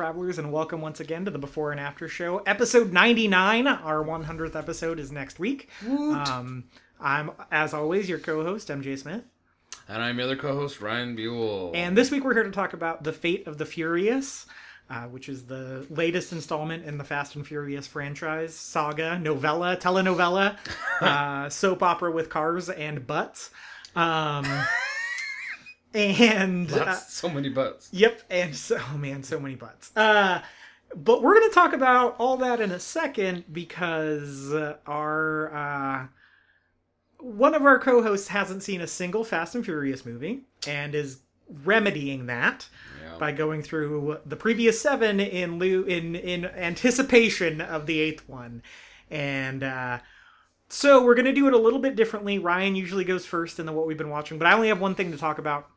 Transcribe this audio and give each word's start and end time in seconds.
Travelers, 0.00 0.38
and 0.38 0.50
welcome 0.50 0.80
once 0.80 0.98
again 0.98 1.26
to 1.26 1.30
the 1.30 1.38
Before 1.38 1.72
and 1.72 1.78
After 1.78 2.08
Show, 2.08 2.38
episode 2.46 2.90
99. 2.90 3.66
Our 3.66 4.02
100th 4.02 4.56
episode 4.56 4.98
is 4.98 5.12
next 5.12 5.38
week. 5.38 5.68
Um, 5.86 6.64
I'm, 6.98 7.32
as 7.52 7.74
always, 7.74 8.08
your 8.08 8.18
co 8.18 8.42
host, 8.42 8.68
MJ 8.68 8.98
Smith. 8.98 9.24
And 9.88 10.02
I'm 10.02 10.16
your 10.16 10.24
other 10.24 10.36
co-host 10.36 10.80
Ryan 10.80 11.16
Buell. 11.16 11.72
And 11.74 11.98
this 11.98 12.10
week 12.10 12.24
we're 12.24 12.32
here 12.32 12.44
to 12.44 12.50
talk 12.50 12.72
about 12.72 13.04
The 13.04 13.12
Fate 13.12 13.46
of 13.46 13.58
the 13.58 13.66
Furious, 13.66 14.46
uh, 14.88 15.02
which 15.02 15.28
is 15.28 15.44
the 15.44 15.86
latest 15.90 16.32
installment 16.32 16.86
in 16.86 16.96
the 16.96 17.04
Fast 17.04 17.36
and 17.36 17.46
Furious 17.46 17.86
franchise 17.86 18.54
saga, 18.54 19.18
novella, 19.18 19.76
telenovela, 19.76 20.56
uh, 21.02 21.50
soap 21.50 21.82
opera 21.82 22.10
with 22.10 22.30
cars 22.30 22.70
and 22.70 23.06
butts. 23.06 23.50
Um, 23.94 24.46
and. 25.94 26.72
uh, 26.72 26.94
so 26.94 27.28
many 27.28 27.48
butts. 27.48 27.88
Yep, 27.92 28.22
and 28.30 28.54
so 28.56 28.78
oh 28.92 28.96
man, 28.98 29.22
so 29.22 29.38
many 29.40 29.54
butts. 29.56 29.94
Uh, 29.96 30.40
but 30.94 31.22
we're 31.22 31.38
gonna 31.38 31.52
talk 31.52 31.72
about 31.72 32.16
all 32.18 32.36
that 32.38 32.60
in 32.60 32.70
a 32.72 32.80
second 32.80 33.44
because 33.52 34.52
uh, 34.52 34.76
our 34.86 35.54
uh, 35.54 36.06
one 37.18 37.54
of 37.54 37.62
our 37.62 37.78
co-hosts 37.78 38.28
hasn't 38.28 38.62
seen 38.62 38.80
a 38.80 38.86
single 38.86 39.24
Fast 39.24 39.54
and 39.54 39.64
Furious 39.64 40.04
movie 40.06 40.40
and 40.66 40.94
is 40.94 41.18
remedying 41.64 42.26
that 42.26 42.68
Yeah. 43.02 43.18
by 43.18 43.32
going 43.32 43.62
through 43.62 44.18
the 44.24 44.36
previous 44.36 44.80
seven 44.80 45.20
in 45.20 45.58
lieu 45.58 45.82
in 45.84 46.14
in 46.16 46.44
anticipation 46.46 47.60
of 47.60 47.86
the 47.86 48.00
eighth 48.00 48.28
one, 48.28 48.62
and. 49.10 49.62
uh 49.62 49.98
so 50.72 51.04
we're 51.04 51.16
gonna 51.16 51.32
do 51.32 51.48
it 51.48 51.52
a 51.52 51.58
little 51.58 51.80
bit 51.80 51.96
differently. 51.96 52.38
Ryan 52.38 52.76
usually 52.76 53.02
goes 53.02 53.26
first 53.26 53.58
in 53.58 53.66
the 53.66 53.72
what 53.72 53.88
we've 53.88 53.98
been 53.98 54.08
watching, 54.08 54.38
but 54.38 54.46
I 54.46 54.52
only 54.52 54.68
have 54.68 54.80
one 54.80 54.94
thing 54.94 55.10
to 55.10 55.18
talk 55.18 55.38
about. 55.38 55.68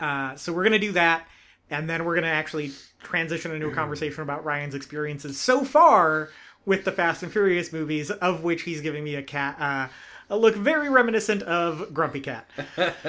Uh, 0.00 0.34
so 0.36 0.52
we're 0.52 0.64
gonna 0.64 0.78
do 0.78 0.92
that, 0.92 1.26
and 1.70 1.88
then 1.88 2.04
we're 2.04 2.14
gonna 2.14 2.26
actually 2.28 2.72
transition 3.02 3.52
into 3.52 3.68
a 3.68 3.72
conversation 3.72 4.22
about 4.22 4.44
Ryan's 4.44 4.74
experiences 4.74 5.38
so 5.38 5.64
far 5.64 6.30
with 6.66 6.84
the 6.84 6.92
Fast 6.92 7.22
and 7.22 7.32
Furious 7.32 7.72
movies, 7.72 8.10
of 8.10 8.42
which 8.42 8.62
he's 8.62 8.80
giving 8.80 9.04
me 9.04 9.14
a 9.14 9.22
cat 9.22 9.56
uh, 9.60 9.88
a 10.30 10.36
look 10.36 10.54
very 10.54 10.88
reminiscent 10.88 11.42
of 11.44 11.94
Grumpy 11.94 12.20
Cat. 12.20 12.48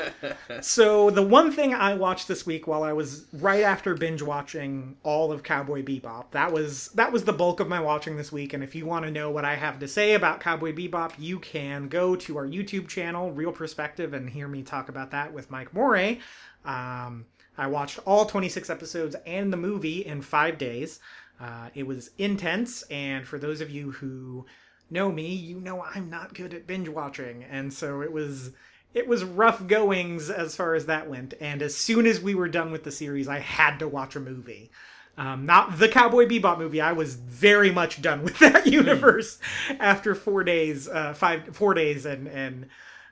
so 0.61 1.09
the 1.09 1.21
one 1.21 1.51
thing 1.51 1.73
I 1.73 1.93
watched 1.93 2.27
this 2.27 2.45
week 2.45 2.65
while 2.65 2.83
I 2.83 2.93
was 2.93 3.25
right 3.33 3.63
after 3.63 3.93
binge 3.93 4.21
watching 4.21 4.95
all 5.03 5.31
of 5.31 5.43
Cowboy 5.43 5.83
Bebop, 5.83 6.31
that 6.31 6.51
was 6.51 6.89
that 6.89 7.11
was 7.11 7.25
the 7.25 7.33
bulk 7.33 7.59
of 7.59 7.67
my 7.67 7.79
watching 7.81 8.15
this 8.15 8.31
week. 8.31 8.53
And 8.53 8.63
if 8.63 8.73
you 8.73 8.85
want 8.85 9.05
to 9.05 9.11
know 9.11 9.29
what 9.29 9.45
I 9.45 9.55
have 9.55 9.79
to 9.79 9.87
say 9.87 10.13
about 10.13 10.39
Cowboy 10.39 10.73
Bebop, 10.73 11.13
you 11.17 11.39
can 11.39 11.89
go 11.89 12.15
to 12.15 12.37
our 12.37 12.47
YouTube 12.47 12.87
channel, 12.87 13.31
Real 13.31 13.51
Perspective, 13.51 14.13
and 14.13 14.29
hear 14.29 14.47
me 14.47 14.63
talk 14.63 14.87
about 14.87 15.11
that 15.11 15.33
with 15.33 15.51
Mike 15.51 15.73
Moray. 15.73 16.19
Um, 16.65 17.25
I 17.57 17.67
watched 17.67 17.99
all 18.05 18.25
26 18.25 18.69
episodes 18.69 19.15
and 19.25 19.51
the 19.51 19.57
movie 19.57 20.05
in 20.05 20.21
five 20.21 20.57
days. 20.57 20.99
Uh, 21.39 21.69
it 21.73 21.85
was 21.85 22.11
intense, 22.17 22.83
and 22.83 23.25
for 23.25 23.37
those 23.37 23.61
of 23.61 23.69
you 23.69 23.91
who 23.91 24.45
know 24.89 25.11
me, 25.11 25.33
you 25.33 25.59
know 25.59 25.83
I'm 25.83 26.09
not 26.09 26.33
good 26.33 26.53
at 26.53 26.67
binge 26.67 26.89
watching, 26.89 27.43
and 27.43 27.73
so 27.73 28.01
it 28.01 28.11
was 28.11 28.51
it 28.93 29.07
was 29.07 29.23
rough 29.23 29.67
goings 29.67 30.29
as 30.29 30.55
far 30.55 30.73
as 30.73 30.87
that 30.87 31.09
went. 31.09 31.35
And 31.39 31.61
as 31.61 31.75
soon 31.75 32.07
as 32.07 32.19
we 32.19 32.33
were 32.33 32.47
done 32.49 32.71
with 32.71 32.83
the 32.83 32.91
series, 32.91 33.27
I 33.27 33.39
had 33.39 33.77
to 33.79 33.87
watch 33.87 34.15
a 34.15 34.19
movie. 34.19 34.71
Um, 35.17 35.45
not 35.45 35.77
the 35.77 35.89
Cowboy 35.89 36.27
Bebop 36.27 36.57
movie. 36.57 36.81
I 36.81 36.93
was 36.93 37.15
very 37.15 37.71
much 37.71 38.01
done 38.01 38.23
with 38.23 38.39
that 38.39 38.65
universe 38.67 39.37
after 39.79 40.15
four 40.15 40.43
days, 40.43 40.87
uh, 40.87 41.13
five 41.13 41.55
four 41.55 41.73
days, 41.73 42.05
and 42.05 42.27
and 42.27 42.67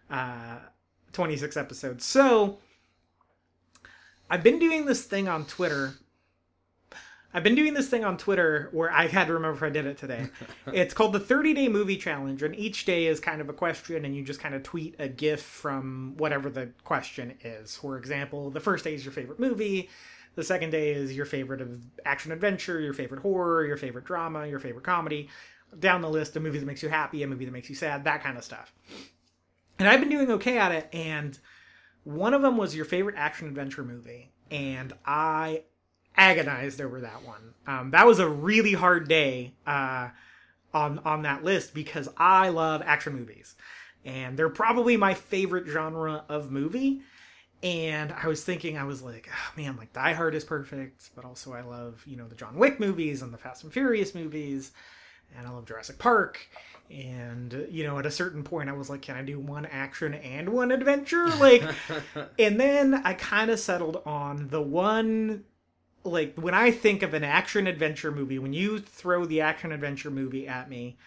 uh, 0.10 0.60
twenty 1.12 1.38
six 1.38 1.58
episodes. 1.58 2.06
So 2.06 2.60
I've 4.30 4.44
been 4.44 4.60
doing 4.60 4.86
this 4.86 5.04
thing 5.04 5.28
on 5.28 5.46
Twitter. 5.46 5.94
I've 7.34 7.44
been 7.44 7.56
doing 7.56 7.74
this 7.74 7.90
thing 7.90 8.04
on 8.04 8.18
Twitter 8.18 8.70
where 8.72 8.92
I 8.92 9.08
had 9.08 9.28
to 9.28 9.34
remember 9.34 9.58
if 9.58 9.64
I 9.64 9.70
did 9.70 9.86
it 9.86 9.98
today. 9.98 10.28
it's 10.74 10.94
called 10.94 11.14
the 11.14 11.20
30 11.20 11.54
Day 11.54 11.68
Movie 11.68 11.98
Challenge, 11.98 12.42
and 12.42 12.56
each 12.56 12.86
day 12.86 13.06
is 13.06 13.20
kind 13.20 13.42
of 13.42 13.50
a 13.50 13.54
question, 13.54 14.06
and 14.06 14.16
you 14.16 14.24
just 14.24 14.40
kind 14.40 14.56
of 14.56 14.64
tweet 14.64 14.96
a 15.00 15.08
GIF 15.08 15.42
from 15.42 16.16
whatever 16.18 16.50
the 16.50 16.70
question 16.84 17.38
is. 17.44 17.76
For 17.78 17.98
example, 17.98 18.50
the 18.50 18.60
first 18.60 18.84
day 18.84 18.94
is 18.94 19.06
your 19.06 19.12
favorite 19.12 19.40
movie, 19.40 19.90
the 20.36 20.44
second 20.44 20.70
day 20.70 20.92
is 20.92 21.16
your 21.16 21.26
favorite 21.26 21.62
of 21.62 21.82
action 22.06 22.32
adventure, 22.32 22.80
your 22.80 22.94
favorite 22.94 23.22
horror, 23.22 23.66
your 23.66 23.76
favorite 23.76 24.06
drama, 24.06 24.46
your 24.46 24.60
favorite 24.60 24.84
comedy. 24.84 25.30
Down 25.80 26.02
the 26.02 26.10
list, 26.10 26.36
a 26.38 26.40
movie 26.40 26.60
that 26.60 26.66
makes 26.66 26.84
you 26.84 26.90
happy, 26.90 27.24
a 27.24 27.28
movie 27.28 27.46
that 27.46 27.52
makes 27.52 27.70
you 27.70 27.76
sad, 27.76 28.04
that 28.04 28.24
kind 28.24 28.38
of 28.38 28.44
stuff. 28.44 28.72
And 29.80 29.88
I've 29.88 30.00
been 30.00 30.10
doing 30.10 30.32
okay 30.32 30.60
at 30.60 30.72
it, 30.72 30.90
and 30.94 31.38
one 32.08 32.34
of 32.34 32.42
them 32.42 32.56
was 32.56 32.74
your 32.74 32.86
favorite 32.86 33.16
action 33.18 33.50
adventure 33.50 33.84
movie, 33.84 34.32
and 34.50 34.94
I 35.06 35.64
agonized 36.16 36.80
over 36.80 37.02
that 37.02 37.26
one. 37.26 37.54
Um, 37.68 37.92
that 37.92 38.08
was 38.08 38.20
a 38.20 38.30
really 38.30 38.72
hard 38.72 39.10
day 39.10 39.52
uh, 39.66 40.10
on 40.74 41.00
on 41.00 41.24
that 41.24 41.44
list 41.44 41.74
because 41.74 42.08
I 42.16 42.48
love 42.48 42.82
action 42.86 43.14
movies, 43.14 43.56
and 44.06 44.38
they're 44.40 44.48
probably 44.48 44.96
my 44.96 45.14
favorite 45.16 45.68
genre 45.68 46.24
of 46.30 46.50
movie. 46.50 47.02
And 47.62 48.14
I 48.14 48.28
was 48.28 48.42
thinking, 48.42 48.78
I 48.78 48.86
was 48.86 49.02
like, 49.02 49.28
oh, 49.30 49.62
man, 49.62 49.76
like 49.76 49.92
Die 49.92 50.14
Hard 50.14 50.36
is 50.36 50.46
perfect, 50.46 51.10
but 51.14 51.26
also 51.26 51.52
I 51.52 51.62
love 51.62 52.02
you 52.08 52.16
know 52.16 52.30
the 52.30 52.36
John 52.36 52.56
Wick 52.56 52.80
movies 52.80 53.22
and 53.22 53.34
the 53.34 53.38
Fast 53.38 53.66
and 53.66 53.74
Furious 53.74 54.16
movies, 54.16 54.72
and 55.36 55.48
I 55.48 55.52
love 55.52 55.66
Jurassic 55.66 55.98
Park. 55.98 56.48
And 56.90 57.68
you 57.70 57.84
know, 57.84 58.00
at 58.00 58.06
a 58.06 58.12
certain 58.12 58.44
point, 58.44 58.70
I 58.70 58.74
was 58.74 58.90
like, 58.90 59.02
can 59.02 59.18
I 59.18 59.22
do 59.22 59.40
one 59.40 59.66
action 59.66 60.14
and 60.14 60.50
one 60.50 60.72
adventure? 60.72 61.28
Like, 61.40 61.64
and 62.40 62.60
then 62.60 62.96
I 63.04 63.14
kind 63.14 63.52
of 63.52 63.60
settled 63.60 64.02
on 64.06 64.48
the 64.50 64.62
one 64.62 65.44
like 66.04 66.36
when 66.36 66.54
I 66.54 66.72
think 66.72 67.04
of 67.04 67.14
an 67.14 67.24
action 67.24 67.68
adventure 67.68 68.12
movie, 68.12 68.40
when 68.40 68.54
you 68.54 68.80
throw 68.80 69.26
the 69.26 69.42
action 69.42 69.72
adventure 69.72 70.10
movie 70.10 70.48
at 70.48 70.70
me, 70.70 70.98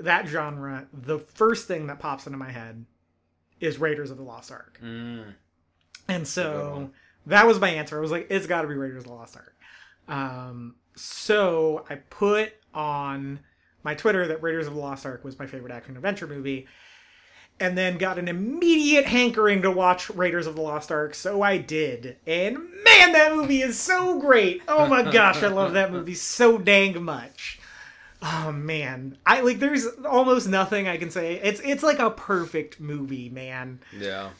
that 0.00 0.26
genre, 0.26 0.86
the 0.92 1.18
first 1.18 1.66
thing 1.66 1.86
that 1.86 1.98
pops 1.98 2.26
into 2.26 2.38
my 2.38 2.50
head 2.50 2.84
is 3.60 3.78
Raiders 3.78 4.10
of 4.10 4.16
the 4.18 4.22
Lost 4.22 4.52
Ark. 4.52 4.78
Mm. 4.82 5.34
And 6.08 6.26
so 6.26 6.90
that 7.26 7.46
was 7.46 7.58
my 7.58 7.70
answer. 7.70 7.98
I 7.98 8.00
was 8.00 8.10
like, 8.10 8.28
it's 8.30 8.46
got 8.46 8.62
to 8.62 8.68
be 8.68 8.74
Raiders 8.74 9.04
of 9.04 9.08
the 9.08 9.14
Lost 9.14 9.36
Ark. 9.36 9.54
Um, 10.08 10.76
so 10.94 11.84
I 11.90 11.96
put 11.96 12.54
on 12.78 13.40
my 13.82 13.94
Twitter 13.94 14.26
that 14.28 14.42
Raiders 14.42 14.66
of 14.68 14.74
the 14.74 14.80
Lost 14.80 15.04
Ark 15.04 15.24
was 15.24 15.38
my 15.38 15.46
favorite 15.46 15.72
action 15.72 15.96
adventure 15.96 16.28
movie, 16.28 16.66
and 17.60 17.76
then 17.76 17.98
got 17.98 18.18
an 18.18 18.28
immediate 18.28 19.04
hankering 19.04 19.62
to 19.62 19.70
watch 19.70 20.08
Raiders 20.10 20.46
of 20.46 20.54
the 20.54 20.62
Lost 20.62 20.92
Ark. 20.92 21.14
So 21.14 21.42
I 21.42 21.58
did, 21.58 22.16
and 22.26 22.56
man, 22.56 23.12
that 23.12 23.34
movie 23.34 23.60
is 23.60 23.78
so 23.78 24.18
great. 24.20 24.62
Oh 24.68 24.86
my 24.86 25.02
gosh, 25.02 25.42
I 25.42 25.48
love 25.48 25.74
that 25.74 25.92
movie 25.92 26.14
so 26.14 26.56
dang 26.56 27.02
much. 27.02 27.58
Oh 28.20 28.50
man, 28.50 29.16
I 29.24 29.42
like. 29.42 29.58
There's 29.60 29.86
almost 30.08 30.48
nothing 30.48 30.88
I 30.88 30.96
can 30.96 31.10
say. 31.10 31.34
It's 31.34 31.60
it's 31.60 31.84
like 31.84 32.00
a 32.00 32.10
perfect 32.10 32.80
movie, 32.80 33.28
man 33.28 33.78
Yeah. 33.96 34.30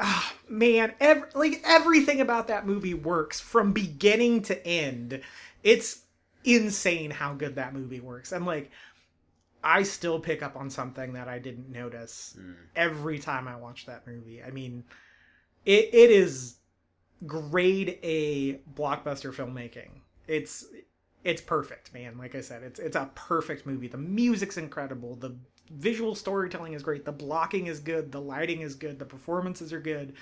Ah, 0.00 0.34
man, 0.48 0.92
ev- 1.00 1.34
like 1.34 1.60
everything 1.64 2.20
about 2.20 2.46
that 2.48 2.64
movie 2.64 2.94
works 2.94 3.40
from 3.40 3.72
beginning 3.72 4.42
to 4.42 4.66
end. 4.66 5.20
It's 5.64 6.03
insane 6.44 7.10
how 7.10 7.34
good 7.34 7.56
that 7.56 7.74
movie 7.74 8.00
works. 8.00 8.32
And 8.32 8.46
like 8.46 8.70
I 9.62 9.82
still 9.82 10.20
pick 10.20 10.42
up 10.42 10.56
on 10.56 10.68
something 10.68 11.14
that 11.14 11.26
I 11.26 11.38
didn't 11.38 11.70
notice 11.70 12.36
every 12.76 13.18
time 13.18 13.48
I 13.48 13.56
watch 13.56 13.86
that 13.86 14.06
movie. 14.06 14.42
I 14.42 14.50
mean, 14.50 14.84
it 15.64 15.88
it 15.92 16.10
is 16.10 16.56
grade 17.26 17.98
A 18.02 18.54
blockbuster 18.74 19.32
filmmaking. 19.34 19.88
It's 20.28 20.66
it's 21.24 21.40
perfect, 21.40 21.94
man. 21.94 22.18
Like 22.18 22.34
I 22.34 22.42
said, 22.42 22.62
it's 22.62 22.78
it's 22.78 22.96
a 22.96 23.10
perfect 23.14 23.64
movie. 23.66 23.88
The 23.88 23.96
music's 23.96 24.58
incredible. 24.58 25.16
The 25.16 25.34
visual 25.70 26.14
storytelling 26.14 26.74
is 26.74 26.82
great. 26.82 27.06
The 27.06 27.12
blocking 27.12 27.66
is 27.66 27.80
good. 27.80 28.12
The 28.12 28.20
lighting 28.20 28.60
is 28.60 28.74
good. 28.74 28.98
The 28.98 29.06
performances 29.06 29.72
are 29.72 29.80
good. 29.80 30.12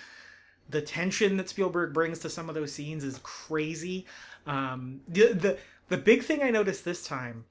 The 0.70 0.80
tension 0.80 1.36
that 1.38 1.48
Spielberg 1.48 1.92
brings 1.92 2.20
to 2.20 2.30
some 2.30 2.48
of 2.48 2.54
those 2.54 2.72
scenes 2.72 3.02
is 3.02 3.18
crazy. 3.24 4.06
Um, 4.46 5.00
the 5.08 5.32
the 5.32 5.58
the 5.92 5.98
big 5.98 6.24
thing 6.24 6.42
I 6.42 6.50
noticed 6.50 6.86
this 6.86 7.04
time 7.04 7.44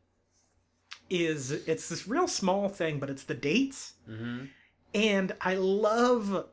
is 1.11 1.51
it's 1.51 1.87
this 1.89 2.07
real 2.07 2.27
small 2.27 2.69
thing, 2.69 2.97
but 2.97 3.09
it's 3.09 3.23
the 3.23 3.35
dates. 3.35 3.93
Mm-hmm. 4.09 4.45
And 4.95 5.35
I 5.39 5.53
love 5.55 6.47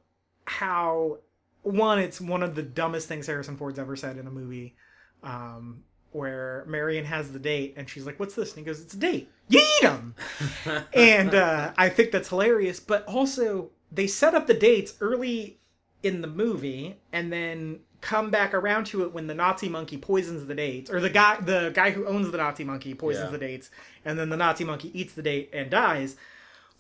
how 0.45 1.19
one, 1.63 1.99
it's 1.99 2.21
one 2.21 2.43
of 2.43 2.55
the 2.55 2.63
dumbest 2.63 3.09
things 3.09 3.27
Harrison 3.27 3.57
Ford's 3.57 3.79
ever 3.79 3.97
said 3.97 4.19
in 4.19 4.27
a 4.27 4.31
movie. 4.31 4.77
Um, 5.23 5.83
where 6.13 6.65
Marion 6.67 7.05
has 7.05 7.33
the 7.33 7.39
date 7.39 7.75
and 7.77 7.89
she's 7.89 8.05
like, 8.07 8.21
"What's 8.21 8.35
this?" 8.35 8.51
And 8.51 8.59
he 8.59 8.65
goes, 8.65 8.81
"It's 8.81 8.95
a 8.95 8.99
date. 8.99 9.31
You 9.49 9.61
eat 9.61 9.83
them." 9.83 10.15
and 10.95 11.35
uh, 11.35 11.73
I 11.77 11.89
think 11.89 12.13
that's 12.13 12.29
hilarious. 12.29 12.81
But 12.81 13.05
also, 13.07 13.71
they 13.91 14.07
set 14.07 14.35
up 14.35 14.47
the 14.47 14.55
dates 14.55 14.95
early 15.01 15.59
in 16.03 16.21
the 16.21 16.29
movie 16.29 16.97
and 17.13 17.33
then 17.33 17.81
come 18.01 18.31
back 18.31 18.55
around 18.55 18.85
to 18.87 19.03
it 19.03 19.13
when 19.13 19.27
the 19.27 19.35
Nazi 19.35 19.69
monkey 19.69 19.97
poisons 19.97 20.47
the 20.47 20.55
dates, 20.55 20.91
or 20.91 21.01
the 21.01 21.11
guy 21.11 21.41
the 21.41 21.73
guy 21.75 21.91
who 21.91 22.07
owns 22.07 22.31
the 22.31 22.39
Nazi 22.39 22.65
monkey 22.65 22.95
poisons 22.95 23.27
Yeah. 23.27 23.31
the 23.33 23.39
dates, 23.39 23.71
and 24.05 24.19
then 24.19 24.29
the 24.29 24.37
Nazi 24.37 24.65
monkey 24.65 24.91
eats 24.99 25.15
the 25.15 25.23
date 25.23 25.51
and 25.53 25.71
dies. 25.71 26.17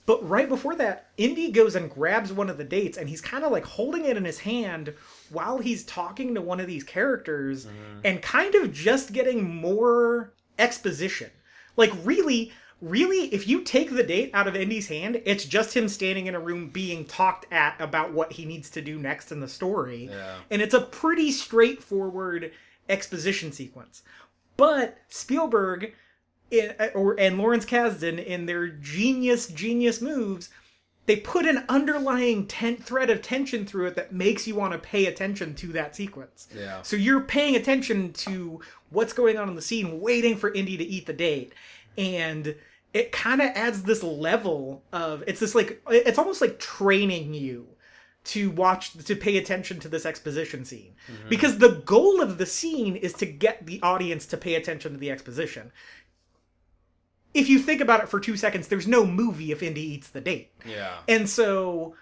But 0.06 0.26
right 0.26 0.48
before 0.48 0.74
that, 0.76 1.10
Indy 1.18 1.50
goes 1.50 1.76
and 1.76 1.90
grabs 1.90 2.32
one 2.32 2.48
of 2.48 2.56
the 2.56 2.64
dates, 2.64 2.96
and 2.96 3.10
he's 3.10 3.20
kind 3.20 3.44
of 3.44 3.52
like 3.52 3.66
holding 3.66 4.06
it 4.06 4.16
in 4.16 4.24
his 4.24 4.38
hand 4.38 4.94
while 5.28 5.58
he's 5.58 5.84
talking 5.84 6.34
to 6.34 6.40
one 6.40 6.60
of 6.60 6.66
these 6.66 6.82
characters, 6.82 7.66
mm-hmm. 7.66 8.00
and 8.04 8.22
kind 8.22 8.54
of 8.54 8.72
just 8.72 9.12
getting 9.12 9.44
more 9.44 10.32
exposition. 10.58 11.30
Like 11.76 11.92
really, 12.04 12.52
really, 12.80 13.26
if 13.34 13.48
you 13.48 13.62
take 13.62 13.90
the 13.90 14.02
date 14.02 14.30
out 14.34 14.46
of 14.46 14.54
Indy's 14.56 14.88
hand, 14.88 15.20
it's 15.24 15.44
just 15.44 15.76
him 15.76 15.88
standing 15.88 16.26
in 16.26 16.34
a 16.34 16.40
room 16.40 16.68
being 16.68 17.04
talked 17.04 17.46
at 17.52 17.74
about 17.80 18.12
what 18.12 18.32
he 18.32 18.44
needs 18.44 18.70
to 18.70 18.80
do 18.82 18.98
next 18.98 19.32
in 19.32 19.40
the 19.40 19.48
story, 19.48 20.08
Yeah. 20.10 20.36
and 20.50 20.62
it's 20.62 20.74
a 20.74 20.80
pretty 20.80 21.32
straightforward 21.32 22.52
exposition 22.88 23.52
sequence. 23.52 24.02
But 24.56 24.98
Spielberg 25.08 25.92
in, 26.50 26.74
or 26.94 27.18
and 27.18 27.36
Lawrence 27.38 27.66
Kasdan 27.66 28.24
in 28.24 28.46
their 28.46 28.68
genius 28.68 29.48
genius 29.48 30.00
moves, 30.00 30.48
they 31.06 31.16
put 31.16 31.46
an 31.46 31.64
underlying 31.68 32.46
ten- 32.46 32.76
thread 32.76 33.10
of 33.10 33.22
tension 33.22 33.66
through 33.66 33.86
it 33.88 33.96
that 33.96 34.12
makes 34.12 34.46
you 34.46 34.54
want 34.54 34.72
to 34.72 34.78
pay 34.78 35.06
attention 35.06 35.54
to 35.56 35.68
that 35.68 35.94
sequence. 35.94 36.48
Yeah. 36.54 36.82
So 36.82 36.96
you're 36.96 37.20
paying 37.20 37.56
attention 37.56 38.12
to 38.14 38.60
what's 38.90 39.12
going 39.12 39.36
on 39.36 39.48
in 39.48 39.54
the 39.56 39.62
scene, 39.62 40.00
waiting 40.00 40.36
for 40.36 40.52
Indy 40.52 40.76
to 40.76 40.84
eat 40.84 41.06
the 41.06 41.12
date, 41.12 41.52
and 41.98 42.54
it 42.94 43.12
kind 43.12 43.42
of 43.42 43.48
adds 43.48 43.82
this 43.82 44.02
level 44.02 44.82
of 44.92 45.22
it's 45.26 45.40
this 45.40 45.54
like 45.54 45.82
it's 45.90 46.18
almost 46.18 46.40
like 46.40 46.58
training 46.58 47.34
you 47.34 47.66
to 48.24 48.50
watch 48.50 48.92
to 48.92 49.16
pay 49.16 49.36
attention 49.38 49.80
to 49.80 49.88
this 49.88 50.06
exposition 50.06 50.64
scene. 50.64 50.94
Mm-hmm. 51.10 51.28
Because 51.28 51.58
the 51.58 51.82
goal 51.84 52.20
of 52.20 52.38
the 52.38 52.46
scene 52.46 52.96
is 52.96 53.12
to 53.14 53.26
get 53.26 53.66
the 53.66 53.80
audience 53.82 54.26
to 54.26 54.36
pay 54.36 54.54
attention 54.54 54.92
to 54.92 54.98
the 54.98 55.10
exposition. 55.10 55.72
If 57.34 57.48
you 57.48 57.58
think 57.58 57.80
about 57.80 58.02
it 58.02 58.08
for 58.08 58.20
two 58.20 58.36
seconds 58.36 58.68
there's 58.68 58.86
no 58.86 59.04
movie 59.04 59.52
if 59.52 59.62
indy 59.62 59.82
eats 59.82 60.08
the 60.08 60.20
date. 60.20 60.52
Yeah. 60.64 60.98
and 61.08 61.28
so 61.28 61.94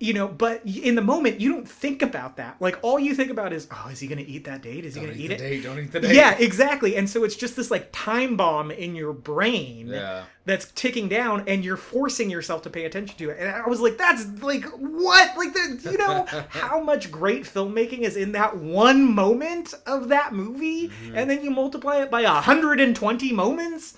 you 0.00 0.12
know 0.12 0.26
but 0.26 0.60
in 0.66 0.96
the 0.96 1.00
moment 1.02 1.40
you 1.40 1.52
don't 1.52 1.68
think 1.68 2.02
about 2.02 2.36
that. 2.36 2.56
Like 2.60 2.78
all 2.82 2.98
you 2.98 3.14
think 3.14 3.30
about 3.30 3.52
is 3.52 3.68
oh 3.70 3.88
is 3.92 4.00
he 4.00 4.08
gonna 4.08 4.22
eat 4.26 4.44
that 4.44 4.60
date? 4.62 4.84
Is 4.84 4.94
he 4.94 5.00
Don't 5.00 5.10
gonna 5.10 5.20
eat, 5.20 5.24
eat, 5.24 5.28
the 5.28 5.34
it? 5.34 5.38
date. 5.38 5.62
Don't 5.62 5.78
eat 5.78 5.92
the 5.92 6.00
date. 6.00 6.14
yeah 6.14 6.36
exactly. 6.38 6.96
And 6.96 7.08
so 7.08 7.22
it's 7.24 7.36
just 7.36 7.54
this 7.54 7.70
like 7.70 7.90
time 7.92 8.36
bomb 8.36 8.70
in 8.70 8.96
your 8.96 9.12
brain 9.12 9.86
Yeah. 9.86 10.24
that's 10.44 10.70
ticking 10.72 11.08
down 11.08 11.44
and 11.46 11.64
you're 11.64 11.76
forcing 11.76 12.28
yourself 12.28 12.62
to 12.62 12.70
pay 12.70 12.84
attention 12.86 13.16
to 13.18 13.30
it. 13.30 13.38
And 13.38 13.48
i 13.48 13.68
was 13.68 13.80
like 13.80 13.96
that's 13.96 14.26
like 14.42 14.64
what? 14.76 15.36
Like 15.36 15.52
the, 15.52 15.90
you 15.92 15.98
know 15.98 16.26
how 16.48 16.80
much 16.80 17.10
great 17.12 17.44
filmmaking 17.44 18.00
is 18.00 18.16
in 18.16 18.32
that 18.32 18.56
one 18.56 19.14
moment 19.14 19.74
of 19.86 20.08
that 20.08 20.32
movie 20.34 20.88
mm-hmm. 20.88 21.16
and 21.16 21.30
then 21.30 21.44
you 21.44 21.50
multiply 21.50 21.98
it 22.02 22.10
by 22.10 22.22
120 22.22 23.32
moments? 23.32 23.94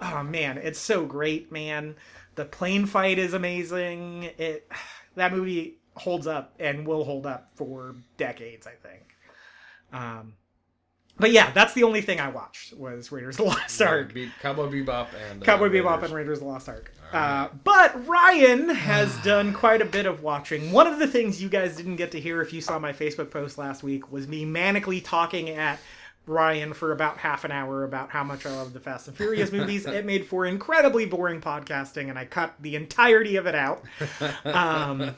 Oh 0.00 0.24
man 0.24 0.58
it's 0.58 0.80
so 0.80 1.06
great 1.06 1.52
man. 1.52 1.94
The 2.34 2.44
plane 2.44 2.84
fight 2.84 3.18
is 3.18 3.32
amazing. 3.32 4.24
It 4.36 4.68
that 5.16 5.32
movie 5.34 5.78
holds 5.94 6.26
up 6.26 6.54
and 6.60 6.86
will 6.86 7.04
hold 7.04 7.26
up 7.26 7.50
for 7.54 7.94
decades 8.16 8.66
i 8.66 8.72
think 8.88 9.16
um 9.92 10.34
but 11.18 11.30
yeah 11.32 11.50
that's 11.52 11.72
the 11.74 11.82
only 11.82 12.00
thing 12.02 12.20
i 12.20 12.28
watched 12.28 12.72
was 12.74 13.10
raiders 13.10 13.38
of 13.38 13.44
the 13.46 13.50
lost 13.50 13.80
ark 13.82 14.12
Be- 14.14 14.30
Cowboy 14.40 14.68
Bebop 14.68 15.08
and 15.30 15.42
uh, 15.42 15.46
Cowboy 15.46 15.68
Bebop 15.68 15.94
Raiders. 15.94 16.04
and 16.04 16.14
Raiders 16.14 16.38
of 16.38 16.44
the 16.44 16.50
Lost 16.50 16.68
Ark. 16.68 16.92
Uh, 17.12 17.48
but 17.64 18.06
Ryan 18.06 18.68
has 18.68 19.16
done 19.24 19.52
quite 19.54 19.80
a 19.80 19.84
bit 19.84 20.06
of 20.06 20.22
watching. 20.24 20.72
One 20.72 20.88
of 20.88 20.98
the 20.98 21.06
things 21.06 21.40
you 21.40 21.48
guys 21.48 21.76
didn't 21.76 21.96
get 21.96 22.10
to 22.12 22.20
hear 22.20 22.42
if 22.42 22.52
you 22.52 22.60
saw 22.60 22.78
my 22.80 22.92
Facebook 22.92 23.30
post 23.30 23.58
last 23.58 23.84
week 23.84 24.10
was 24.10 24.26
me 24.26 24.44
manically 24.44 25.00
talking 25.02 25.50
at 25.50 25.78
Ryan 26.26 26.74
for 26.74 26.92
about 26.92 27.18
half 27.18 27.44
an 27.44 27.52
hour 27.52 27.84
about 27.84 28.10
how 28.10 28.24
much 28.24 28.46
I 28.46 28.50
love 28.50 28.72
the 28.72 28.80
Fast 28.80 29.08
and 29.08 29.16
Furious 29.16 29.52
movies. 29.52 29.86
it 29.86 30.04
made 30.04 30.26
for 30.26 30.44
incredibly 30.46 31.06
boring 31.06 31.40
podcasting, 31.40 32.10
and 32.10 32.18
I 32.18 32.24
cut 32.24 32.54
the 32.60 32.76
entirety 32.76 33.36
of 33.36 33.46
it 33.46 33.54
out. 33.54 33.84
Um, 34.44 35.14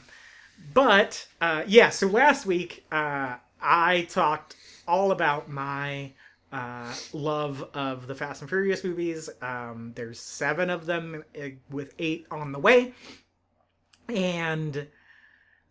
but 0.73 1.25
uh, 1.41 1.63
yeah, 1.67 1.89
so 1.89 2.07
last 2.07 2.45
week 2.45 2.85
uh, 2.91 3.35
I 3.61 4.07
talked 4.09 4.55
all 4.87 5.11
about 5.11 5.49
my 5.49 6.11
uh, 6.51 6.93
love 7.13 7.67
of 7.73 8.07
the 8.07 8.15
Fast 8.15 8.41
and 8.41 8.49
Furious 8.49 8.83
movies. 8.83 9.29
Um, 9.41 9.93
there's 9.95 10.19
seven 10.19 10.69
of 10.69 10.85
them 10.85 11.23
uh, 11.39 11.49
with 11.69 11.93
eight 11.99 12.25
on 12.31 12.51
the 12.51 12.59
way. 12.59 12.93
And 14.09 14.87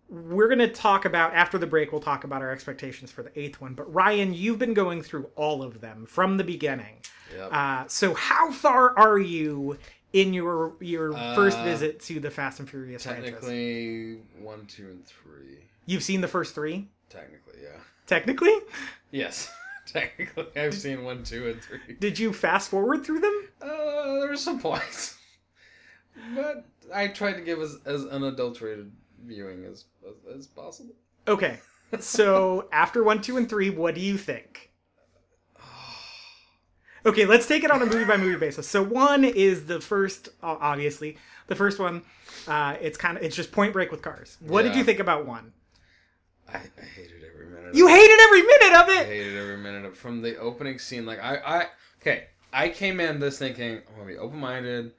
we're 0.09 0.49
going 0.49 0.59
to 0.59 0.69
talk 0.69 1.05
about, 1.05 1.35
after 1.35 1.59
the 1.59 1.67
break, 1.67 1.93
we'll 1.93 2.01
talk 2.01 2.25
about 2.25 2.41
our 2.43 2.51
expectations 2.51 3.11
for 3.11 3.23
the 3.23 3.39
eighth 3.39 3.61
one. 3.61 3.75
But 3.75 3.93
Ryan, 3.93 4.33
you've 4.33 4.59
been 4.59 4.75
going 4.75 5.03
through 5.03 5.29
all 5.37 5.63
of 5.63 5.81
them 5.81 6.07
from 6.07 6.37
the 6.37 6.45
beginning. 6.45 6.97
Yep. 7.37 7.53
Uh, 7.53 7.85
so 7.89 8.15
how 8.15 8.51
far 8.51 8.99
are 8.99 9.19
you 9.19 9.79
in 10.15 10.33
your 10.33 10.73
your 10.81 11.13
first 11.35 11.59
Uh, 11.59 11.65
visit 11.65 12.01
to 12.01 12.21
the 12.21 12.31
Fast 12.31 12.59
and 12.61 12.69
Furious 12.71 13.05
franchise? 13.05 13.25
Technically, 13.25 14.21
one, 14.41 14.65
two, 14.67 14.87
and 14.87 15.07
three. 15.07 15.59
You've 15.85 16.03
seen 16.03 16.23
the 16.23 16.29
first 16.29 16.55
three? 16.55 16.89
Technically, 17.11 17.59
yeah. 17.63 17.79
Technically? 18.07 18.55
Yes. 19.11 19.51
Technically, 19.87 20.47
I've 20.57 20.75
seen 20.75 21.05
one, 21.05 21.23
two, 21.23 21.49
and 21.49 21.63
three. 21.63 21.97
Did 21.99 22.19
you 22.19 22.33
fast 22.33 22.71
forward 22.71 23.05
through 23.05 23.21
them? 23.21 23.49
Uh, 23.61 24.19
there 24.21 24.29
were 24.29 24.37
some 24.37 24.59
points, 24.61 25.17
but 26.35 26.65
I 26.95 27.09
tried 27.09 27.35
to 27.35 27.41
give 27.43 27.61
as, 27.61 27.77
as 27.87 28.05
unadulterated 28.07 28.91
viewing 29.25 29.65
as, 29.65 29.85
as 30.07 30.37
as 30.37 30.47
possible. 30.47 30.95
Okay. 31.27 31.59
So 32.01 32.69
after 32.73 33.03
one, 33.03 33.21
two, 33.21 33.37
and 33.37 33.49
three, 33.49 33.71
what 33.71 33.95
do 33.95 34.01
you 34.01 34.19
think? 34.19 34.69
Okay, 37.07 37.25
let's 37.25 37.47
take 37.47 37.65
it 37.65 37.71
on 37.71 37.81
a 37.81 37.87
movie 37.87 38.05
by 38.05 38.17
movie 38.17 38.39
basis. 38.39 38.69
So 38.69 38.83
one 38.83 39.25
is 39.25 39.67
the 39.67 39.81
first, 39.81 40.29
obviously, 40.43 41.17
the 41.47 41.55
first 41.55 41.79
one. 41.79 42.03
Uh, 42.47 42.77
it's 42.81 42.99
kind 42.99 43.17
of 43.17 43.23
it's 43.23 43.37
just 43.37 43.53
Point 43.53 43.73
Break 43.73 43.91
with 43.91 44.03
cars. 44.03 44.37
What 44.41 44.63
did 44.63 44.75
you 44.75 44.85
think 44.85 45.01
about 45.01 45.27
one? 45.27 45.53
I, 46.49 46.57
I 46.57 46.85
hated 46.97 47.25
every 47.25 47.47
minute. 47.47 47.75
You 47.75 47.87
of 47.87 47.93
it. 47.93 48.01
hated 48.01 48.21
every 48.21 48.43
minute 48.43 48.81
of 48.81 48.89
it. 48.89 49.01
I 49.01 49.05
hated 49.05 49.37
every 49.37 49.57
minute 49.57 49.85
of 49.85 49.97
from 49.97 50.23
the 50.23 50.37
opening 50.39 50.79
scene. 50.79 51.07
Like 51.07 51.21
I, 51.23 51.37
I 51.37 51.67
okay, 52.01 52.27
I 52.53 52.69
came 52.69 53.01
in 53.01 53.21
this 53.21 53.39
thinking 53.39 53.77
I'm 53.77 53.95
gonna 53.95 54.07
be 54.07 54.19
open 54.19 54.39
minded. 54.39 54.93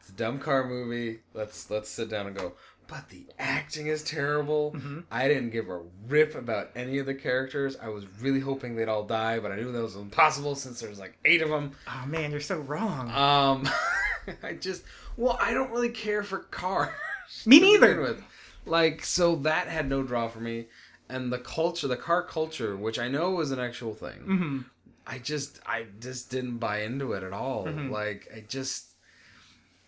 It's 0.00 0.08
a 0.08 0.12
dumb 0.12 0.38
car 0.38 0.66
movie. 0.66 1.20
Let's 1.34 1.70
let's 1.70 1.88
sit 1.88 2.08
down 2.08 2.28
and 2.28 2.36
go. 2.36 2.54
But 2.90 3.08
the 3.08 3.24
acting 3.38 3.86
is 3.86 4.02
terrible. 4.02 4.72
Mhm. 4.72 5.04
I 5.12 5.28
didn't 5.28 5.50
give 5.50 5.68
a 5.70 5.80
rip 6.08 6.34
about 6.34 6.70
any 6.74 6.98
of 6.98 7.06
the 7.06 7.14
characters. 7.14 7.76
I 7.80 7.88
was 7.88 8.04
really 8.20 8.40
hoping 8.40 8.74
they'd 8.74 8.88
all 8.88 9.04
die, 9.04 9.38
but 9.38 9.52
I 9.52 9.56
knew 9.56 9.70
that 9.70 9.80
was 9.80 9.94
impossible 9.94 10.56
since 10.56 10.80
there's 10.80 10.98
like 10.98 11.16
eight 11.24 11.40
of 11.40 11.50
them. 11.50 11.70
Oh 11.86 12.04
man, 12.06 12.32
you're 12.32 12.40
so 12.40 12.58
wrong. 12.58 13.08
Um, 13.12 13.68
I 14.42 14.54
just 14.54 14.82
well, 15.16 15.38
I 15.40 15.54
don't 15.54 15.70
really 15.70 15.90
care 15.90 16.24
for 16.24 16.40
cars. 16.40 16.90
Me 17.46 17.60
neither. 17.60 18.00
With. 18.00 18.24
Like, 18.66 19.04
so 19.04 19.36
that 19.36 19.68
had 19.68 19.88
no 19.88 20.02
draw 20.02 20.26
for 20.26 20.40
me, 20.40 20.66
and 21.08 21.32
the 21.32 21.38
culture, 21.38 21.86
the 21.86 21.96
car 21.96 22.24
culture, 22.24 22.76
which 22.76 22.98
I 22.98 23.06
know 23.06 23.30
was 23.30 23.52
an 23.52 23.60
actual 23.60 23.94
thing. 23.94 24.18
hmm 24.18 24.58
I 25.06 25.18
just, 25.18 25.60
I 25.64 25.86
just 26.00 26.30
didn't 26.30 26.58
buy 26.58 26.82
into 26.82 27.12
it 27.12 27.22
at 27.22 27.32
all. 27.32 27.66
Mhm. 27.66 27.90
Like, 27.90 28.28
I 28.36 28.40
just, 28.48 28.94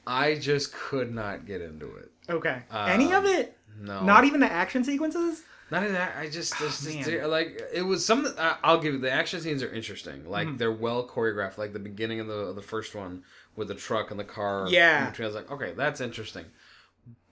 I 0.07 0.37
just 0.37 0.73
could 0.73 1.13
not 1.13 1.47
get 1.47 1.61
into 1.61 1.95
it. 1.97 2.12
Okay. 2.29 2.63
Any 2.73 3.13
of 3.13 3.25
Um, 3.25 3.27
it? 3.27 3.57
No, 3.81 4.05
Not 4.05 4.25
even 4.25 4.41
the 4.41 4.51
action 4.51 4.85
sequences? 4.85 5.43
not 5.71 5.85
in 5.85 5.93
that. 5.95 6.15
I 6.19 6.29
just, 6.29 6.59
there's 6.59 6.87
Oh, 6.87 6.91
just 7.03 7.23
like 7.29 7.59
it 7.73 7.81
was 7.83 8.05
some. 8.05 8.29
I'll 8.63 8.79
give 8.79 8.93
you 8.93 9.01
the 9.01 9.11
action 9.11 9.41
scenes 9.41 9.63
are 9.63 9.73
interesting. 9.73 10.29
Like 10.29 10.47
Mhm. 10.47 10.59
they're 10.59 10.71
well 10.71 11.09
choreographed. 11.09 11.57
Like 11.57 11.73
the 11.73 11.79
beginning 11.79 12.21
of 12.21 12.27
the 12.27 12.35
of 12.35 12.57
the 12.57 12.63
first 12.63 12.95
one 12.95 13.23
with 13.57 13.69
the 13.69 13.75
truck 13.75 14.11
and 14.11 14.21
the 14.21 14.25
car. 14.25 14.67
Yeah. 14.69 15.11
I 15.19 15.23
was 15.25 15.35
like, 15.35 15.51
okay, 15.51 15.73
that's 15.75 16.01
interesting. 16.03 16.45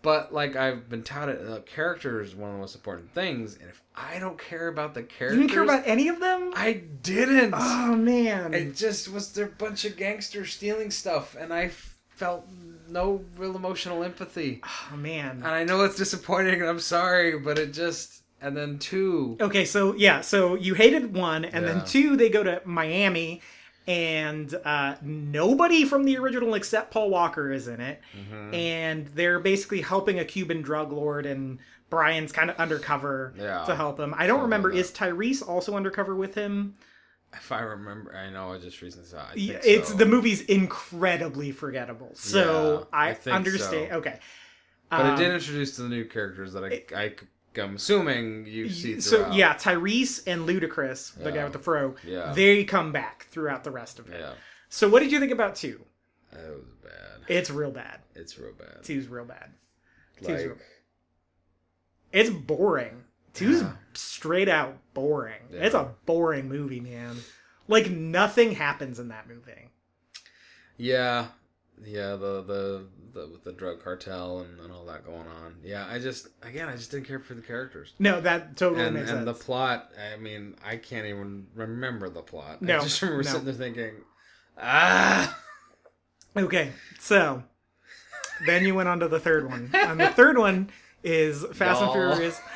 But 0.03 0.33
like 0.33 0.57
I've 0.57 0.89
been 0.89 1.03
touted, 1.03 1.47
the 1.47 1.61
character 1.61 2.23
is 2.23 2.35
one 2.35 2.49
of 2.49 2.57
the 2.57 2.61
most 2.61 2.75
important 2.75 3.13
things, 3.13 3.57
and 3.61 3.69
if 3.69 3.83
I 3.95 4.19
don't 4.19 4.39
care 4.39 4.69
about 4.69 4.95
the 4.95 5.03
characters, 5.03 5.37
You 5.37 5.43
didn't 5.43 5.53
care 5.53 5.63
about 5.63 5.83
any 5.87 6.09
of 6.09 6.21
them? 6.21 6.53
I 6.57 6.73
didn't. 7.03 7.53
Oh 7.55 7.95
man. 7.95 8.55
It 8.55 8.75
just 8.75 9.13
was 9.13 9.33
their 9.35 9.49
bunch 9.49 9.85
of 9.85 9.97
gangsters 9.99 10.55
stealing 10.55 10.91
stuff, 10.91 11.37
and 11.39 11.53
I 11.53 11.69
felt 12.09 12.49
no 12.91 13.25
real 13.37 13.57
emotional 13.57 14.03
empathy. 14.03 14.61
oh 14.93 14.97
man. 14.97 15.37
And 15.39 15.47
I 15.47 15.65
know 15.65 15.83
it's 15.85 15.97
disappointing, 15.97 16.61
and 16.61 16.69
I'm 16.69 16.81
sorry, 16.81 17.39
but 17.39 17.59
it 17.59 17.73
just. 17.73 18.23
And 18.43 18.57
then 18.57 18.79
two, 18.79 19.37
Okay, 19.39 19.67
so 19.67 19.95
yeah, 19.97 20.23
so 20.23 20.55
you 20.55 20.73
hated 20.73 21.13
one, 21.15 21.45
and 21.45 21.63
then 21.63 21.85
two, 21.85 22.17
they 22.17 22.31
go 22.31 22.43
to 22.43 22.63
Miami, 22.65 23.43
and 23.87 24.55
uh, 24.65 24.95
nobody 25.03 25.85
from 25.85 26.05
the 26.05 26.17
original 26.17 26.55
except 26.55 26.91
Paul 26.91 27.11
Walker 27.11 27.53
is 27.53 27.69
in 27.69 27.83
it, 27.83 28.01
Mhm. 28.17 28.55
and 28.55 29.07
they're 29.09 29.41
basically 29.41 29.83
helping 29.83 30.19
a 30.19 30.25
Cuban 30.25 30.63
drug 30.63 30.91
lord, 30.91 31.27
and 31.27 31.59
Brian's 31.91 32.33
kind 32.33 32.49
of 32.49 32.57
undercover 32.57 33.35
Yeah. 33.37 33.63
to 33.67 33.77
help 33.77 34.01
him. 34.01 34.15
I 34.17 34.27
don't 34.27 34.41
remember 34.41 34.71
like 34.71 34.79
is 34.79 34.91
Tyrese 34.91 35.47
also 35.47 35.77
undercover 35.77 36.15
with 36.17 36.35
him? 36.35 36.77
If 37.33 37.53
I 37.53 37.61
remember, 37.61 38.15
I 38.17 38.29
know 38.31 38.53
I 38.53 38.59
just 38.59 38.83
recently 38.83 39.07
saw. 39.09 39.19
it. 39.19 39.27
I 39.31 39.35
Yeah, 39.37 39.61
it's 39.63 39.91
so. 39.91 39.95
the 39.95 40.07
movie's 40.07 40.41
incredibly 40.43 41.53
forgettable. 41.53 42.11
So 42.15 42.89
Yeah, 42.93 42.99
I, 42.99 43.09
I 43.27 43.31
understand. 43.31 43.89
so. 43.91 43.97
Okay, 43.99 44.19
But 44.91 45.01
Um, 45.01 45.15
it 45.15 45.19
did 45.19 45.33
introduce 45.35 45.77
to 45.77 45.83
the 45.83 45.89
new 45.89 46.05
characters 46.05 46.53
that 46.55 46.65
I, 46.65 46.83
I 46.97 47.15
am 47.61 47.77
assuming 47.77 48.47
you 48.47 48.69
see 48.69 49.01
so 49.01 49.31
yeah, 49.31 49.55
Tyrese 49.55 50.23
and 50.27 50.49
Ludacris, 50.49 51.15
the 51.23 51.31
guy 51.31 51.45
with 51.45 51.53
the 51.53 51.59
fro, 51.61 51.95
Yeah. 52.05 52.33
they 52.35 52.65
come 52.65 52.91
back 52.91 53.27
throughout 53.31 53.63
the 53.63 53.71
rest 53.71 53.99
of 54.01 54.09
it. 54.11 54.19
Yeah. 54.21 54.33
So 54.69 54.89
what 54.89 55.01
did 55.01 55.13
you 55.13 55.21
think 55.21 55.31
about 55.33 55.55
two? 55.55 55.81
That 56.33 56.49
was 56.51 56.65
bad. 56.83 57.21
It's 57.29 57.51
real 57.51 57.71
bad. 57.71 58.01
It's 58.17 58.39
real 58.39 58.53
bad. 58.55 58.83
Two's 58.83 59.07
real 59.07 59.25
bad. 59.25 59.51
two's 60.19 60.29
Like, 60.29 60.39
real- 60.47 60.57
It's 62.13 62.31
boring. 62.31 63.05
Two's 63.35 63.63
Yeah. 63.63 63.73
Straight 64.01 64.49
out 64.49 64.79
boring. 64.95 65.43
Yeah. 65.51 65.61
It's 65.61 65.75
a 65.75 65.95
boring 66.07 66.49
movie, 66.49 66.81
man. 66.81 67.17
Like 67.69 67.91
nothing 67.91 68.53
happens 68.53 68.99
in 68.99 69.09
that 69.09 69.29
movie. 69.29 69.71
yeah, 70.77 71.27
yeah, 71.85 72.11
the 72.17 72.43
the 72.43 72.87
the 73.13 73.29
with 73.29 73.45
the 73.45 73.53
drug 73.53 73.83
cartel 73.83 74.41
and, 74.41 74.59
and 74.61 74.73
all 74.73 74.85
that 74.87 75.05
going 75.05 75.27
on. 75.27 75.57
Yeah, 75.63 75.87
I 75.91 75.99
just 75.99 76.29
again, 76.43 76.69
I 76.69 76.77
just 76.77 76.91
didn't 76.91 77.07
care 77.07 77.19
for 77.21 77.35
the 77.35 77.43
characters. 77.43 77.93
No, 77.99 78.21
that 78.21 78.57
totally 78.57 78.85
and 78.85 78.95
makes 78.95 79.11
and 79.11 79.27
the 79.27 79.35
plot. 79.35 79.91
I 80.13 80.17
mean, 80.17 80.57
I 80.65 80.77
can't 80.77 81.07
even 81.07 81.47
remember 81.55 82.09
the 82.09 82.23
plot. 82.23 82.61
No, 82.63 82.79
I 82.79 82.83
just 82.83 83.01
remember 83.03 83.23
no. 83.25 83.31
sitting 83.31 83.45
there 83.47 83.55
thinking, 83.55 83.93
ah, 84.59 85.39
Okay, 86.37 86.71
so 86.99 87.43
then 88.47 88.65
you 88.65 88.75
went 88.75 88.89
on 88.89 89.01
to 89.01 89.09
the 89.09 89.19
third 89.21 89.49
one. 89.49 89.71
And 89.75 89.99
the 90.01 90.09
third 90.09 90.39
one 90.39 90.71
is 91.03 91.45
Fast 91.53 91.83
and 91.83 91.93
Y'all. 91.93 92.15
Furious. 92.15 92.41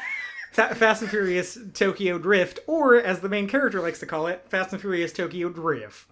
Fast 0.54 1.02
and 1.02 1.10
Furious 1.10 1.58
Tokyo 1.74 2.16
Drift, 2.16 2.60
or 2.68 2.94
as 2.94 3.20
the 3.20 3.28
main 3.28 3.48
character 3.48 3.80
likes 3.80 3.98
to 3.98 4.06
call 4.06 4.28
it, 4.28 4.44
Fast 4.48 4.72
and 4.72 4.80
Furious 4.80 5.12
Tokyo 5.12 5.48
Drift. 5.48 6.08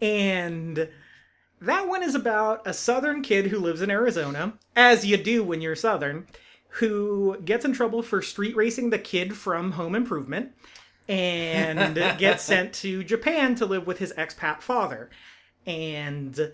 And 0.00 0.88
that 1.60 1.88
one 1.88 2.02
is 2.02 2.14
about 2.14 2.66
a 2.66 2.72
southern 2.72 3.20
kid 3.22 3.46
who 3.46 3.58
lives 3.58 3.82
in 3.82 3.90
Arizona, 3.90 4.54
as 4.76 5.04
you 5.04 5.16
do 5.16 5.42
when 5.42 5.60
you're 5.60 5.74
southern, 5.74 6.26
who 6.68 7.36
gets 7.44 7.64
in 7.64 7.72
trouble 7.72 8.02
for 8.02 8.22
street 8.22 8.54
racing 8.54 8.90
the 8.90 8.98
kid 8.98 9.36
from 9.36 9.72
Home 9.72 9.96
Improvement 9.96 10.52
and 11.08 11.96
gets 12.18 12.44
sent 12.44 12.72
to 12.74 13.02
Japan 13.02 13.56
to 13.56 13.66
live 13.66 13.88
with 13.88 13.98
his 13.98 14.12
expat 14.12 14.62
father. 14.62 15.10
And 15.66 16.52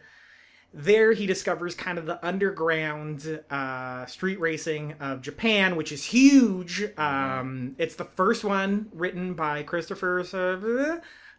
there 0.76 1.14
he 1.14 1.26
discovers 1.26 1.74
kind 1.74 1.96
of 1.96 2.04
the 2.04 2.24
underground 2.24 3.40
uh, 3.50 4.04
street 4.04 4.38
racing 4.38 4.92
of 5.00 5.22
Japan, 5.22 5.74
which 5.74 5.90
is 5.90 6.04
huge. 6.04 6.84
Um, 6.98 7.74
it's 7.78 7.94
the 7.94 8.04
first 8.04 8.44
one 8.44 8.90
written 8.92 9.32
by 9.32 9.62
Christopher, 9.62 10.22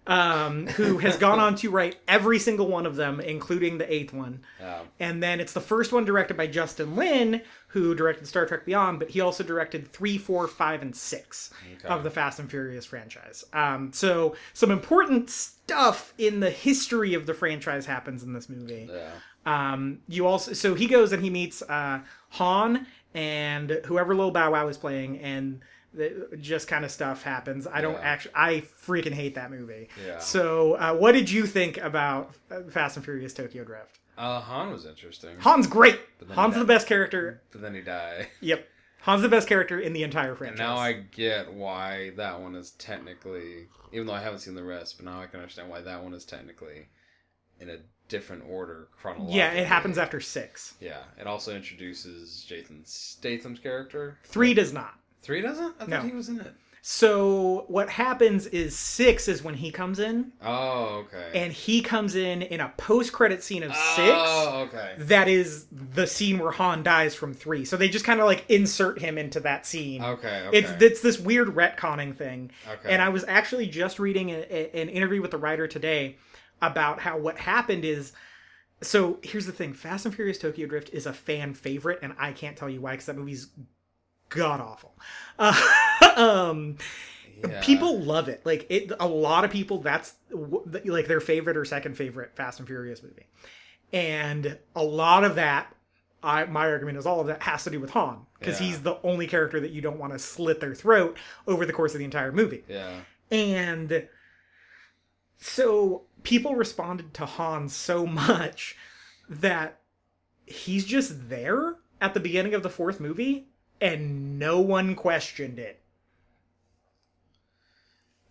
um, 0.08 0.68
who 0.68 0.98
has 0.98 1.18
gone 1.26 1.40
on 1.40 1.56
to 1.58 1.70
write 1.70 1.98
every 2.08 2.40
single 2.40 2.68
one 2.68 2.86
of 2.86 2.96
them, 2.96 3.20
including 3.20 3.78
the 3.78 3.94
eighth 3.94 4.14
one. 4.14 4.42
yeah, 4.60 4.80
And 5.00 5.22
then 5.22 5.40
it's 5.40 5.54
the 5.54 5.62
first 5.62 5.92
one 5.92 6.06
directed 6.06 6.36
by 6.38 6.48
Justin 6.48 6.96
Lin, 6.96 7.42
who 7.68 7.94
directed 7.94 8.26
Star 8.28 8.46
Trek 8.46 8.66
Beyond, 8.66 9.00
but 9.00 9.10
he 9.10 9.22
also 9.22 9.44
directed 9.44 9.92
three, 9.92 10.18
four, 10.18 10.48
five, 10.48 10.82
and 10.82 10.96
six 10.96 11.52
Okay. 11.76 11.88
of 11.88 12.04
the 12.04 12.10
Fast 12.10 12.40
and 12.40 12.50
Furious 12.50 12.86
franchise. 12.86 13.44
Um, 13.54 13.92
so 13.94 14.36
some 14.54 14.72
important 14.72 15.30
stuff 15.30 16.14
in 16.18 16.40
the 16.40 16.50
history 16.50 17.14
of 17.14 17.26
the 17.26 17.34
franchise 17.34 17.86
happens 17.86 18.24
in 18.24 18.34
this 18.34 18.48
movie. 18.50 18.90
yeah, 18.92 19.12
Um, 19.46 20.00
you 20.08 20.26
also 20.26 20.54
so 20.54 20.74
he 20.76 20.88
goes 20.88 21.12
and 21.12 21.22
he 21.22 21.30
meets 21.30 21.62
uh, 21.62 22.00
Han 22.32 22.88
and 23.14 23.82
whoever 23.86 24.16
Lil 24.16 24.32
Bow 24.32 24.52
Wow 24.52 24.68
is 24.70 24.78
playing, 24.78 25.20
and 25.20 25.62
the, 25.94 26.28
just 26.40 26.68
kind 26.68 26.84
of 26.86 26.92
stuff 26.92 27.24
happens. 27.24 27.66
I 27.68 27.82
don't 27.82 27.94
Yeah. 27.94 28.00
actually, 28.02 28.32
I 28.36 28.64
freaking 28.86 29.14
hate 29.14 29.36
that 29.36 29.50
movie. 29.52 29.90
Yeah. 30.06 30.20
So, 30.20 30.74
uh, 30.76 30.94
what 30.96 31.14
did 31.14 31.30
you 31.30 31.46
think 31.46 31.78
about 31.78 32.34
uh, 32.52 32.62
Fast 32.70 32.98
and 32.98 33.06
Furious 33.06 33.34
Tokyo 33.34 33.64
Drift? 33.64 34.00
uh, 34.18 34.40
Han 34.42 34.72
was 34.72 34.86
interesting, 34.86 35.40
Han's 35.40 35.68
great. 35.68 36.00
Han's 36.34 36.56
the 36.56 36.66
best 36.66 36.88
character. 36.88 37.42
but 37.52 37.62
then 37.62 37.74
he 37.76 37.82
died. 37.82 38.28
Yep. 38.42 38.68
Han's 39.02 39.22
the 39.22 39.30
best 39.30 39.48
character 39.48 39.80
in 39.80 39.94
the 39.94 40.04
entire 40.04 40.30
And 40.30 40.38
franchise. 40.38 40.60
now 40.60 40.76
I 40.76 40.94
get 40.94 41.54
why 41.54 42.12
that 42.18 42.42
one 42.42 42.56
is 42.56 42.72
technically, 42.72 43.68
even 43.94 44.08
though 44.08 44.14
I 44.14 44.22
haven't 44.22 44.40
seen 44.40 44.56
the 44.56 44.64
rest, 44.64 44.98
but 44.98 45.06
now 45.06 45.22
I 45.22 45.28
can 45.28 45.40
understand 45.40 45.70
why 45.70 45.82
that 45.82 46.04
one 46.04 46.14
is 46.14 46.26
technically 46.26 46.88
in 47.62 47.70
a 47.70 47.78
different 48.10 48.44
order 48.50 48.88
chronologically. 49.00 49.38
yeah, 49.38 49.52
it 49.52 49.68
happens 49.68 49.98
after 49.98 50.20
six. 50.20 50.74
Yeah, 50.82 51.04
it 51.20 51.28
also 51.28 51.56
introduces 51.56 52.44
Jason 52.44 52.82
Statham's 52.86 53.60
character. 53.60 54.18
Three 54.24 54.54
does 54.54 54.74
not. 54.74 54.96
Three 55.28 55.42
doesn't? 55.42 55.76
I 55.78 55.80
thought 55.82 55.90
No. 55.90 56.02
he 56.02 56.12
was 56.14 56.30
in 56.30 56.40
it. 56.40 56.54
So 56.82 57.66
what 57.68 57.90
happens 57.90 58.46
is 58.48 58.74
six 58.78 59.28
is 59.28 59.44
when 59.44 59.56
he 59.56 59.72
comes 59.72 60.00
in, 60.00 60.32
Oh, 60.42 61.06
okay. 61.06 61.32
and 61.36 61.52
he 61.52 61.82
comes 61.82 62.16
in 62.16 62.42
in 62.42 62.62
a 62.62 62.70
post-credit 62.78 63.44
scene 63.44 63.62
of 63.64 63.76
six. 63.76 64.10
Oh, 64.16 64.68
okay. 64.70 64.96
That 65.00 65.28
is 65.28 65.66
the 65.72 66.08
scene 66.08 66.40
where 66.40 66.52
Han 66.52 66.84
dies 66.84 67.14
from 67.14 67.34
three. 67.34 67.66
So 67.66 67.76
they 67.76 67.90
just 67.90 68.06
kind 68.06 68.22
of 68.22 68.26
like 68.26 68.46
insert 68.50 69.00
him 69.00 69.18
into 69.18 69.42
that 69.42 69.66
scene. 69.66 70.02
Okay, 70.02 70.44
okay. 70.48 70.58
It's 70.58 70.82
it's 70.82 71.02
this 71.02 71.20
weird 71.20 71.50
retconning 71.50 72.16
thing. 72.16 72.52
okay. 72.72 72.94
And 72.94 73.02
I 73.02 73.10
was 73.10 73.26
actually 73.28 73.68
just 73.68 74.00
reading 74.00 74.30
a, 74.30 74.38
a- 74.50 74.82
an 74.82 74.88
interview 74.88 75.22
with 75.22 75.32
the 75.32 75.38
writer 75.38 75.68
today 75.68 76.16
about 76.62 77.02
how 77.02 77.18
what 77.18 77.38
happened 77.38 77.84
is. 77.84 78.14
So 78.82 79.18
here's 79.24 79.46
the 79.46 79.52
thing: 79.52 79.74
Fast 79.74 80.06
and 80.06 80.16
Furious 80.16 80.38
Tokyo 80.38 80.68
Drift 80.68 80.92
is 80.94 81.06
a 81.06 81.12
fan 81.14 81.54
favorite, 81.54 82.00
and 82.02 82.14
I 82.18 82.32
can't 82.32 82.56
tell 82.56 82.70
you 82.70 82.80
why 82.80 82.92
because 82.92 83.08
that 83.08 83.18
movie's 83.18 83.48
god 84.30 84.60
awful. 84.62 84.94
Uh, 85.40 85.62
um, 86.16 86.78
Yeah. 87.48 87.62
people 87.62 88.00
love 88.00 88.28
it. 88.30 88.46
Like 88.46 88.66
it, 88.70 88.92
a 89.00 89.08
lot 89.08 89.46
of 89.46 89.52
people. 89.52 89.80
That's 89.80 90.16
like 90.32 91.08
their 91.08 91.20
favorite 91.22 91.58
or 91.58 91.66
second 91.66 91.96
favorite 91.96 92.36
Fast 92.36 92.60
and 92.60 92.68
Furious 92.68 93.04
movie, 93.04 93.28
and 93.94 94.58
a 94.76 94.84
lot 94.84 95.24
of 95.24 95.36
that. 95.36 95.74
I, 96.24 96.46
my 96.46 96.66
argument 96.68 96.98
is 96.98 97.06
all 97.06 97.22
of 97.22 97.28
that 97.28 97.44
has 97.44 97.64
to 97.66 97.70
do 97.70 97.80
with 97.80 97.92
Han 97.92 98.26
because 98.40 98.60
Yeah. 98.60 98.68
he's 98.68 98.82
the 98.82 98.96
only 99.04 99.28
character 99.28 99.60
that 99.60 99.70
you 99.70 99.82
don't 99.82 100.00
want 100.00 100.14
to 100.14 100.20
slit 100.20 100.60
their 100.60 100.74
throat 100.74 101.16
over 101.46 101.64
the 101.64 101.72
course 101.72 101.94
of 101.94 102.00
the 102.00 102.06
entire 102.06 102.32
movie. 102.32 102.64
Yeah. 102.68 103.02
And 103.30 104.08
so 105.38 106.06
people 106.24 106.56
responded 106.56 107.14
to 107.16 107.26
Han 107.26 107.70
so 107.70 108.06
much 108.08 108.76
that 109.30 109.80
he's 110.46 110.86
just 110.86 111.30
there 111.30 111.76
at 112.02 112.14
the 112.16 112.20
beginning 112.20 112.54
of 112.56 112.64
the 112.64 112.70
fourth 112.70 113.00
movie 113.00 113.48
and 113.82 114.40
no 114.40 114.60
one 114.60 114.96
questioned 114.96 115.60
it. 115.60 115.82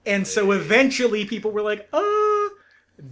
And 0.05 0.27
so 0.27 0.53
eventually 0.53 1.25
people 1.25 1.51
were 1.51 1.63
like, 1.63 1.89
uh, 1.93 2.49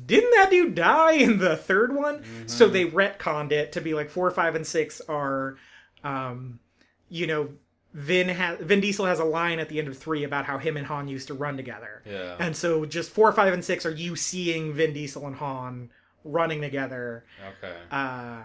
didn't 0.06 0.30
that 0.36 0.48
dude 0.50 0.74
die 0.74 1.12
in 1.12 1.38
the 1.38 1.56
third 1.56 1.94
one? 1.94 2.22
So 2.46 2.68
they 2.68 2.84
retconned 2.86 3.52
it 3.52 3.72
to 3.72 3.80
be 3.80 3.94
like 3.94 4.10
four, 4.10 4.30
five, 4.30 4.54
and 4.54 4.66
six 4.66 5.00
are, 5.08 5.56
um, 6.04 6.60
you 7.08 7.26
know, 7.26 7.48
Vin 7.92 8.28
ha- 8.28 8.56
Vin 8.60 8.80
Diesel 8.80 9.06
has 9.06 9.20
a 9.20 9.24
line 9.24 9.60
at 9.60 9.68
the 9.68 9.78
end 9.78 9.86
of 9.86 9.96
three 9.96 10.24
about 10.24 10.44
how 10.46 10.58
him 10.58 10.76
and 10.76 10.86
Han 10.86 11.06
used 11.06 11.28
to 11.28 11.34
run 11.34 11.56
together. 11.56 12.02
Yeah. 12.04 12.36
And 12.40 12.56
so 12.56 12.84
just 12.84 13.10
four, 13.10 13.30
five, 13.32 13.52
and 13.52 13.64
six 13.64 13.86
are 13.86 13.90
you 13.94 14.16
seeing 14.16 14.72
Vin 14.72 14.92
Diesel 14.92 15.24
and 15.26 15.36
Han 15.36 15.90
running 16.24 16.60
together 16.60 17.24
Okay. 17.62 17.74
uh, 17.92 18.42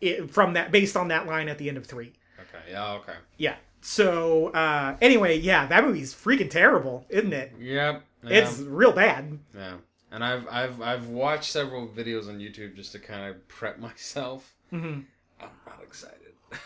it, 0.00 0.30
from 0.30 0.52
that 0.52 0.70
based 0.70 0.96
on 0.96 1.08
that 1.08 1.26
line 1.26 1.48
at 1.48 1.58
the 1.58 1.68
end 1.68 1.78
of 1.78 1.86
three. 1.86 2.12
Okay. 2.54 2.72
Yeah. 2.72 2.92
Okay. 2.94 3.14
Yeah. 3.38 3.56
So 3.80 4.48
uh, 4.48 4.96
anyway, 5.00 5.38
yeah, 5.38 5.66
that 5.66 5.84
movie's 5.84 6.14
freaking 6.14 6.50
terrible, 6.50 7.06
isn't 7.08 7.32
it? 7.32 7.52
Yep. 7.58 8.02
Yeah. 8.24 8.30
It's 8.30 8.58
real 8.60 8.92
bad. 8.92 9.38
Yeah. 9.56 9.74
And 10.10 10.22
I've 10.22 10.46
I've 10.48 10.80
I've 10.82 11.08
watched 11.08 11.50
several 11.50 11.88
videos 11.88 12.28
on 12.28 12.38
YouTube 12.38 12.76
just 12.76 12.92
to 12.92 12.98
kind 12.98 13.28
of 13.30 13.48
prep 13.48 13.78
myself. 13.80 14.54
hmm 14.70 15.00
I'm 15.40 15.48
not 15.66 15.80
excited 15.82 16.18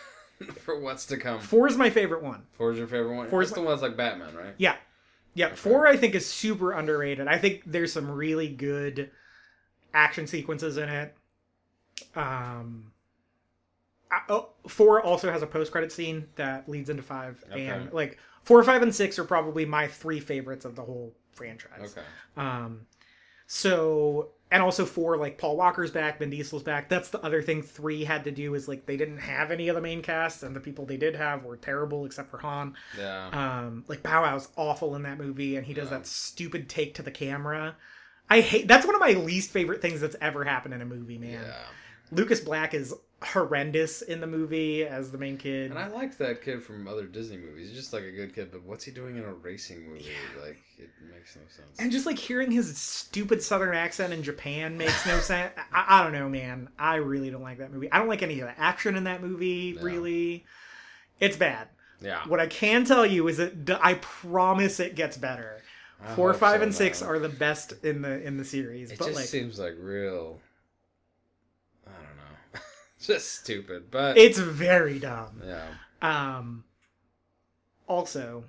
for 0.59 0.79
what's 0.79 1.05
to 1.07 1.17
come. 1.17 1.39
Four 1.39 1.67
is 1.67 1.77
my 1.77 1.89
favorite 1.89 2.21
one. 2.21 2.43
Four 2.53 2.71
is 2.71 2.77
your 2.77 2.87
favorite 2.87 3.15
one? 3.15 3.29
Four 3.29 3.41
is 3.41 3.51
the 3.51 3.61
one 3.61 3.69
that's 3.69 3.81
like 3.81 3.97
Batman, 3.97 4.35
right? 4.35 4.53
Yeah. 4.57 4.75
Yeah. 5.33 5.53
Four, 5.55 5.87
I 5.87 5.97
think, 5.97 6.13
is 6.15 6.25
super 6.25 6.71
underrated. 6.73 7.27
I 7.27 7.37
think 7.37 7.63
there's 7.65 7.93
some 7.93 8.09
really 8.11 8.47
good 8.49 9.11
action 9.93 10.27
sequences 10.27 10.77
in 10.77 10.89
it. 10.89 11.15
Um, 12.15 12.91
I- 14.11 14.21
oh, 14.29 14.49
four 14.67 15.01
also 15.01 15.31
has 15.31 15.41
a 15.41 15.47
post 15.47 15.71
credit 15.71 15.91
scene 15.91 16.27
that 16.35 16.67
leads 16.69 16.89
into 16.89 17.03
five. 17.03 17.43
And 17.51 17.91
like 17.93 18.17
four, 18.43 18.63
five, 18.63 18.81
and 18.81 18.93
six 18.93 19.19
are 19.19 19.23
probably 19.25 19.65
my 19.65 19.87
three 19.87 20.19
favorites 20.19 20.65
of 20.65 20.75
the 20.75 20.83
whole 20.83 21.13
franchise. 21.33 21.95
Okay. 21.97 22.05
Um, 22.37 22.81
so 23.47 24.29
and 24.49 24.63
also 24.63 24.85
four, 24.85 25.17
like 25.17 25.37
Paul 25.37 25.57
Walker's 25.57 25.91
back, 25.91 26.19
Vin 26.19 26.29
Diesel's 26.29 26.63
back. 26.63 26.87
That's 26.87 27.09
the 27.09 27.21
other 27.21 27.41
thing 27.41 27.61
three 27.61 28.05
had 28.05 28.23
to 28.23 28.31
do 28.31 28.53
is 28.55 28.67
like 28.67 28.85
they 28.85 28.95
didn't 28.95 29.17
have 29.17 29.51
any 29.51 29.67
of 29.67 29.75
the 29.75 29.81
main 29.81 30.01
cast, 30.01 30.43
and 30.43 30.55
the 30.55 30.59
people 30.61 30.85
they 30.85 30.95
did 30.97 31.15
have 31.15 31.43
were 31.43 31.57
terrible 31.57 32.05
except 32.05 32.29
for 32.29 32.37
Han. 32.37 32.73
Yeah. 32.97 33.27
Um, 33.33 33.83
like 33.87 34.03
Bow 34.03 34.21
Wow's 34.23 34.47
awful 34.55 34.95
in 34.95 35.03
that 35.03 35.17
movie, 35.17 35.57
and 35.57 35.65
he 35.65 35.73
does 35.73 35.91
Yeah. 35.91 35.97
that 35.97 36.07
stupid 36.07 36.69
take 36.69 36.93
to 36.95 37.01
the 37.03 37.11
camera. 37.11 37.75
I 38.29 38.41
hate 38.41 38.67
that's 38.67 38.85
one 38.85 38.95
of 38.95 39.01
my 39.01 39.11
least 39.11 39.51
favorite 39.51 39.81
things 39.81 39.99
that's 40.01 40.15
ever 40.21 40.43
happened 40.45 40.73
in 40.73 40.81
a 40.81 40.85
movie, 40.85 41.17
man. 41.17 41.31
Yeah. 41.43 41.63
Lucas 42.11 42.39
Black 42.39 42.73
is 42.73 42.93
horrendous 43.23 44.03
in 44.03 44.21
the 44.21 44.27
movie 44.27 44.85
as 44.85 45.11
the 45.11 45.17
main 45.17 45.37
kid. 45.37 45.71
And 45.71 45.79
I 45.79 45.87
liked 45.87 46.19
that 46.19 46.43
kid 46.43 46.63
from 46.63 46.87
other 46.87 47.05
Disney 47.05 47.37
movies. 47.37 47.69
He's 47.69 47.77
just 47.77 47.91
like 47.91 48.03
a 48.03 48.11
good 48.11 48.33
kid, 48.35 48.51
but 48.51 48.63
what's 48.63 48.83
he 48.83 48.91
doing 48.91 49.17
in 49.17 49.23
a 49.23 49.33
racing 49.33 49.87
movie? 49.89 50.05
Like 50.39 50.59
it 50.77 50.89
makes 51.11 51.35
no 51.35 51.41
sense. 51.49 51.79
And 51.79 51.91
just 51.91 52.05
like 52.05 52.17
hearing 52.19 52.51
his 52.51 52.77
stupid 52.77 53.41
southern 53.41 53.75
accent 53.75 54.13
in 54.13 54.21
Japan 54.21 54.77
makes 54.77 55.05
no 55.07 55.19
sense. 55.19 55.51
I, 55.73 55.99
I 55.99 56.03
don't 56.03 56.13
know, 56.13 56.29
man. 56.29 56.69
I 56.77 56.95
really 56.97 57.31
don't 57.31 57.41
like 57.41 57.57
that 57.57 57.73
movie. 57.73 57.91
I 57.91 57.97
don't 57.97 58.07
like 58.07 58.21
any 58.23 58.39
of 58.39 58.47
the 58.47 58.59
action 58.59 58.95
in 58.95 59.05
that 59.05 59.21
movie, 59.23 59.73
No. 59.77 59.81
really. 59.81 60.45
It's 61.19 61.35
bad. 61.37 61.69
yeah. 61.99 62.21
What 62.27 62.39
I 62.39 62.45
can 62.45 62.85
tell 62.85 63.03
you 63.05 63.27
is 63.27 63.37
that 63.37 63.79
I 63.83 63.95
promise 63.95 64.79
it 64.79 64.93
gets 64.95 65.17
better. 65.17 65.61
I 66.05 66.13
Four, 66.13 66.31
five, 66.35 66.59
so, 66.59 66.63
and 66.65 66.75
six 66.75 67.01
are 67.01 67.17
the 67.17 67.29
best 67.29 67.73
in 67.83 68.03
the 68.03 68.21
in 68.21 68.37
the 68.37 68.45
series. 68.45 68.91
It 68.91 68.99
but 68.99 69.05
just 69.05 69.17
like 69.17 69.25
seems 69.25 69.57
like 69.57 69.73
real. 69.79 70.39
Just 73.01 73.31
stupid, 73.41 73.91
but 73.91 74.17
it's 74.17 74.37
very 74.39 74.99
dumb. 74.99 75.41
yeah. 75.45 75.67
Um 76.01 76.63
also 77.87 78.45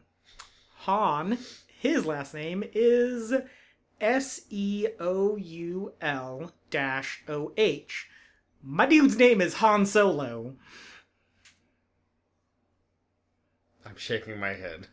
Han, 0.80 1.38
his 1.66 2.06
last 2.06 2.34
name 2.34 2.64
is 2.72 3.32
S 4.00 4.40
E 4.50 4.86
O 5.00 5.36
U 5.36 5.92
L 6.00 6.52
dash 6.70 7.22
O 7.28 7.52
H. 7.56 8.08
My 8.62 8.86
dude's 8.86 9.16
name 9.16 9.40
is 9.40 9.54
Han 9.54 9.86
Solo. 9.86 10.56
I'm 13.84 13.96
shaking 13.96 14.38
my 14.38 14.54
head. 14.54 14.88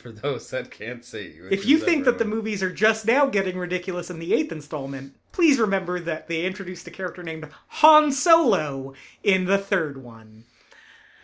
For 0.00 0.12
those 0.12 0.48
that 0.50 0.70
can't 0.70 1.04
see, 1.04 1.38
If 1.50 1.66
you 1.66 1.78
think 1.78 2.04
that 2.04 2.18
the 2.18 2.24
movies 2.24 2.62
are 2.62 2.72
just 2.72 3.06
now 3.06 3.26
getting 3.26 3.58
ridiculous 3.58 4.10
in 4.10 4.18
the 4.18 4.32
eighth 4.34 4.50
installment, 4.52 5.14
please 5.32 5.58
remember 5.58 6.00
that 6.00 6.26
they 6.28 6.44
introduced 6.44 6.86
a 6.86 6.90
character 6.90 7.22
named 7.22 7.48
Han 7.68 8.10
Solo 8.12 8.94
in 9.22 9.44
the 9.44 9.58
third 9.58 10.02
one. 10.02 10.44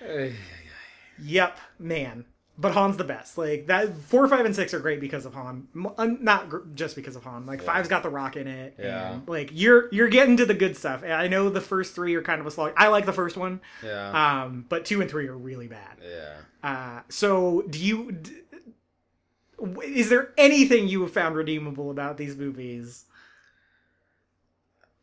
Ay, 0.03 0.35
Yep, 1.23 1.59
man. 1.79 2.27
But 2.59 2.73
Han's 2.73 2.97
the 2.97 3.05
best. 3.05 3.37
Like 3.37 3.67
that, 3.67 3.95
four, 3.99 4.27
five, 4.29 4.47
and 4.47 4.55
six 4.57 4.73
are 4.73 4.79
great 4.81 4.99
because 4.99 5.27
of 5.27 5.35
Han. 5.35 5.69
Not 5.75 6.49
gr- 6.49 6.61
just 6.75 6.97
because 6.97 7.15
of 7.15 7.23
Han. 7.25 7.45
Like 7.45 7.61
Yeah. 7.61 7.67
five's 7.67 7.89
got 7.89 8.03
the 8.03 8.09
rock 8.09 8.37
in 8.37 8.47
it. 8.47 8.77
Yeah. 8.79 9.13
And, 9.13 9.29
like 9.29 9.51
you're 9.53 9.89
you're 9.93 10.09
getting 10.09 10.39
to 10.39 10.47
the 10.47 10.55
good 10.55 10.75
stuff. 10.75 11.03
And 11.03 11.13
I 11.13 11.29
know 11.29 11.51
the 11.51 11.61
first 11.61 11.95
three 11.95 12.15
are 12.15 12.23
kind 12.23 12.41
of 12.41 12.47
a 12.47 12.51
slog. 12.51 12.73
I 12.79 12.89
like 12.89 13.05
the 13.05 13.13
first 13.13 13.37
one. 13.37 13.61
yeah, 13.85 14.43
Um, 14.45 14.65
but 14.71 14.87
two 14.87 15.03
and 15.03 15.11
three 15.11 15.29
are 15.29 15.37
really 15.37 15.69
bad. 15.69 15.99
yeah. 16.03 16.37
Uh, 16.63 17.03
so 17.11 17.63
do 17.69 17.79
you? 17.79 18.13
D- 18.13 18.33
is 19.85 20.09
there 20.09 20.33
anything 20.37 20.89
you 20.89 21.03
have 21.03 21.13
found 21.13 21.35
redeemable 21.37 21.91
about 21.91 22.17
these 22.17 22.37
movies 22.37 23.05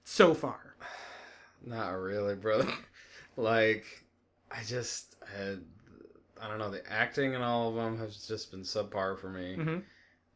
so 0.04 0.34
far? 0.34 0.76
Not 1.66 1.92
really, 1.92 2.36
brother. 2.36 2.72
like, 3.38 3.86
I 4.52 4.64
just 4.64 5.16
had, 5.36 5.62
I 6.42 6.48
don't 6.48 6.60
know, 6.60 6.70
the 6.70 6.84
acting 6.92 7.34
in 7.34 7.42
all 7.42 7.70
of 7.70 7.76
them 7.76 7.98
has 7.98 8.28
just 8.28 8.52
been 8.52 8.62
subpar 8.62 9.20
for 9.20 9.30
me. 9.30 9.56
Mhm. 9.58 9.84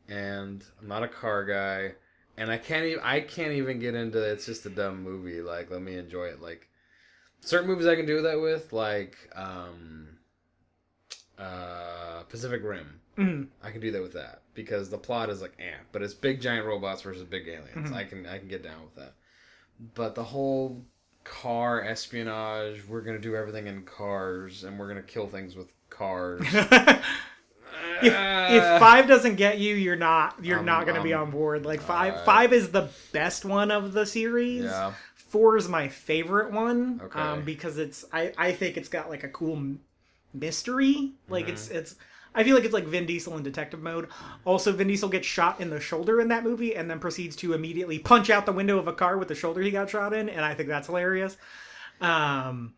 And 0.10 0.64
I'm 0.80 0.88
not 0.88 1.04
a 1.04 1.08
car 1.10 1.44
guy, 1.44 1.92
and 2.38 2.50
I 2.50 2.58
can't 2.58 2.86
even, 2.86 3.04
I 3.04 3.20
can't 3.20 3.52
even 3.52 3.78
get 3.78 3.94
into 3.94 4.20
it's 4.24 4.46
just 4.46 4.66
a 4.66 4.70
dumb 4.70 5.04
movie. 5.04 5.42
Like, 5.42 5.70
let 5.70 5.82
me 5.82 5.98
enjoy 5.98 6.28
it. 6.28 6.42
Like, 6.42 6.70
certain 7.42 7.68
movies 7.68 7.88
I 7.88 7.98
can 7.98 8.06
do 8.06 8.22
that 8.22 8.40
with, 8.40 8.72
like, 8.72 9.18
um, 9.36 10.08
uh, 11.38 12.24
Pacific 12.30 12.64
Rim. 12.64 13.02
Mhm. 13.18 13.48
I 13.64 13.72
can 13.72 13.82
do 13.82 13.92
that 13.92 14.02
with 14.02 14.14
that 14.14 14.42
because 14.54 14.90
the 14.90 14.98
plot 14.98 15.30
is 15.30 15.42
like, 15.42 15.54
eh, 15.60 15.78
but 15.92 16.02
it's 16.02 16.14
big 16.14 16.40
giant 16.42 16.66
robots 16.68 17.02
versus 17.02 17.24
big 17.24 17.48
aliens. 17.48 17.90
Mhm. 17.90 17.94
I 17.94 18.04
can 18.04 18.26
I 18.26 18.38
can 18.40 18.48
get 18.48 18.64
down 18.64 18.82
with 18.84 18.96
that. 18.96 19.14
But 19.96 20.16
the 20.16 20.24
whole 20.24 20.86
car 21.24 21.82
espionage, 21.84 22.86
we're 22.88 23.02
gonna 23.02 23.20
do 23.20 23.36
everything 23.36 23.68
in 23.68 23.84
cars 23.84 24.64
and 24.64 24.78
we're 24.80 24.88
gonna 24.88 25.02
kill 25.04 25.28
things 25.28 25.56
with 25.56 25.68
cars. 25.90 26.42
if 26.54 27.02
if 28.02 28.64
Ah. 28.64 28.78
five 28.80 29.08
doesn't 29.08 29.36
get 29.36 29.58
you, 29.58 29.76
you're 29.76 29.96
not 29.96 30.44
you're 30.44 30.60
Um, 30.60 30.66
not 30.66 30.86
going 30.86 30.98
to 30.98 31.04
be 31.04 31.14
on 31.14 31.32
board. 31.32 31.66
Like 31.66 31.82
five 31.82 32.14
uh, 32.14 32.24
five 32.24 32.54
is 32.54 32.70
the 32.72 32.90
best 33.12 33.46
one 33.46 33.72
of 33.72 33.94
the 33.94 34.06
series. 34.06 34.64
yeah, 34.66 34.94
Four 35.16 35.58
is 35.58 35.68
my 35.68 35.88
favorite 35.90 36.52
one. 36.52 37.02
Okay. 37.04 37.20
Um, 37.20 37.44
because 37.44 37.78
it's 37.78 38.06
I 38.14 38.34
I 38.38 38.52
think 38.54 38.78
it's 38.78 38.90
got 38.90 39.10
like 39.10 39.24
a 39.24 39.30
cool 39.30 39.76
mystery. 40.34 41.14
Like 41.30 41.46
Mm-hmm. 41.46 41.54
it's 41.54 41.70
it's. 41.70 41.96
I 42.38 42.44
feel 42.44 42.56
like 42.56 42.64
it's 42.64 42.74
like 42.74 42.86
Vin 42.86 43.06
Diesel 43.06 43.36
in 43.36 43.44
detective 43.44 43.82
mode. 43.82 44.08
Also, 44.46 44.72
Vin 44.72 44.88
Diesel 44.88 45.10
gets 45.10 45.28
shot 45.28 45.60
in 45.60 45.70
the 45.70 45.80
shoulder 45.82 46.22
in 46.22 46.30
that 46.30 46.44
movie 46.44 46.76
and 46.76 46.90
then 46.90 47.00
proceeds 47.00 47.36
to 47.38 47.54
immediately 47.54 48.00
punch 48.00 48.30
out 48.30 48.46
the 48.46 48.54
window 48.54 48.78
of 48.78 48.88
a 48.88 48.94
car 48.94 49.18
with 49.18 49.28
the 49.28 49.36
shoulder 49.36 49.62
he 49.62 49.72
got 49.72 49.90
shot 49.90 50.14
in, 50.14 50.30
and 50.30 50.46
I 50.46 50.54
think 50.54 50.70
that's 50.70 50.88
hilarious. 50.88 51.36
Um, 52.00 52.76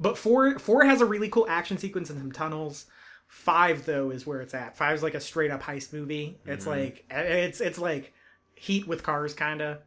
but 0.00 0.18
four 0.18 0.58
four 0.58 0.84
has 0.84 1.00
a 1.00 1.06
really 1.06 1.28
cool 1.28 1.46
action 1.48 1.78
sequence 1.78 2.10
in 2.10 2.18
some 2.18 2.32
tunnels. 2.32 2.86
Five 3.28 3.86
though 3.86 4.10
is 4.10 4.26
where 4.26 4.40
it's 4.40 4.54
at. 4.54 4.76
Five 4.76 4.96
is 4.96 5.02
like 5.04 5.14
a 5.14 5.20
straight 5.20 5.52
up 5.52 5.62
heist 5.62 5.92
movie. 5.92 6.38
It's 6.44 6.64
Mm-hmm. 6.66 6.80
like 6.80 7.04
it's 7.10 7.60
it's 7.60 7.78
like 7.78 8.12
Heat 8.56 8.86
with 8.88 9.02
cars, 9.02 9.32
kind 9.34 9.62
of. 9.62 9.78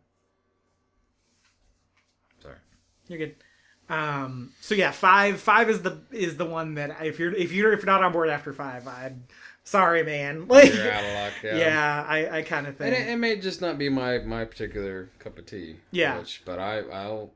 sorry. 2.41 2.55
You're 3.07 3.19
good. 3.19 3.35
Um, 3.89 4.51
so 4.61 4.75
yeah, 4.75 4.91
five 4.91 5.39
five 5.39 5.69
is 5.69 5.81
the 5.81 5.99
is 6.11 6.37
the 6.37 6.45
one 6.45 6.75
that 6.75 7.03
if 7.05 7.19
you're 7.19 7.33
if 7.33 7.51
you're 7.51 7.73
if 7.73 7.79
you're 7.79 7.85
not 7.85 8.03
on 8.03 8.11
board 8.11 8.29
after 8.29 8.53
five, 8.53 8.87
I'm 8.87 9.25
sorry, 9.63 10.03
man. 10.03 10.47
Like, 10.47 10.73
You're 10.73 10.91
out 10.91 11.03
of 11.03 11.13
luck. 11.13 11.33
Yeah. 11.43 11.57
yeah, 11.57 12.05
I 12.07 12.37
I 12.37 12.41
kind 12.43 12.65
of 12.67 12.79
And 12.81 12.93
think. 12.95 13.07
it, 13.07 13.11
it 13.11 13.17
may 13.17 13.35
just 13.37 13.61
not 13.61 13.77
be 13.77 13.89
my 13.89 14.19
my 14.19 14.45
particular 14.45 15.09
cup 15.19 15.37
of 15.37 15.45
tea. 15.45 15.77
Yeah. 15.91 16.17
Which, 16.19 16.41
but 16.45 16.59
I 16.59 16.79
I'll 16.79 17.31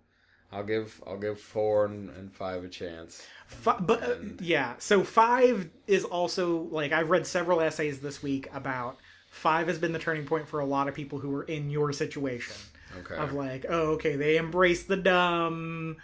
I'll 0.52 0.64
give 0.64 1.02
I'll 1.06 1.18
give 1.20 1.40
four 1.40 1.86
and, 1.86 2.10
and 2.12 2.34
five 2.34 2.64
a 2.64 2.70
chance. 2.70 3.26
Fi- 3.48 3.80
but 3.80 4.04
uh, 4.04 4.16
yeah, 4.40 4.76
so 4.78 5.04
five 5.04 5.70
is 5.86 6.06
also 6.06 6.68
like 6.72 6.92
I've 6.94 7.10
read 7.10 7.28
several 7.28 7.60
essays 7.62 8.00
this 8.00 8.24
week 8.24 8.48
about 8.54 8.98
five 9.30 9.68
has 9.68 9.78
been 9.78 9.92
the 9.92 10.00
turning 10.00 10.26
point 10.26 10.48
for 10.48 10.62
a 10.62 10.66
lot 10.66 10.88
of 10.88 10.96
people 10.96 11.20
who 11.20 11.30
were 11.30 11.44
in 11.44 11.70
your 11.70 11.92
situation 11.94 12.56
Okay. 13.00 13.16
of 13.16 13.34
like, 13.34 13.66
oh, 13.70 13.92
okay, 13.92 14.16
they 14.16 14.38
embrace 14.38 14.84
the 14.86 14.96
dumb. 14.96 15.98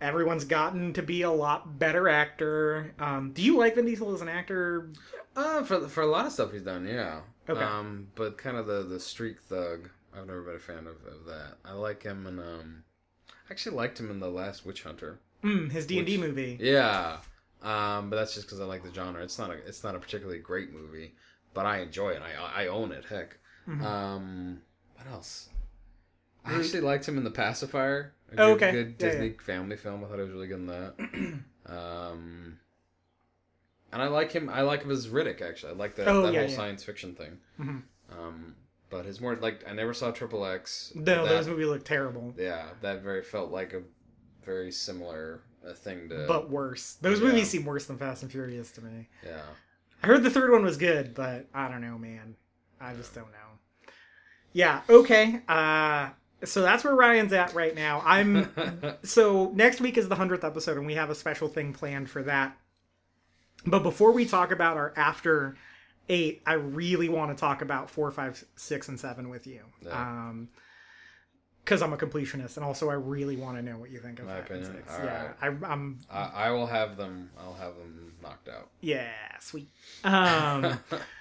Everyone's 0.00 0.44
gotten 0.44 0.92
to 0.92 1.02
be 1.02 1.22
a 1.22 1.30
lot 1.30 1.78
better 1.78 2.08
actor. 2.08 2.94
Um, 3.00 3.32
do 3.32 3.42
you 3.42 3.56
like 3.56 3.74
Vin 3.74 3.84
Diesel 3.86 4.14
as 4.14 4.20
an 4.20 4.28
actor? 4.28 4.90
Uh, 5.34 5.62
for 5.64 5.88
for 5.88 6.02
a 6.02 6.06
lot 6.06 6.26
of 6.26 6.32
stuff 6.32 6.52
he's 6.52 6.62
done, 6.62 6.86
yeah. 6.86 7.20
Okay. 7.48 7.60
Um, 7.60 8.08
but 8.14 8.38
kind 8.38 8.56
of 8.56 8.66
the 8.66 8.82
the 8.84 9.00
streak 9.00 9.40
thug, 9.40 9.88
I've 10.14 10.26
never 10.26 10.42
been 10.42 10.56
a 10.56 10.60
fan 10.60 10.86
of, 10.86 10.96
of 11.12 11.24
that. 11.26 11.54
I 11.64 11.72
like 11.72 12.02
him 12.02 12.26
in 12.26 12.38
um, 12.38 12.84
I 13.28 13.52
actually 13.52 13.76
liked 13.76 13.98
him 13.98 14.10
in 14.10 14.20
the 14.20 14.30
last 14.30 14.64
Witch 14.64 14.82
Hunter. 14.82 15.18
Mm, 15.42 15.70
his 15.70 15.86
D 15.86 15.98
and 15.98 16.06
D 16.06 16.16
movie. 16.16 16.58
Yeah. 16.60 17.18
Um, 17.62 18.08
but 18.08 18.16
that's 18.16 18.34
just 18.34 18.46
because 18.46 18.60
I 18.60 18.64
like 18.64 18.84
the 18.84 18.94
genre. 18.94 19.22
It's 19.22 19.38
not 19.38 19.50
a 19.50 19.54
it's 19.66 19.82
not 19.82 19.96
a 19.96 19.98
particularly 19.98 20.38
great 20.38 20.72
movie, 20.72 21.14
but 21.54 21.66
I 21.66 21.78
enjoy 21.80 22.10
it. 22.10 22.22
I 22.22 22.64
I 22.64 22.66
own 22.68 22.92
it. 22.92 23.04
Heck. 23.04 23.36
Mhm. 23.68 23.82
Um, 23.82 24.60
what 24.94 25.06
else? 25.08 25.48
I 26.44 26.54
actually 26.54 26.80
liked 26.80 27.06
him 27.06 27.18
in 27.18 27.24
the 27.24 27.30
Pacifier. 27.30 28.14
A 28.36 28.40
Oh, 28.42 28.52
okay. 28.52 28.72
Good 28.72 28.96
Yeah, 28.98 29.08
Disney 29.10 29.30
family 29.40 29.76
film. 29.76 30.04
I 30.04 30.08
thought 30.08 30.16
he 30.16 30.22
was 30.22 30.30
really 30.32 30.48
good 30.48 30.58
in 30.60 30.66
that. 30.66 30.94
um, 31.66 32.58
and 33.92 34.02
I 34.02 34.06
like 34.08 34.32
him. 34.32 34.48
I 34.48 34.62
like 34.62 34.82
him 34.82 34.90
as 34.90 35.08
Riddick. 35.08 35.40
Actually, 35.40 35.72
I 35.72 35.76
like 35.76 35.94
that, 35.96 36.08
Oh, 36.08 36.22
that 36.22 36.32
yeah, 36.32 36.40
whole 36.40 36.50
yeah. 36.50 36.56
science 36.56 36.82
fiction 36.84 37.14
thing. 37.14 37.38
Mhm. 37.58 37.82
Um, 38.10 38.54
but 38.90 39.04
his 39.04 39.20
more 39.20 39.36
like 39.36 39.64
I 39.68 39.72
never 39.72 39.94
saw 39.94 40.10
Triple 40.10 40.44
X. 40.44 40.92
No, 40.94 41.02
That- 41.24 41.28
those 41.28 41.48
movies 41.48 41.66
look 41.68 41.84
terrible, 41.84 42.34
Yeah, 42.36 42.66
that 42.82 43.02
very 43.02 43.22
felt 43.22 43.50
like 43.50 43.72
a 43.72 43.82
very 44.44 44.70
similar 44.72 45.40
uh, 45.66 45.72
thing 45.72 46.08
to. 46.10 46.24
but 46.28 46.50
worse. 46.50 46.94
Those 47.00 47.20
Yeah. 47.20 47.28
movies 47.28 47.50
seem 47.50 47.64
worse 47.64 47.86
than 47.86 47.98
Fast 47.98 48.22
and 48.22 48.30
Furious 48.32 48.70
to 48.72 48.82
me. 48.84 49.08
yeah. 49.24 49.42
I 50.02 50.06
heard 50.06 50.22
the 50.22 50.30
third 50.30 50.50
one 50.52 50.62
was 50.64 50.76
good, 50.76 51.12
but 51.14 51.46
I 51.52 51.68
don't 51.68 51.80
know, 51.80 51.98
man. 51.98 52.36
I 52.80 52.94
just 52.94 53.14
don't 53.14 53.30
know. 53.32 53.90
Yeah, 54.52 54.82
okay. 54.88 55.42
Uh 55.48 56.10
so 56.44 56.62
that's 56.62 56.84
where 56.84 56.94
Ryan's 56.94 57.32
at 57.32 57.54
right 57.54 57.74
now. 57.74 58.02
I'm 58.04 58.50
so 59.02 59.50
next 59.54 59.80
week 59.80 59.96
is 59.98 60.08
the 60.08 60.16
100th 60.16 60.44
episode 60.44 60.76
and 60.76 60.86
we 60.86 60.94
have 60.94 61.10
a 61.10 61.14
special 61.14 61.48
thing 61.48 61.72
planned 61.72 62.08
for 62.10 62.22
that. 62.24 62.56
But 63.66 63.82
before 63.82 64.12
we 64.12 64.24
talk 64.24 64.52
about 64.52 64.76
our 64.76 64.92
after 64.96 65.56
8, 66.08 66.42
I 66.46 66.52
really 66.54 67.08
want 67.08 67.36
to 67.36 67.40
talk 67.40 67.60
about 67.60 67.90
four, 67.90 68.10
five, 68.10 68.42
six, 68.56 68.88
and 68.88 68.98
7 68.98 69.28
with 69.28 69.46
you. 69.46 69.60
Yeah. 69.84 70.00
Um 70.00 70.48
because 71.64 71.82
I'm 71.82 71.92
a 71.92 71.98
completionist, 71.98 72.56
and 72.56 72.64
also 72.64 72.88
I 72.88 72.94
really 72.94 73.36
want 73.36 73.58
to 73.58 73.62
know 73.62 73.76
what 73.76 73.90
you 73.90 73.98
think 74.00 74.20
of 74.20 74.24
My 74.24 74.36
five 74.36 74.44
opinion? 74.46 74.72
six. 74.72 74.90
All 74.90 75.04
yeah, 75.04 75.32
I, 75.42 75.48
I'm 75.48 75.98
I, 76.10 76.30
I 76.34 76.50
will 76.52 76.66
have 76.66 76.96
them. 76.96 77.28
I'll 77.38 77.52
have 77.52 77.74
them 77.76 78.14
knocked 78.22 78.48
out. 78.48 78.70
yeah, 78.80 79.10
sweet. 79.38 79.68
Um, 80.02 80.80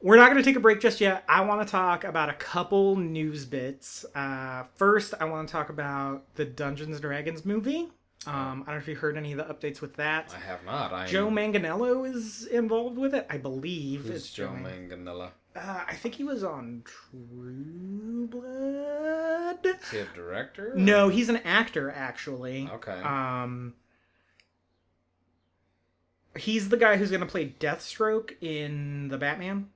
We're 0.00 0.16
not 0.16 0.30
going 0.30 0.36
to 0.36 0.42
take 0.48 0.56
a 0.56 0.60
break 0.60 0.80
just 0.80 1.00
yet. 1.00 1.24
I 1.28 1.40
want 1.40 1.66
to 1.66 1.70
talk 1.70 2.04
about 2.04 2.28
a 2.28 2.34
couple 2.34 2.94
news 2.96 3.44
bits. 3.44 4.04
Uh, 4.14 4.64
first, 4.76 5.12
I 5.20 5.24
want 5.24 5.48
to 5.48 5.52
talk 5.52 5.70
about 5.70 6.22
the 6.36 6.44
Dungeons 6.44 6.92
and 6.96 7.00
Dragons 7.02 7.44
movie. 7.44 7.88
Um, 8.26 8.62
I 8.66 8.70
don't 8.70 8.76
know 8.76 8.76
if 8.76 8.88
you 8.88 8.94
heard 8.96 9.16
any 9.16 9.32
of 9.32 9.38
the 9.38 9.44
updates 9.52 9.80
with 9.80 9.96
that. 9.96 10.32
I 10.36 10.40
have 10.40 10.64
not. 10.64 10.92
I 10.92 11.06
Joe 11.06 11.28
Manganiello 11.30 12.08
is 12.12 12.46
involved 12.46 12.98
with 12.98 13.14
it, 13.14 13.26
I 13.30 13.38
believe. 13.38 14.02
Who's 14.02 14.10
it's 14.16 14.30
Joe 14.32 14.50
Man- 14.50 14.88
Manganella? 14.90 15.30
Uh, 15.56 15.80
I 15.88 15.94
think 15.94 16.14
he 16.14 16.24
was 16.24 16.44
on 16.44 16.82
True 16.84 18.28
Blood. 18.30 19.66
Is 19.66 19.90
he 19.90 19.98
a 19.98 20.04
director? 20.14 20.72
No, 20.76 21.08
he's 21.08 21.28
an 21.28 21.38
actor 21.38 21.90
actually. 21.90 22.68
Okay. 22.72 23.00
Um, 23.00 23.74
he's 26.36 26.68
the 26.68 26.76
guy 26.76 26.96
who's 26.96 27.10
going 27.10 27.20
to 27.22 27.26
play 27.26 27.54
Deathstroke 27.58 28.32
in 28.40 29.08
the 29.08 29.18
Batman. 29.18 29.70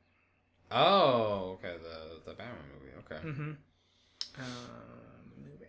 Oh, 0.74 1.58
okay. 1.58 1.74
The 1.82 2.30
the 2.30 2.36
Batman 2.36 2.56
movie. 2.74 2.92
Okay. 2.98 3.28
Mm-hmm. 3.28 3.50
Um, 4.38 5.44
moving. 5.44 5.68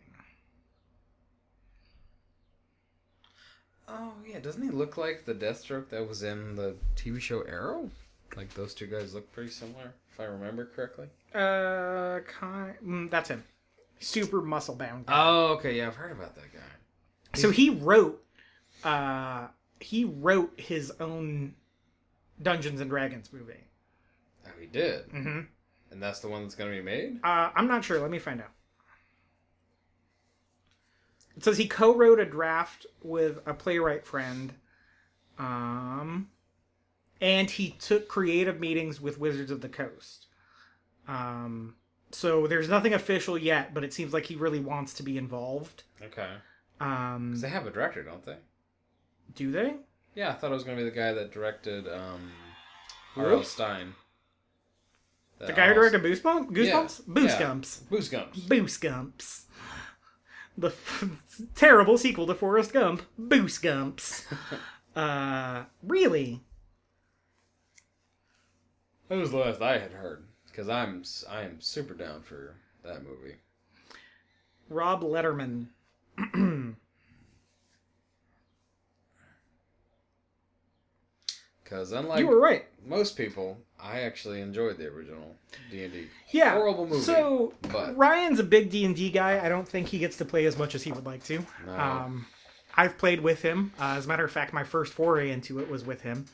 Oh 3.88 4.14
yeah, 4.28 4.40
doesn't 4.40 4.62
he 4.62 4.70
look 4.70 4.98
like 4.98 5.26
the 5.26 5.34
Deathstroke 5.34 5.90
that 5.90 6.08
was 6.08 6.24
in 6.24 6.56
the 6.56 6.76
TV 6.96 7.20
show 7.20 7.42
Arrow? 7.42 7.90
Like 8.36 8.54
those 8.54 8.74
two 8.74 8.88
guys 8.88 9.14
look 9.14 9.32
pretty 9.32 9.52
similar, 9.52 9.94
if 10.12 10.20
I 10.20 10.24
remember 10.26 10.66
correctly. 10.66 11.08
Uh, 11.36 12.20
kind, 12.22 12.74
mm, 12.86 13.10
that's 13.10 13.30
him. 13.30 13.44
Super 14.00 14.42
muscle 14.42 14.76
bound. 14.76 15.06
guy. 15.06 15.14
Oh, 15.16 15.46
okay. 15.54 15.78
Yeah, 15.78 15.88
I've 15.88 15.96
heard 15.96 16.12
about 16.12 16.36
that 16.36 16.52
guy. 16.52 17.40
so 17.40 17.52
he 17.52 17.70
wrote, 17.70 18.24
uh, 18.84 19.48
he 19.80 20.06
wrote 20.06 20.54
his 20.60 20.92
own 21.00 21.54
Dungeons 22.42 22.82
and 22.82 22.90
Dragons 22.90 23.32
movie. 23.32 23.64
Oh, 24.56 24.60
he 24.60 24.68
did, 24.68 25.10
Mm-hmm. 25.10 25.40
and 25.92 26.02
that's 26.04 26.20
the 26.20 26.28
one 26.28 26.44
that's 26.44 26.56
gonna 26.56 26.72
be 26.72 26.82
made. 26.82 27.20
Uh, 27.24 27.52
I'm 27.56 27.68
not 27.68 27.84
sure. 27.84 28.00
Let 28.00 28.12
me 28.12 28.20
find 28.20 28.42
out. 28.42 28.52
It 31.36 31.44
says 31.44 31.58
he 31.58 31.68
co-wrote 31.68 32.20
a 32.20 32.26
draft 32.26 32.86
with 33.02 33.40
a 33.48 33.54
playwright 33.54 34.06
friend, 34.06 34.54
um, 35.40 36.30
and 37.20 37.50
he 37.50 37.72
took 37.80 38.08
creative 38.08 38.60
meetings 38.60 39.02
with 39.02 39.20
Wizards 39.20 39.50
of 39.50 39.62
the 39.62 39.70
Coast. 39.70 40.28
Um, 41.08 41.76
so 42.12 42.46
there's 42.46 42.70
nothing 42.70 42.94
official 42.94 43.38
yet, 43.38 43.74
but 43.74 43.84
it 43.84 43.94
seems 43.94 44.14
like 44.14 44.26
he 44.26 44.36
really 44.36 44.60
wants 44.60 44.94
to 44.96 45.04
be 45.04 45.18
involved. 45.18 45.84
Okay. 46.04 46.30
Um, 46.80 47.36
they 47.40 47.50
have 47.50 47.66
a 47.66 47.72
director, 47.72 48.04
don't 48.04 48.26
they? 48.26 48.38
do 49.36 49.52
they? 49.52 49.76
Yeah, 50.14 50.30
I 50.30 50.34
thought 50.34 50.52
it 50.52 50.54
was 50.54 50.64
gonna 50.64 50.78
be 50.78 50.84
the 50.84 50.92
guy 50.92 51.12
that 51.14 51.32
directed 51.32 51.88
um, 51.88 52.32
R.L. 53.18 53.44
Stine. 53.44 53.96
The 55.40 55.54
guy 55.54 55.68
who 55.68 55.74
directed 55.74 56.02
Goosebumps? 56.02 56.52
Goosebumps? 56.52 57.02
Yeah. 57.08 57.14
Boosgumps. 57.14 57.80
Boosgumps. 57.90 58.48
Boosgumps. 58.48 59.42
The 60.58 60.68
f- 60.68 61.10
terrible 61.56 61.98
sequel 61.98 62.28
to 62.28 62.36
Forrest 62.36 62.74
Gump. 62.74 63.04
Boosgumps. 63.20 64.26
uh, 64.96 65.64
really? 65.82 66.42
That 69.10 69.18
was 69.18 69.32
the 69.32 69.38
last 69.38 69.62
I 69.62 69.80
had 69.80 69.92
heard. 69.92 70.26
Because 70.48 70.70
I'm 70.70 71.04
I 71.30 71.42
am 71.42 71.60
super 71.60 71.96
down 71.96 72.22
for 72.22 72.56
that 72.84 73.04
movie. 73.04 73.36
Rob 74.70 75.02
Letterman. 75.02 75.68
Because 81.74 81.92
unlike 81.92 82.20
you 82.20 82.28
were 82.28 82.40
right. 82.40 82.66
most 82.86 83.18
people, 83.18 83.58
I 83.84 84.02
actually 84.02 84.40
enjoyed 84.42 84.78
the 84.78 84.88
original 84.88 85.36
D 85.70 85.84
and 85.84 85.94
D. 85.94 86.08
Yeah. 86.32 86.54
Horrible 86.54 86.88
movie. 86.88 87.02
So 87.02 87.54
but- 87.64 87.98
Ryan's 87.98 88.40
a 88.40 88.44
big 88.44 88.70
D 88.70 88.86
and 88.86 88.96
D 88.96 89.10
guy. 89.10 89.44
I 89.46 89.50
don't 89.50 89.68
think 89.68 89.88
he 89.88 90.00
gets 90.00 90.18
to 90.18 90.26
play 90.26 90.46
as 90.46 90.58
much 90.58 90.74
as 90.76 90.84
he 90.84 90.92
would 90.92 91.06
like 91.06 91.24
to. 91.26 91.46
No. 91.66 91.74
Um, 91.78 92.26
I've 92.76 92.98
played 92.98 93.20
with 93.22 93.42
him. 93.42 93.72
Uh, 93.80 93.96
as 93.98 94.06
a 94.06 94.08
matter 94.08 94.24
of 94.26 94.32
fact, 94.32 94.54
my 94.54 94.64
first 94.64 94.94
foray 94.94 95.32
into 95.32 95.60
it 95.60 95.70
was 95.70 95.84
with 95.86 96.02
him. 96.02 96.26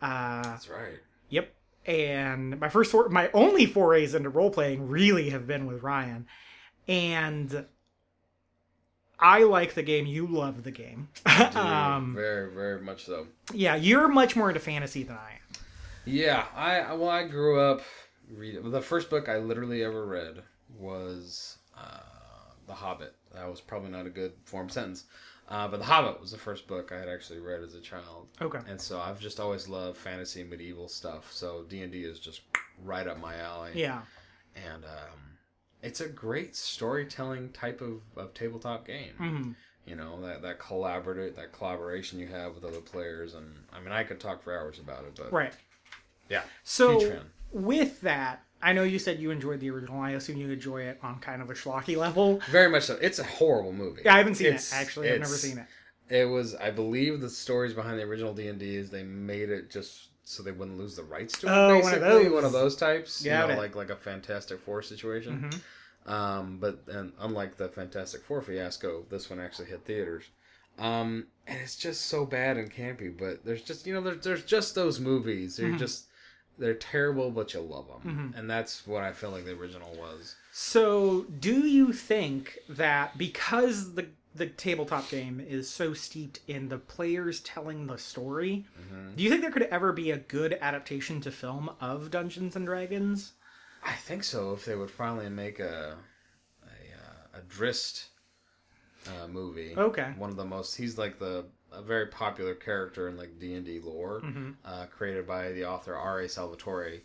Uh, 0.00 0.42
That's 0.42 0.68
right. 0.68 0.98
Yep. 1.30 1.52
And 1.86 2.60
my 2.60 2.68
first, 2.68 2.90
for- 2.92 3.08
my 3.08 3.28
only 3.34 3.66
forays 3.66 4.14
into 4.14 4.28
role 4.30 4.50
playing 4.50 4.88
really 4.88 5.30
have 5.30 5.46
been 5.48 5.66
with 5.66 5.82
Ryan, 5.82 6.26
and 6.86 7.66
I 9.18 9.42
like 9.44 9.74
the 9.74 9.82
game. 9.82 10.06
You 10.06 10.26
love 10.26 10.62
the 10.62 10.70
game. 10.70 11.08
Um, 11.56 12.14
very, 12.14 12.52
very 12.54 12.80
much 12.80 13.04
so. 13.04 13.26
yeah, 13.52 13.74
you're 13.76 14.08
much 14.08 14.36
more 14.36 14.48
into 14.48 14.60
fantasy 14.60 15.02
than 15.02 15.16
I 15.16 15.32
am. 15.32 15.61
Yeah, 16.04 16.46
I 16.54 16.92
well, 16.94 17.08
I 17.08 17.26
grew 17.26 17.60
up 17.60 17.82
read 18.30 18.58
the 18.64 18.80
first 18.80 19.10
book 19.10 19.28
I 19.28 19.38
literally 19.38 19.84
ever 19.84 20.06
read 20.06 20.42
was 20.78 21.58
uh, 21.78 22.00
The 22.66 22.74
Hobbit. 22.74 23.14
That 23.34 23.48
was 23.48 23.60
probably 23.60 23.90
not 23.90 24.06
a 24.06 24.10
good 24.10 24.32
form 24.44 24.68
sentence, 24.68 25.04
uh, 25.48 25.68
but 25.68 25.78
The 25.78 25.84
Hobbit 25.86 26.20
was 26.20 26.32
the 26.32 26.38
first 26.38 26.66
book 26.66 26.92
I 26.92 26.98
had 26.98 27.08
actually 27.08 27.40
read 27.40 27.62
as 27.62 27.74
a 27.74 27.80
child, 27.80 28.28
Okay. 28.40 28.58
and 28.68 28.80
so 28.80 29.00
I've 29.00 29.20
just 29.20 29.38
always 29.40 29.68
loved 29.68 29.96
fantasy 29.96 30.40
and 30.40 30.50
medieval 30.50 30.88
stuff. 30.88 31.32
So 31.32 31.64
D 31.68 31.82
and 31.82 31.92
D 31.92 32.04
is 32.04 32.18
just 32.18 32.42
right 32.84 33.06
up 33.06 33.20
my 33.20 33.36
alley. 33.36 33.72
Yeah. 33.74 34.02
and 34.56 34.84
um, 34.84 35.38
it's 35.82 36.00
a 36.00 36.08
great 36.08 36.54
storytelling 36.56 37.50
type 37.50 37.80
of, 37.80 38.00
of 38.16 38.34
tabletop 38.34 38.86
game. 38.86 39.14
hmm 39.18 39.52
You 39.86 39.96
know 39.96 40.20
that 40.22 40.42
that 40.42 40.58
collaborative 40.58 41.36
that 41.36 41.52
collaboration 41.52 42.18
you 42.18 42.26
have 42.28 42.54
with 42.54 42.64
other 42.64 42.80
players, 42.80 43.34
and 43.34 43.46
I 43.72 43.80
mean 43.80 43.92
I 43.92 44.02
could 44.04 44.20
talk 44.20 44.42
for 44.42 44.56
hours 44.58 44.78
about 44.78 45.04
it, 45.04 45.14
but 45.16 45.32
Right. 45.32 45.52
Yeah, 46.32 46.42
So 46.64 47.20
with 47.52 48.00
that, 48.02 48.42
I 48.62 48.72
know 48.72 48.82
you 48.84 48.98
said 48.98 49.18
you 49.18 49.30
enjoyed 49.30 49.60
the 49.60 49.70
original. 49.70 50.00
I 50.00 50.12
assume 50.12 50.36
you 50.38 50.50
enjoy 50.50 50.82
it 50.82 50.98
on 51.02 51.18
kind 51.20 51.42
of 51.42 51.50
a 51.50 51.54
schlocky 51.54 51.96
level. 51.96 52.40
Very 52.50 52.70
much 52.70 52.84
so. 52.84 52.96
It's 53.00 53.18
a 53.18 53.24
horrible 53.24 53.72
movie. 53.72 54.02
Yeah, 54.04 54.14
I 54.14 54.18
haven't 54.18 54.36
seen 54.36 54.46
It's- 54.48 54.72
it 54.72 54.76
actually. 54.76 55.10
I've 55.10 55.20
never 55.20 55.34
seen 55.34 55.58
it. 55.58 55.66
It 56.08 56.24
was, 56.26 56.54
I 56.54 56.70
believe, 56.70 57.20
the 57.20 57.30
stories 57.30 57.72
behind 57.74 57.98
the 57.98 58.02
original 58.04 58.34
D 58.34 58.48
and 58.48 58.58
D 58.58 58.76
is 58.76 58.90
they 58.90 59.02
made 59.02 59.48
it 59.50 59.70
just 59.70 60.08
so 60.24 60.42
they 60.42 60.52
wouldn't 60.52 60.78
lose 60.78 60.94
the 60.94 61.02
rights 61.02 61.38
to 61.40 61.46
it. 61.46 61.50
Oh, 61.50 61.78
one 61.80 61.94
of 61.94 62.00
those. 62.00 62.30
one 62.32 62.44
of 62.44 62.52
those 62.52 62.76
types. 62.76 63.24
Yeah, 63.24 63.42
you 63.46 63.52
know, 63.52 63.58
like 63.58 63.74
like 63.74 63.90
a 63.90 63.96
Fantastic 63.96 64.60
Four 64.60 64.82
situation. 64.82 65.50
Mhm. 65.50 66.10
Um, 66.10 66.58
but 66.60 66.82
and 66.88 67.12
unlike 67.20 67.56
the 67.56 67.68
Fantastic 67.68 68.22
Four 68.24 68.42
fiasco, 68.42 69.04
this 69.10 69.28
one 69.30 69.40
actually 69.40 69.66
hit 69.66 69.84
theaters. 69.84 70.24
Um, 70.78 71.26
and 71.46 71.58
it's 71.60 71.76
just 71.76 72.06
so 72.06 72.24
bad 72.26 72.56
and 72.56 72.72
campy. 72.72 73.16
But 73.16 73.44
there's 73.44 73.62
just 73.62 73.86
you 73.86 73.94
know 73.94 74.00
there's 74.00 74.22
there's 74.22 74.44
just 74.44 74.74
those 74.74 75.00
movies. 75.00 75.56
They're 75.56 75.70
Mhm. 75.70 75.78
just 75.78 76.06
they're 76.58 76.74
terrible, 76.74 77.30
but 77.30 77.54
you 77.54 77.60
love 77.60 77.88
them, 77.88 78.32
Mhm. 78.34 78.38
and 78.38 78.48
that's 78.50 78.86
what 78.86 79.02
I 79.02 79.12
feel 79.12 79.30
like 79.30 79.44
the 79.44 79.52
original 79.52 79.94
was. 79.96 80.36
So, 80.52 81.22
do 81.24 81.66
you 81.66 81.92
think 81.92 82.58
that 82.68 83.16
because 83.18 83.94
the 83.94 84.08
the 84.34 84.46
tabletop 84.46 85.10
game 85.10 85.38
is 85.40 85.68
so 85.68 85.92
steeped 85.92 86.40
in 86.48 86.70
the 86.70 86.78
players 86.78 87.40
telling 87.40 87.86
the 87.86 87.98
story, 87.98 88.64
Mhm. 88.90 89.14
do 89.14 89.22
you 89.22 89.28
think 89.28 89.42
there 89.42 89.50
could 89.50 89.64
ever 89.64 89.92
be 89.92 90.10
a 90.10 90.16
good 90.16 90.56
adaptation 90.62 91.20
to 91.20 91.30
film 91.30 91.68
of 91.82 92.10
Dungeons 92.10 92.56
and 92.56 92.64
Dragons? 92.64 93.32
I 93.82 93.92
think 93.94 94.24
so. 94.24 94.54
If 94.54 94.64
they 94.64 94.74
would 94.74 94.90
finally 94.90 95.28
make 95.28 95.58
a 95.60 95.98
a, 96.62 96.66
uh, 96.66 97.38
a 97.40 97.42
Drizzt 97.42 98.06
uh, 99.06 99.26
movie, 99.28 99.74
Okay. 99.76 100.12
one 100.16 100.30
of 100.30 100.36
the 100.36 100.44
most 100.46 100.76
he's 100.76 100.96
like 100.96 101.18
the 101.18 101.44
a 101.72 101.82
very 101.82 102.06
popular 102.06 102.54
character 102.54 103.08
in 103.08 103.16
like 103.16 103.38
D 103.38 103.54
and 103.54 103.64
D 103.66 103.80
lore, 103.80 104.20
Mhm. 104.20 104.54
uh, 104.64 104.86
created 104.86 105.26
by 105.26 105.52
the 105.52 105.64
author 105.64 105.94
R. 105.94 106.20
A. 106.20 106.28
Salvatore. 106.28 107.00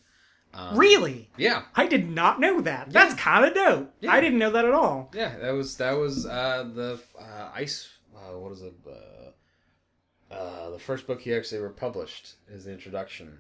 Um, 0.54 0.78
Really? 0.78 1.30
Yeah, 1.38 1.64
I 1.76 1.88
did 1.88 2.10
not 2.10 2.40
know 2.40 2.62
that. 2.62 2.92
That's 2.92 3.14
kind 3.16 3.44
of 3.46 3.54
dope. 3.54 3.94
Yeah. 4.00 4.12
I 4.14 4.22
didn't 4.22 4.40
know 4.40 4.52
that 4.52 4.66
at 4.66 4.74
all. 4.74 5.12
yeah. 5.14 5.38
That 5.40 5.52
was 5.52 5.76
that 5.78 5.92
was 5.94 6.26
uh, 6.26 6.70
the 6.74 7.00
uh, 7.20 7.50
ice. 7.54 7.90
Uh, 8.16 8.38
what 8.40 8.52
is 8.54 8.62
it? 8.62 8.74
Uh, 8.88 10.34
uh, 10.34 10.70
the 10.72 10.80
first 10.80 11.08
book 11.08 11.22
he 11.22 11.34
actually 11.34 11.62
republished 11.62 12.36
is 12.50 12.66
the 12.66 12.72
introduction 12.72 13.38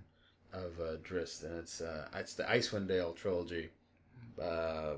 of 0.54 0.80
uh, 0.80 0.98
Drizzt, 1.04 1.44
and 1.44 1.58
it's 1.58 1.82
uh, 1.82 2.08
it's 2.16 2.34
the 2.36 2.44
Icewind 2.44 2.88
Dale 2.88 3.13
trilogy. 3.13 3.70
Uh, 4.42 4.96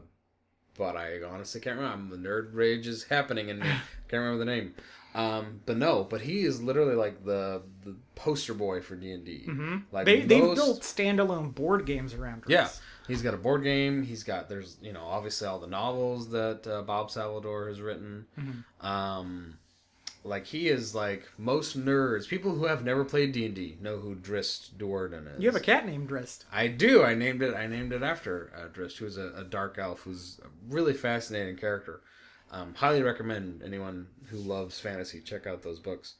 but 0.77 0.95
I 0.95 1.21
honestly 1.23 1.59
can't 1.61 1.77
remember. 1.77 2.15
The 2.15 2.21
nerd 2.21 2.53
rage 2.53 2.87
is 2.87 3.03
happening, 3.03 3.49
and 3.49 3.63
I 3.63 3.67
can't 4.07 4.21
remember 4.23 4.39
the 4.39 4.45
name. 4.51 4.73
Um, 5.15 5.61
but 5.65 5.77
no, 5.77 6.03
but 6.03 6.21
he 6.21 6.41
is 6.41 6.61
literally 6.61 6.95
like 6.95 7.25
the 7.25 7.63
the 7.83 7.95
poster 8.15 8.53
boy 8.53 8.81
for 8.81 8.95
D 8.95 9.11
and 9.11 9.25
D. 9.25 9.43
hmm 9.45 9.77
Like 9.91 10.05
They, 10.05 10.19
they've 10.21 10.55
built 10.55 10.81
standalone 10.81 11.53
board 11.55 11.85
games 11.85 12.13
around 12.13 12.43
this. 12.43 12.51
Yeah, 12.51 12.69
he's 13.07 13.21
got 13.21 13.33
a 13.33 13.37
board 13.37 13.63
game. 13.63 14.03
He's 14.03 14.23
got 14.23 14.49
there's 14.49 14.77
you 14.81 14.93
know 14.93 15.03
obviously 15.03 15.47
all 15.47 15.59
the 15.59 15.67
novels 15.67 16.29
that 16.29 16.67
uh, 16.67 16.83
Bob 16.83 17.09
Salvatore 17.11 17.67
has 17.69 17.81
written. 17.81 18.25
Mhm. 18.39 18.85
Um, 18.85 19.57
like 20.23 20.45
he 20.45 20.67
is 20.67 20.93
like 20.93 21.27
most 21.37 21.79
nerds, 21.79 22.27
people 22.27 22.53
who 22.53 22.65
have 22.65 22.83
never 22.83 23.03
played 23.05 23.31
D 23.31 23.45
and 23.45 23.55
D 23.55 23.77
know 23.81 23.97
who 23.97 24.15
Drizzt 24.15 24.73
Do'Urden 24.77 25.27
is. 25.35 25.41
You 25.41 25.47
have 25.47 25.55
a 25.55 25.59
cat 25.61 25.85
named 25.85 26.09
Drizzt. 26.09 26.43
I 26.51 26.67
do. 26.67 27.03
I 27.03 27.15
named 27.15 27.41
it. 27.41 27.55
I 27.55 27.67
named 27.67 27.93
it 27.93 28.03
after 28.03 28.51
uh, 28.55 28.67
Drizzt, 28.67 28.97
who 28.97 29.05
is 29.05 29.17
a, 29.17 29.31
a 29.37 29.43
dark 29.43 29.77
elf, 29.79 30.01
who's 30.01 30.39
a 30.43 30.47
really 30.73 30.93
fascinating 30.93 31.55
character. 31.55 32.01
Um, 32.51 32.73
highly 32.75 33.03
recommend 33.03 33.61
anyone 33.63 34.07
who 34.27 34.37
loves 34.37 34.79
fantasy 34.79 35.21
check 35.21 35.45
out 35.47 35.61
those 35.61 35.79
books. 35.79 36.15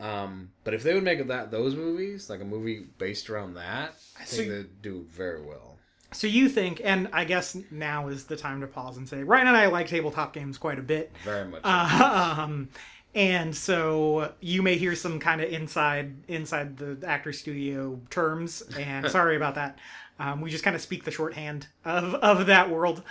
Um, 0.00 0.50
but 0.64 0.74
if 0.74 0.82
they 0.82 0.94
would 0.94 1.04
make 1.04 1.26
that 1.26 1.50
those 1.50 1.74
movies, 1.76 2.28
like 2.28 2.40
a 2.40 2.44
movie 2.44 2.86
based 2.98 3.30
around 3.30 3.54
that, 3.54 3.94
I 4.18 4.24
think 4.24 4.46
you- 4.46 4.52
they'd 4.54 4.82
do 4.82 5.06
very 5.10 5.40
well. 5.42 5.78
So 6.12 6.26
you 6.28 6.48
think, 6.48 6.80
and 6.84 7.08
I 7.12 7.24
guess 7.24 7.56
now 7.72 8.06
is 8.08 8.24
the 8.26 8.36
time 8.36 8.60
to 8.60 8.68
pause 8.68 8.96
and 8.98 9.08
say, 9.08 9.24
Ryan 9.24 9.48
and 9.48 9.56
I 9.56 9.66
like 9.66 9.88
tabletop 9.88 10.32
games 10.32 10.58
quite 10.58 10.78
a 10.78 10.82
bit. 10.82 11.10
Very 11.24 11.44
much. 11.48 11.62
so. 11.62 11.68
um, 11.68 12.68
and 13.16 13.54
so 13.54 14.32
you 14.40 14.62
may 14.62 14.76
hear 14.76 14.94
some 14.94 15.18
kind 15.18 15.40
of 15.40 15.50
inside 15.52 16.14
inside 16.28 16.76
the 16.76 16.98
actor 17.06 17.32
studio 17.32 18.00
terms, 18.10 18.62
and 18.78 19.10
sorry 19.10 19.34
about 19.36 19.56
that. 19.56 19.78
Um, 20.20 20.40
we 20.40 20.50
just 20.50 20.62
kind 20.62 20.76
of 20.76 20.82
speak 20.82 21.02
the 21.04 21.10
shorthand 21.10 21.66
of 21.84 22.14
of 22.14 22.46
that 22.46 22.70
world. 22.70 23.02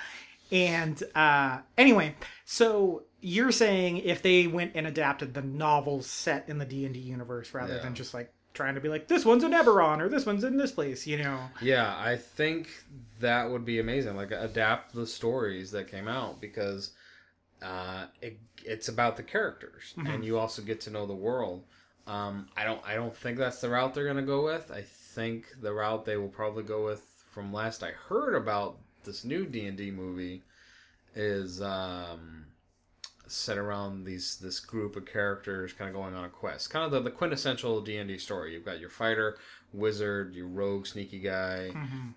And 0.54 1.02
uh, 1.16 1.60
anyway, 1.78 2.16
so 2.46 3.04
you're 3.22 3.52
saying 3.52 3.98
if 3.98 4.22
they 4.22 4.48
went 4.48 4.72
and 4.76 4.86
adapted 4.86 5.34
the 5.34 5.42
novels 5.42 6.06
set 6.06 6.48
in 6.48 6.60
the 6.60 6.66
D 6.66 6.86
and 6.86 6.94
D 6.94 7.00
universe 7.00 7.54
rather 7.54 7.76
Yeah. 7.76 7.82
than 7.82 7.96
just 7.96 8.14
like 8.14 8.32
trying 8.54 8.76
to 8.76 8.82
be 8.82 8.88
like 8.88 9.08
this 9.08 9.26
one's 9.26 9.44
in 9.44 9.52
Eberron 9.52 10.00
or 10.00 10.10
this 10.10 10.28
one's 10.28 10.44
in 10.44 10.58
this 10.58 10.72
place, 10.72 11.08
you 11.08 11.18
know? 11.18 11.40
Yeah, 11.62 11.96
I 11.98 12.16
think 12.18 12.68
that 13.20 13.50
would 13.50 13.66
be 13.66 13.80
amazing. 13.80 14.16
Like 14.16 14.32
adapt 14.32 14.94
the 14.94 15.08
stories 15.08 15.72
that 15.72 15.90
came 15.90 16.08
out 16.08 16.40
because 16.40 16.92
uh, 17.64 18.06
it, 18.22 18.38
it's 18.64 18.90
about 18.90 19.18
the 19.18 19.24
characters, 19.24 19.94
and 20.06 20.24
you 20.24 20.38
also 20.38 20.62
get 20.62 20.82
to 20.82 20.90
know 20.92 21.06
the 21.08 21.16
world. 21.16 21.64
Um, 22.06 22.48
I 22.58 22.66
don't 22.66 22.82
I 22.86 22.96
don't 22.96 23.16
think 23.16 23.38
that's 23.38 23.62
the 23.62 23.70
route 23.70 23.94
they're 23.94 24.06
gonna 24.06 24.22
go 24.22 24.44
with. 24.44 24.70
I 24.70 24.82
think 24.82 25.46
the 25.62 25.74
route 25.74 26.04
they 26.06 26.18
will 26.18 26.28
probably 26.28 26.64
go 26.64 26.84
with, 26.86 27.02
from 27.32 27.54
last 27.54 27.82
I 27.82 27.92
heard 27.92 28.36
about 28.36 28.78
this 29.04 29.24
new 29.24 29.46
D 29.46 29.66
and 29.66 29.78
D 29.78 29.92
movie, 29.92 30.42
is 31.16 31.62
um, 31.62 32.46
set 33.28 33.58
around 33.58 34.04
these 34.06 34.38
this 34.38 34.60
group 34.60 34.96
of 34.96 35.06
characters 35.06 35.74
kind 35.74 35.90
of 35.90 35.96
going 35.96 36.14
on 36.16 36.26
a 36.26 36.30
quest, 36.30 36.70
kind 36.70 36.86
of 36.86 36.92
the, 36.92 37.00
the 37.02 37.12
quintessential 37.12 37.82
D 37.82 37.98
and 37.98 38.08
D 38.10 38.18
story. 38.18 38.54
You've 38.54 38.66
got 38.66 38.80
your 38.80 38.90
fighter, 38.90 39.38
wizard, 39.74 40.34
your 40.36 40.48
rogue, 40.48 40.86
sneaky 40.88 41.20
guy, 41.20 41.72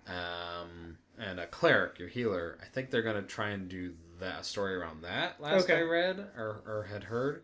um, 0.07 0.97
and 1.17 1.39
a 1.39 1.47
cleric, 1.47 1.99
your 1.99 2.07
healer. 2.09 2.57
I 2.61 2.65
think 2.65 2.89
they're 2.89 3.01
gonna 3.01 3.21
try 3.23 3.49
and 3.49 3.67
do 3.69 3.93
that 4.19 4.45
story 4.45 4.75
around 4.75 5.01
that. 5.03 5.39
Last 5.41 5.65
Okay. 5.65 5.77
I 5.77 5.81
read 5.81 6.19
or, 6.35 6.61
or 6.65 6.87
had 6.91 7.03
heard, 7.03 7.43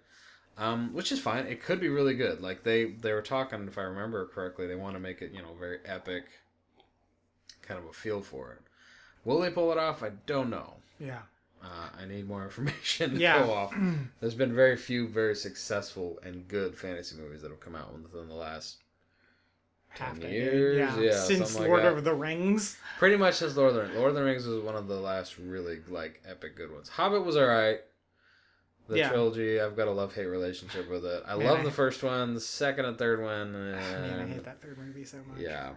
um, 0.58 0.93
which 0.93 1.12
is 1.12 1.19
fine. 1.19 1.45
It 1.45 1.62
could 1.63 1.79
be 1.79 1.89
really 1.89 2.15
good. 2.15 2.41
Like 2.41 2.63
they 2.63 2.86
they 2.86 3.13
were 3.13 3.21
talking, 3.21 3.67
if 3.67 3.77
I 3.77 3.84
remember 3.84 4.25
correctly, 4.27 4.67
they 4.67 4.75
want 4.75 4.95
to 4.95 4.99
make 4.99 5.21
it 5.21 5.32
you 5.32 5.41
know 5.41 5.53
very 5.60 5.79
epic, 5.86 6.25
kind 7.62 7.79
of 7.79 7.86
a 7.88 7.93
feel 7.93 8.21
for 8.21 8.51
it. 8.53 8.62
Will 9.25 9.39
they 9.39 9.49
pull 9.51 9.71
it 9.71 9.77
off? 9.77 10.03
I 10.03 10.12
don't 10.25 10.49
know. 10.49 10.73
Yeah. 10.99 11.19
Uh, 11.63 11.88
I 12.01 12.05
need 12.05 12.27
more 12.27 12.43
information 12.45 13.12
to 13.12 13.17
Yeah. 13.17 13.45
go 13.45 13.53
off. 13.53 13.73
There's 14.19 14.36
been 14.36 14.53
very 14.53 14.75
few 14.77 15.07
very 15.07 15.36
successful 15.36 16.19
and 16.23 16.47
good 16.47 16.77
fantasy 16.77 17.15
movies 17.15 17.41
that 17.41 17.51
have 17.51 17.59
come 17.62 17.75
out 17.75 17.93
within 18.01 18.27
the 18.27 18.33
last 18.36 18.77
Half 19.89 20.19
10 20.19 20.31
years? 20.31 20.77
Yeah. 20.77 20.99
Yeah, 20.99 21.15
Since 21.23 21.55
like 21.55 21.67
Lord 21.67 21.83
that. 21.83 21.93
of 21.93 22.03
the 22.03 22.13
Rings. 22.15 22.77
Pretty 22.97 23.15
much 23.15 23.36
since 23.36 23.55
Lord 23.55 23.69
of 23.69 23.75
the 23.75 23.81
Rings. 23.83 23.95
Lord 23.95 24.09
of 24.09 24.15
the 24.15 24.23
Rings 24.23 24.45
was 24.47 24.63
one 24.63 24.75
of 24.75 24.88
the 24.88 24.99
last 24.99 25.38
really 25.38 25.79
like 25.88 26.21
epic 26.27 26.55
good 26.57 26.71
ones. 26.73 26.89
Hobbit 26.89 27.23
was 27.23 27.38
alright. 27.38 27.81
The 28.89 28.97
Yeah. 28.97 29.09
trilogy, 29.09 29.62
I've 29.62 29.77
got 29.77 29.88
a 29.88 29.91
love 29.91 30.13
hate 30.13 30.25
relationship 30.25 30.89
with 30.89 31.05
it. 31.05 31.23
I 31.25 31.38
Man, 31.38 31.47
love 31.47 31.59
I- 31.59 31.63
the 31.63 31.71
first 31.71 32.03
one, 32.03 32.33
the 32.33 32.41
second 32.41 32.86
and 32.86 32.97
third 32.97 33.21
one. 33.21 33.53
Man, 33.53 34.19
I 34.19 34.25
hate 34.33 34.43
that 34.43 34.62
third 34.62 34.77
movie 34.77 35.05
so 35.05 35.17
much. 35.27 35.39
Yeah. 35.39 35.69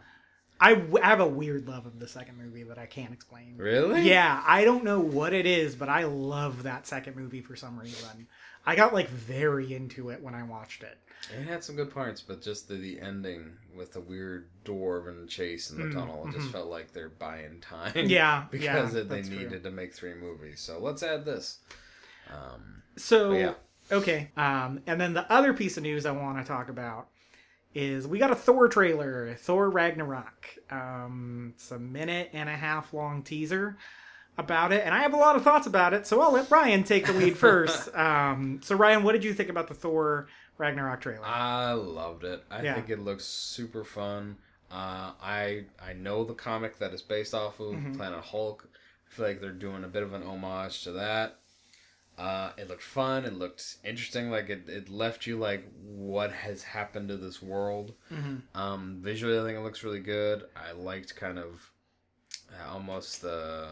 I, 0.60 0.74
w- 0.74 0.98
I 1.02 1.06
have 1.08 1.20
a 1.20 1.26
weird 1.28 1.68
love 1.68 1.86
of 1.86 1.98
the 1.98 2.08
second 2.08 2.38
movie 2.38 2.62
that 2.64 2.78
I 2.78 2.86
can't 2.86 3.12
explain. 3.12 3.62
Really? 3.62 4.02
Yeah, 4.02 4.42
I 4.46 4.64
don't 4.64 4.84
know 4.84 5.00
what 5.00 5.32
it 5.32 5.46
is, 5.46 5.74
but 5.76 5.88
I 5.88 6.04
love 6.04 6.62
that 6.64 6.86
second 6.86 7.16
movie 7.16 7.42
for 7.42 7.56
some 7.56 7.78
reason. 7.78 8.28
I 8.64 8.74
got 8.76 8.94
like 8.94 9.08
very 9.08 9.74
into 9.74 10.10
it 10.10 10.22
when 10.22 10.34
I 10.34 10.42
watched 10.42 10.82
it. 10.82 10.98
It 11.30 11.42
had 11.44 11.62
some 11.64 11.76
good 11.76 11.92
parts, 11.92 12.20
but 12.20 12.42
just 12.42 12.66
the, 12.68 12.74
the 12.74 13.00
ending 13.00 13.58
with 13.74 13.92
the 13.92 14.00
weird 14.00 14.48
dwarven 14.64 15.28
chase 15.28 15.70
in 15.70 15.78
the 15.78 15.86
Mm, 15.86 15.86
tunnel, 15.86 16.24
it 16.26 16.30
just 16.32 16.48
mhm. 16.48 16.50
felt 16.50 16.66
like 16.68 16.92
they're 16.92 17.08
buying 17.08 17.60
time. 17.60 17.94
Yeah, 18.00 18.46
because 18.50 18.92
yeah, 18.92 18.92
they 18.92 19.04
that's 19.08 19.28
true. 19.28 19.54
needed 19.54 19.62
to 19.64 19.70
make 19.70 19.92
three 19.94 20.14
movies. 20.14 20.60
So 20.60 20.78
let's 20.80 21.02
add 21.02 21.24
this. 21.24 21.58
Um, 22.28 22.82
So 22.96 23.34
yeah. 23.36 23.54
okay, 23.90 24.30
um, 24.36 24.80
and 24.86 25.00
then 25.00 25.14
the 25.14 25.30
other 25.32 25.52
piece 25.52 25.76
of 25.76 25.82
news 25.82 26.06
I 26.06 26.10
want 26.12 26.38
to 26.38 26.44
talk 26.44 26.68
about 26.68 27.08
is 27.76 28.06
we 28.08 28.18
got 28.18 28.30
a 28.30 28.34
Thor 28.34 28.68
trailer, 28.68 29.34
Thor 29.34 29.68
Ragnarok. 29.70 30.48
Um, 30.70 31.52
it's 31.54 31.70
a 31.70 31.78
minute 31.78 32.30
and 32.32 32.48
a 32.48 32.56
half 32.56 32.94
long 32.94 33.22
teaser 33.22 33.76
about 34.38 34.72
it, 34.72 34.82
and 34.84 34.94
I 34.94 35.02
have 35.02 35.12
a 35.14 35.18
lot 35.18 35.36
of 35.36 35.42
thoughts 35.42 35.66
about 35.66 35.92
it. 35.94 36.06
So 36.06 36.20
I'll 36.20 36.32
let 36.32 36.50
Ryan 36.50 36.84
take 36.84 37.06
the 37.06 37.12
lead 37.12 37.36
first. 37.46 37.94
um, 37.94 38.60
so 38.62 38.74
Ryan, 38.76 39.02
what 39.02 39.12
did 39.12 39.24
you 39.24 39.34
think 39.34 39.48
about 39.50 39.68
the 39.68 39.74
Thor 39.74 40.28
Ragnarok 40.58 41.00
trailer? 41.02 41.24
I 41.24 41.72
loved 41.72 42.24
it. 42.24 42.42
I 42.50 42.62
Yeah. 42.62 42.74
think 42.74 42.88
it 42.90 42.98
looks 43.00 43.24
super 43.24 43.84
fun. 43.84 44.36
Uh, 44.70 45.12
I 45.22 45.66
I 45.80 45.92
know 45.92 46.24
the 46.24 46.34
comic 46.34 46.78
that 46.78 46.92
it's 46.92 47.02
based 47.02 47.34
off 47.34 47.60
of, 47.60 47.74
Mhm. 47.74 47.96
Planet 47.96 48.24
Hulk. 48.24 48.68
I 49.08 49.14
feel 49.14 49.26
like 49.26 49.40
they're 49.40 49.52
doing 49.52 49.84
a 49.84 49.88
bit 49.88 50.02
of 50.02 50.12
an 50.12 50.22
homage 50.22 50.82
to 50.84 50.92
that. 50.92 51.38
Uh, 52.18 52.50
it 52.56 52.68
looked 52.68 52.82
fun. 52.82 53.24
It 53.26 53.34
looked 53.34 53.76
interesting. 53.84 54.30
Like 54.30 54.48
it, 54.48 54.68
it 54.68 54.88
left 54.88 55.26
you 55.26 55.36
like, 55.38 55.64
what 55.82 56.32
has 56.32 56.62
happened 56.62 57.08
to 57.08 57.16
this 57.16 57.42
world? 57.42 57.94
Mhm. 58.10 58.42
Um, 58.54 58.98
visually, 59.02 59.38
I 59.38 59.42
think 59.44 59.58
it 59.58 59.62
looks 59.62 59.84
really 59.84 60.00
good. 60.00 60.44
I 60.56 60.72
liked 60.72 61.14
kind 61.16 61.38
of 61.38 61.70
uh, 62.52 62.72
almost 62.72 63.20
the 63.22 63.68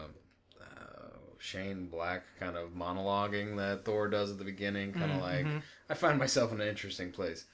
uh, 0.61 1.09
Shane 1.39 1.87
Black 1.87 2.23
kind 2.39 2.55
of 2.55 2.69
monologuing 2.69 3.57
that 3.57 3.83
Thor 3.85 4.07
does 4.07 4.31
at 4.31 4.37
the 4.37 4.43
beginning. 4.45 4.93
Kind 4.93 5.11
of 5.11 5.21
like 5.21 5.45
Mhm. 5.45 5.61
I 5.89 5.93
find 5.95 6.19
myself 6.19 6.51
in 6.51 6.61
an 6.61 6.67
interesting 6.67 7.11
place. 7.11 7.45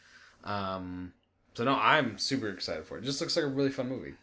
Um, 0.43 1.13
so 1.54 1.63
no, 1.63 1.75
I'm 1.75 2.17
super 2.17 2.49
excited 2.49 2.86
for 2.86 2.97
it. 2.97 3.04
It 3.04 3.06
just 3.06 3.21
looks 3.21 3.36
like 3.36 3.45
a 3.45 3.49
really 3.49 3.71
fun 3.71 3.88
movie. 3.89 4.15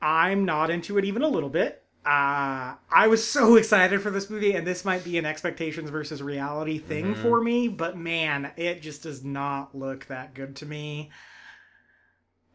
I'm 0.00 0.44
not 0.44 0.70
into 0.70 0.98
it 0.98 1.04
even 1.04 1.22
a 1.22 1.28
little 1.28 1.48
bit. 1.48 1.82
Uh, 2.08 2.74
I 2.90 3.06
was 3.08 3.22
so 3.26 3.56
excited 3.56 4.00
for 4.00 4.10
this 4.10 4.30
movie, 4.30 4.54
and 4.54 4.66
this 4.66 4.82
might 4.82 5.04
be 5.04 5.18
an 5.18 5.26
expectations 5.26 5.90
versus 5.90 6.22
reality 6.22 6.78
thing 6.78 7.14
Mhm. 7.14 7.20
for 7.22 7.42
me, 7.42 7.68
but 7.68 7.98
man, 7.98 8.50
it 8.56 8.80
just 8.80 9.02
does 9.02 9.22
not 9.22 9.76
look 9.76 10.06
that 10.06 10.32
good 10.32 10.56
to 10.56 10.66
me. 10.66 11.10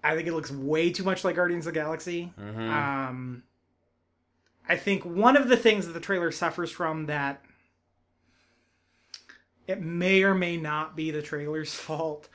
I 0.03 0.15
think 0.15 0.27
it 0.27 0.33
looks 0.33 0.49
way 0.51 0.91
too 0.91 1.03
much 1.03 1.23
like 1.23 1.35
Guardians 1.35 1.67
of 1.67 1.73
the 1.73 1.79
Galaxy. 1.79 2.33
Mm-hmm. 2.39 2.69
Um, 2.71 3.43
I 4.67 4.75
think 4.75 5.05
one 5.05 5.37
of 5.37 5.47
the 5.49 5.57
things 5.57 5.85
that 5.85 5.93
the 5.93 5.99
trailer 5.99 6.31
suffers 6.31 6.71
from 6.71 7.05
that 7.05 7.43
it 9.67 9.81
may 9.81 10.23
or 10.23 10.33
may 10.33 10.57
not 10.57 10.95
be 10.95 11.11
the 11.11 11.21
trailer's 11.21 11.73
fault. 11.75 12.27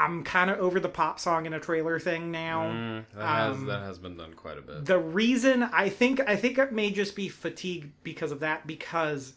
I'm 0.00 0.24
kind 0.24 0.50
of 0.50 0.58
over 0.58 0.80
the 0.80 0.88
pop 0.88 1.20
song 1.20 1.44
in 1.44 1.52
a 1.52 1.60
trailer 1.60 2.00
thing 2.00 2.30
now. 2.30 2.62
Mm, 2.62 3.04
that 3.14 3.22
has 3.22 3.56
um, 3.56 3.66
that 3.66 3.82
has 3.82 3.98
been 3.98 4.16
done 4.16 4.32
quite 4.32 4.56
a 4.56 4.62
bit. 4.62 4.86
The 4.86 4.98
reason 4.98 5.62
I 5.62 5.90
think 5.90 6.20
I 6.26 6.36
think 6.36 6.56
it 6.56 6.72
may 6.72 6.90
just 6.90 7.14
be 7.14 7.28
fatigue 7.28 7.92
because 8.02 8.32
of 8.32 8.40
that 8.40 8.66
because 8.66 9.34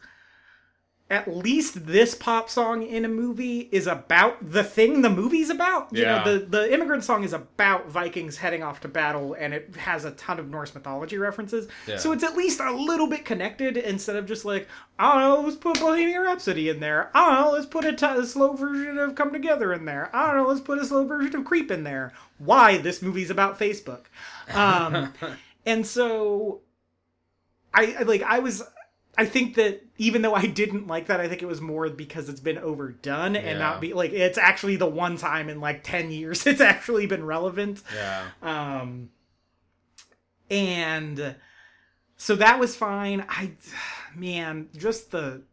at 1.14 1.34
least 1.34 1.86
this 1.86 2.16
pop 2.16 2.50
song 2.50 2.84
in 2.84 3.06
a 3.06 3.08
movie 3.08 3.70
is 3.72 3.88
about 3.88 4.38
the 4.52 4.64
thing 4.64 5.02
the 5.02 5.10
movie's 5.10 5.50
about. 5.50 5.94
You 5.94 6.02
Yeah. 6.02 6.24
know, 6.24 6.38
the 6.40 6.46
the 6.46 6.74
immigrant 6.74 7.04
song 7.04 7.24
is 7.24 7.32
about 7.34 7.88
Vikings 7.90 8.38
heading 8.38 8.64
off 8.64 8.82
to 8.82 8.88
battle 8.88 9.36
and 9.40 9.54
it 9.54 9.76
has 9.78 10.04
a 10.06 10.12
ton 10.12 10.40
of 10.40 10.50
Norse 10.50 10.74
mythology 10.74 11.18
references. 11.18 11.68
Yeah. 11.88 11.98
So 11.98 12.12
it's 12.12 12.24
at 12.24 12.36
least 12.36 12.60
a 12.60 12.72
little 12.72 13.08
bit 13.08 13.24
connected 13.26 13.78
instead 13.78 14.16
of 14.16 14.26
just 14.26 14.44
like, 14.44 14.68
I 15.00 15.14
don't 15.14 15.22
know, 15.22 15.48
let's 15.48 15.56
put 15.58 15.80
Bohemian 15.80 16.22
Rhapsody 16.22 16.70
in 16.70 16.80
there. 16.80 17.10
I 17.14 17.30
don't 17.30 17.42
know, 17.46 17.52
let's 17.52 17.66
put 17.68 17.86
a, 17.86 17.94
t- 17.94 18.06
a 18.06 18.26
slow 18.26 18.54
version 18.54 18.98
of 18.98 19.16
Come 19.16 19.32
Together 19.32 19.72
in 19.74 19.86
there. 19.86 20.10
I 20.14 20.28
don't 20.28 20.38
know, 20.38 20.48
let's 20.50 20.62
put 20.62 20.80
a 20.80 20.86
slow 20.86 21.06
version 21.06 21.36
of 21.36 21.46
Creep 21.46 21.72
in 21.72 21.84
there. 21.84 22.12
Why? 22.40 22.78
This 22.80 23.02
movie's 23.02 23.30
about 23.30 23.60
Facebook. 23.60 24.06
Um, 24.54 25.14
and 25.66 25.86
so 25.86 26.62
I 27.74 27.96
I- 28.00 28.04
like 28.04 28.24
I 28.24 28.40
was 28.40 28.64
I 29.18 29.26
think 29.26 29.56
that 29.56 29.86
even 29.98 30.24
though 30.24 30.34
I 30.34 30.48
didn't 30.48 30.88
like 30.88 31.08
that, 31.08 31.20
I 31.20 31.28
think 31.28 31.42
it 31.42 31.48
was 31.48 31.62
more 31.62 31.88
because 31.90 32.30
it's 32.30 32.40
been 32.40 32.58
overdone 32.58 33.36
and 33.36 33.60
not 33.60 33.80
be 33.80 33.94
like 33.94 34.12
it's 34.12 34.38
actually 34.38 34.76
the 34.76 34.88
one 34.88 35.18
time 35.18 35.50
in 35.50 35.60
like 35.60 35.84
10 35.84 36.12
years 36.12 36.48
it's 36.48 36.62
actually 36.62 37.06
been 37.06 37.26
relevant. 37.26 37.84
yeah. 37.96 38.26
Um 38.42 39.10
and 40.50 41.36
so 42.18 42.36
that 42.36 42.60
was 42.60 42.76
fine. 42.76 43.26
I 43.30 43.52
man, 44.16 44.70
just 44.76 45.12
the 45.12 45.44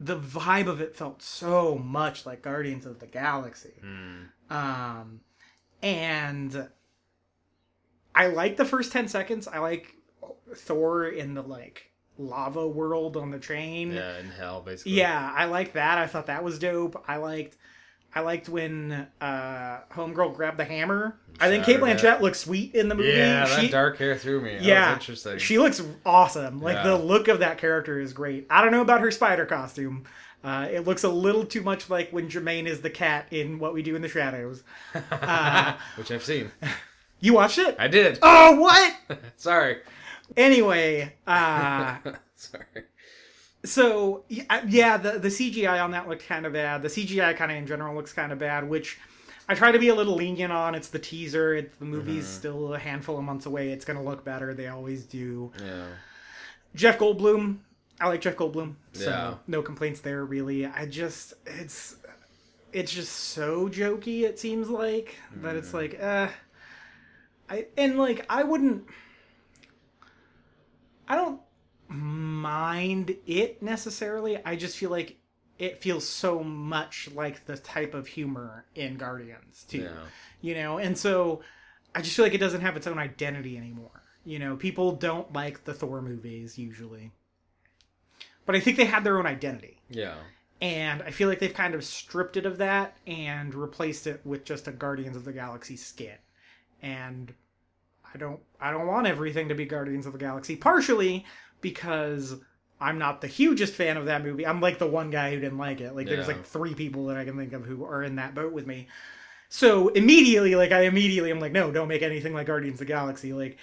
the 0.00 0.18
vibe 0.18 0.68
of 0.68 0.80
it 0.80 0.96
felt 0.96 1.22
so 1.22 1.76
much 1.76 2.24
like 2.24 2.42
Guardians 2.42 2.86
of 2.86 3.00
the 3.00 3.06
Galaxy. 3.06 3.74
Mm. 3.84 4.28
Um, 4.50 5.20
and 5.82 6.68
I 8.14 8.28
like 8.28 8.56
the 8.56 8.64
first 8.64 8.92
10 8.92 9.08
seconds. 9.08 9.48
I 9.48 9.58
like 9.58 9.96
Thor 10.54 11.08
in 11.08 11.34
the 11.34 11.42
like 11.42 11.87
lava 12.18 12.66
world 12.66 13.16
on 13.16 13.30
the 13.30 13.38
train. 13.38 13.92
Yeah, 13.92 14.18
in 14.18 14.28
hell, 14.28 14.60
basically. 14.60 14.92
Yeah, 14.92 15.32
I 15.34 15.46
like 15.46 15.72
that. 15.74 15.98
I 15.98 16.06
thought 16.06 16.26
that 16.26 16.42
was 16.44 16.58
dope. 16.58 17.02
I 17.08 17.16
liked 17.16 17.56
I 18.14 18.20
liked 18.20 18.48
when 18.48 19.06
uh 19.20 19.80
Homegirl 19.92 20.34
grabbed 20.34 20.58
the 20.58 20.64
hammer. 20.64 21.16
I 21.40 21.48
think 21.48 21.64
Kate. 21.64 21.78
Blanchett 21.78 22.20
looks 22.20 22.40
sweet 22.40 22.74
in 22.74 22.88
the 22.88 22.94
movie. 22.94 23.10
Yeah, 23.10 23.46
that 23.46 23.70
dark 23.70 23.98
hair 23.98 24.16
threw 24.16 24.40
me. 24.40 24.58
Yeah, 24.60 24.90
was 24.90 24.98
interesting. 24.98 25.38
she 25.38 25.58
looks 25.58 25.80
awesome. 26.04 26.60
Like 26.60 26.76
Yeah. 26.76 26.82
the 26.84 26.96
look 26.96 27.28
of 27.28 27.38
that 27.40 27.58
character 27.58 28.00
is 28.00 28.12
great. 28.12 28.46
I 28.50 28.62
don't 28.62 28.72
know 28.72 28.80
about 28.82 29.00
her 29.00 29.10
spider 29.10 29.46
costume. 29.46 30.04
Uh, 30.42 30.68
it 30.70 30.86
looks 30.86 31.02
a 31.04 31.08
little 31.08 31.44
too 31.44 31.62
much 31.62 31.90
like 31.90 32.10
when 32.10 32.28
Jemaine 32.28 32.66
is 32.66 32.80
the 32.80 32.90
cat 32.90 33.26
in 33.32 33.58
What 33.58 33.74
We 33.74 33.82
Do 33.82 33.96
in 33.96 34.02
the 34.02 34.08
Shadows. 34.08 34.62
uh, 35.10 35.76
Which 35.96 36.10
I've 36.10 36.24
seen. 36.24 36.50
You 37.20 37.34
watched 37.34 37.58
it? 37.58 37.74
I 37.80 37.88
did. 37.88 38.20
Oh, 38.22 38.60
what? 38.60 38.94
Sorry. 39.36 39.78
Anyway, 40.36 41.14
uh, 41.26 41.96
Sorry. 42.36 42.64
so 43.64 44.24
uh, 44.50 44.60
yeah, 44.68 44.96
the 44.96 45.12
the 45.18 45.28
CGI 45.28 45.82
on 45.82 45.90
that 45.92 46.08
looked 46.08 46.26
kind 46.26 46.46
of 46.46 46.52
bad. 46.52 46.82
The 46.82 46.88
CGI 46.88 47.36
kind 47.36 47.50
of 47.50 47.58
in 47.58 47.66
general 47.66 47.94
looks 47.94 48.12
kind 48.12 48.32
of 48.32 48.38
bad, 48.38 48.68
which 48.68 48.98
I 49.48 49.54
try 49.54 49.72
to 49.72 49.78
be 49.78 49.88
a 49.88 49.94
little 49.94 50.14
lenient 50.14 50.52
on. 50.52 50.74
It's 50.74 50.88
the 50.88 50.98
teaser. 50.98 51.54
It's 51.54 51.76
the 51.76 51.84
movie's 51.86 52.24
Mm-hmm. 52.24 52.38
still 52.38 52.74
a 52.74 52.78
handful 52.78 53.18
of 53.18 53.24
months 53.24 53.46
away. 53.46 53.70
It's 53.70 53.84
gonna 53.84 54.02
look 54.02 54.24
better. 54.24 54.54
They 54.54 54.68
always 54.68 55.04
do. 55.06 55.50
Yeah. 55.64 55.86
Jeff 56.74 56.98
Goldblum. 56.98 57.58
I 58.00 58.08
like 58.08 58.20
Jeff 58.20 58.36
Goldblum. 58.36 58.74
So 58.92 59.10
Yeah. 59.10 59.34
no 59.48 59.62
complaints 59.62 60.00
there 60.00 60.24
really. 60.24 60.66
I 60.66 60.86
just 60.86 61.34
it's 61.46 61.96
it's 62.72 62.92
just 62.92 63.12
so 63.12 63.66
jokey 63.70 64.22
it 64.24 64.38
seems 64.38 64.68
like 64.68 65.16
that 65.36 65.56
it's 65.56 65.72
like 65.72 65.98
uh 66.00 66.28
I 67.48 67.66
and 67.78 67.96
like 67.98 68.26
I 68.28 68.42
wouldn't 68.44 68.84
I 71.08 71.16
don't 71.16 71.40
mind 71.88 73.16
it 73.26 73.62
necessarily. 73.62 74.38
I 74.44 74.56
just 74.56 74.76
feel 74.76 74.90
like 74.90 75.16
it 75.58 75.82
feels 75.82 76.06
so 76.06 76.42
much 76.44 77.08
like 77.14 77.44
the 77.46 77.56
type 77.56 77.94
of 77.94 78.06
humor 78.06 78.64
in 78.76 78.96
Guardians 78.96 79.64
too 79.68 79.78
Yeah. 79.82 79.90
you 80.40 80.54
know 80.54 80.78
and 80.78 80.96
so 80.96 81.40
i 81.96 82.00
just 82.00 82.14
feel 82.14 82.24
like 82.24 82.34
it 82.34 82.38
doesn't 82.38 82.60
have 82.60 82.76
its 82.76 82.86
own 82.86 82.96
identity 82.98 83.56
anymore 83.56 84.02
you 84.24 84.38
know 84.38 84.54
people 84.54 84.92
don't 84.92 85.32
like 85.32 85.64
the 85.64 85.74
thor 85.74 86.00
movies 86.00 86.56
usually 86.58 87.10
but 88.46 88.54
i 88.54 88.60
think 88.60 88.76
they 88.76 88.84
had 88.84 89.02
their 89.02 89.18
own 89.18 89.26
identity 89.26 89.80
Yeah. 89.90 90.14
and 90.60 91.02
i 91.02 91.10
feel 91.10 91.28
like 91.28 91.40
they've 91.40 91.52
kind 91.52 91.74
of 91.74 91.84
stripped 91.84 92.36
it 92.36 92.46
of 92.46 92.58
that 92.58 92.96
and 93.08 93.52
replaced 93.52 94.06
it 94.06 94.20
with 94.24 94.44
just 94.44 94.68
a 94.68 94.72
guardians 94.72 95.16
of 95.16 95.24
the 95.24 95.32
galaxy 95.32 95.76
skin 95.76 96.18
and 96.82 97.34
i 98.14 98.18
don't 98.18 98.40
i 98.60 98.70
don't 98.70 98.86
want 98.86 99.06
everything 99.06 99.48
to 99.48 99.54
be 99.54 99.64
guardians 99.64 100.06
of 100.06 100.12
the 100.12 100.18
galaxy 100.18 100.56
partially 100.56 101.24
because 101.60 102.34
i'm 102.80 102.98
not 102.98 103.20
the 103.20 103.26
hugest 103.26 103.74
fan 103.74 103.96
of 103.96 104.06
that 104.06 104.22
movie. 104.22 104.46
I'm 104.46 104.60
like 104.60 104.78
the 104.78 104.86
one 104.86 105.10
guy 105.10 105.30
who 105.30 105.40
didn't 105.40 105.58
like 105.58 105.80
it. 105.80 105.94
Like 105.94 106.06
there's 106.06 106.28
like 106.28 106.44
three 106.44 106.74
people 106.74 107.06
that 107.06 107.16
i 107.16 107.24
can 107.24 107.36
think 107.36 107.52
of 107.52 107.64
who 107.64 107.84
are 107.84 108.02
in 108.02 108.16
that 108.16 108.34
boat 108.34 108.52
with 108.52 108.66
me. 108.66 108.86
So 109.48 109.88
immediately 109.88 110.54
like 110.54 110.72
i 110.72 110.82
immediately 110.82 111.30
i'm 111.30 111.40
like 111.40 111.52
no 111.52 111.72
don't 111.72 111.88
make 111.88 112.02
anything 112.02 112.34
like 112.34 112.46
guardians 112.46 112.74
of 112.74 112.80
the 112.80 112.92
galaxy 112.92 113.32
like 113.32 113.56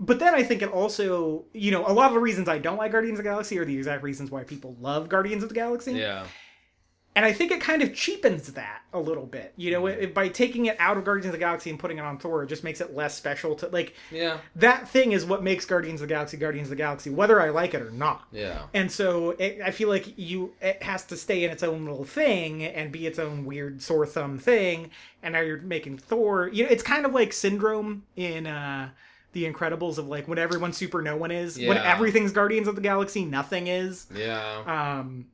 but 0.00 0.18
then 0.18 0.34
i 0.34 0.42
think 0.42 0.62
it 0.62 0.68
also 0.68 1.44
you 1.52 1.70
know 1.70 1.86
a 1.86 1.92
lot 1.92 2.08
of 2.08 2.14
the 2.14 2.20
reasons 2.20 2.48
i 2.48 2.58
don't 2.58 2.76
like 2.76 2.90
guardians 2.90 3.18
of 3.18 3.24
the 3.24 3.30
galaxy 3.30 3.56
are 3.58 3.64
the 3.64 3.76
exact 3.76 4.02
reasons 4.02 4.30
why 4.30 4.42
people 4.42 4.76
love 4.80 5.08
guardians 5.08 5.42
of 5.42 5.48
the 5.48 5.54
galaxy. 5.54 5.92
Yeah. 5.92 6.26
And 7.16 7.24
I 7.24 7.32
think 7.32 7.52
it 7.52 7.60
kind 7.60 7.82
of 7.82 7.94
cheapens 7.94 8.52
that 8.54 8.82
a 8.92 8.98
little 8.98 9.26
bit. 9.26 9.52
You 9.56 9.70
know, 9.72 9.86
it, 9.86 10.12
by 10.14 10.28
taking 10.28 10.66
it 10.66 10.76
out 10.78 10.96
of 10.96 11.04
Guardians 11.04 11.26
of 11.26 11.32
the 11.32 11.38
Galaxy 11.38 11.70
and 11.70 11.78
putting 11.78 11.98
it 11.98 12.02
on 12.02 12.18
Thor, 12.18 12.42
it 12.42 12.48
just 12.48 12.64
makes 12.64 12.80
it 12.80 12.94
less 12.94 13.14
special 13.14 13.54
to 13.56 13.68
like 13.68 13.94
Yeah. 14.10 14.38
that 14.56 14.88
thing 14.88 15.12
is 15.12 15.24
what 15.24 15.42
makes 15.42 15.64
Guardians 15.64 16.00
of 16.00 16.08
the 16.08 16.14
Galaxy 16.14 16.36
Guardians 16.36 16.66
of 16.66 16.70
the 16.70 16.76
Galaxy, 16.76 17.10
whether 17.10 17.40
I 17.40 17.50
like 17.50 17.74
it 17.74 17.82
or 17.82 17.90
not. 17.90 18.24
Yeah. 18.32 18.62
And 18.74 18.90
so 18.90 19.30
it, 19.30 19.60
I 19.64 19.70
feel 19.70 19.88
like 19.88 20.16
you 20.18 20.54
it 20.60 20.82
has 20.82 21.04
to 21.06 21.16
stay 21.16 21.44
in 21.44 21.50
its 21.50 21.62
own 21.62 21.84
little 21.84 22.04
thing 22.04 22.64
and 22.64 22.90
be 22.92 23.06
its 23.06 23.18
own 23.18 23.44
weird 23.44 23.80
sore 23.82 24.06
thumb 24.06 24.38
thing. 24.38 24.90
And 25.22 25.32
now 25.34 25.40
you're 25.40 25.60
making 25.60 25.98
Thor. 25.98 26.48
You 26.52 26.64
know, 26.64 26.70
it's 26.70 26.82
kind 26.82 27.06
of 27.06 27.12
like 27.14 27.32
Syndrome 27.32 28.04
in 28.16 28.46
uh 28.46 28.90
The 29.32 29.50
Incredibles 29.50 29.98
of 29.98 30.06
like 30.06 30.28
when 30.28 30.38
everyone's 30.38 30.76
super, 30.76 31.02
no 31.02 31.16
one 31.16 31.30
is. 31.30 31.58
When 31.58 31.76
everything's 31.78 32.30
Guardians 32.32 32.68
of 32.68 32.74
the 32.76 32.80
Galaxy, 32.82 33.24
nothing 33.24 33.66
is. 33.66 34.06
Yeah. 34.14 34.62
Um, 35.00 35.26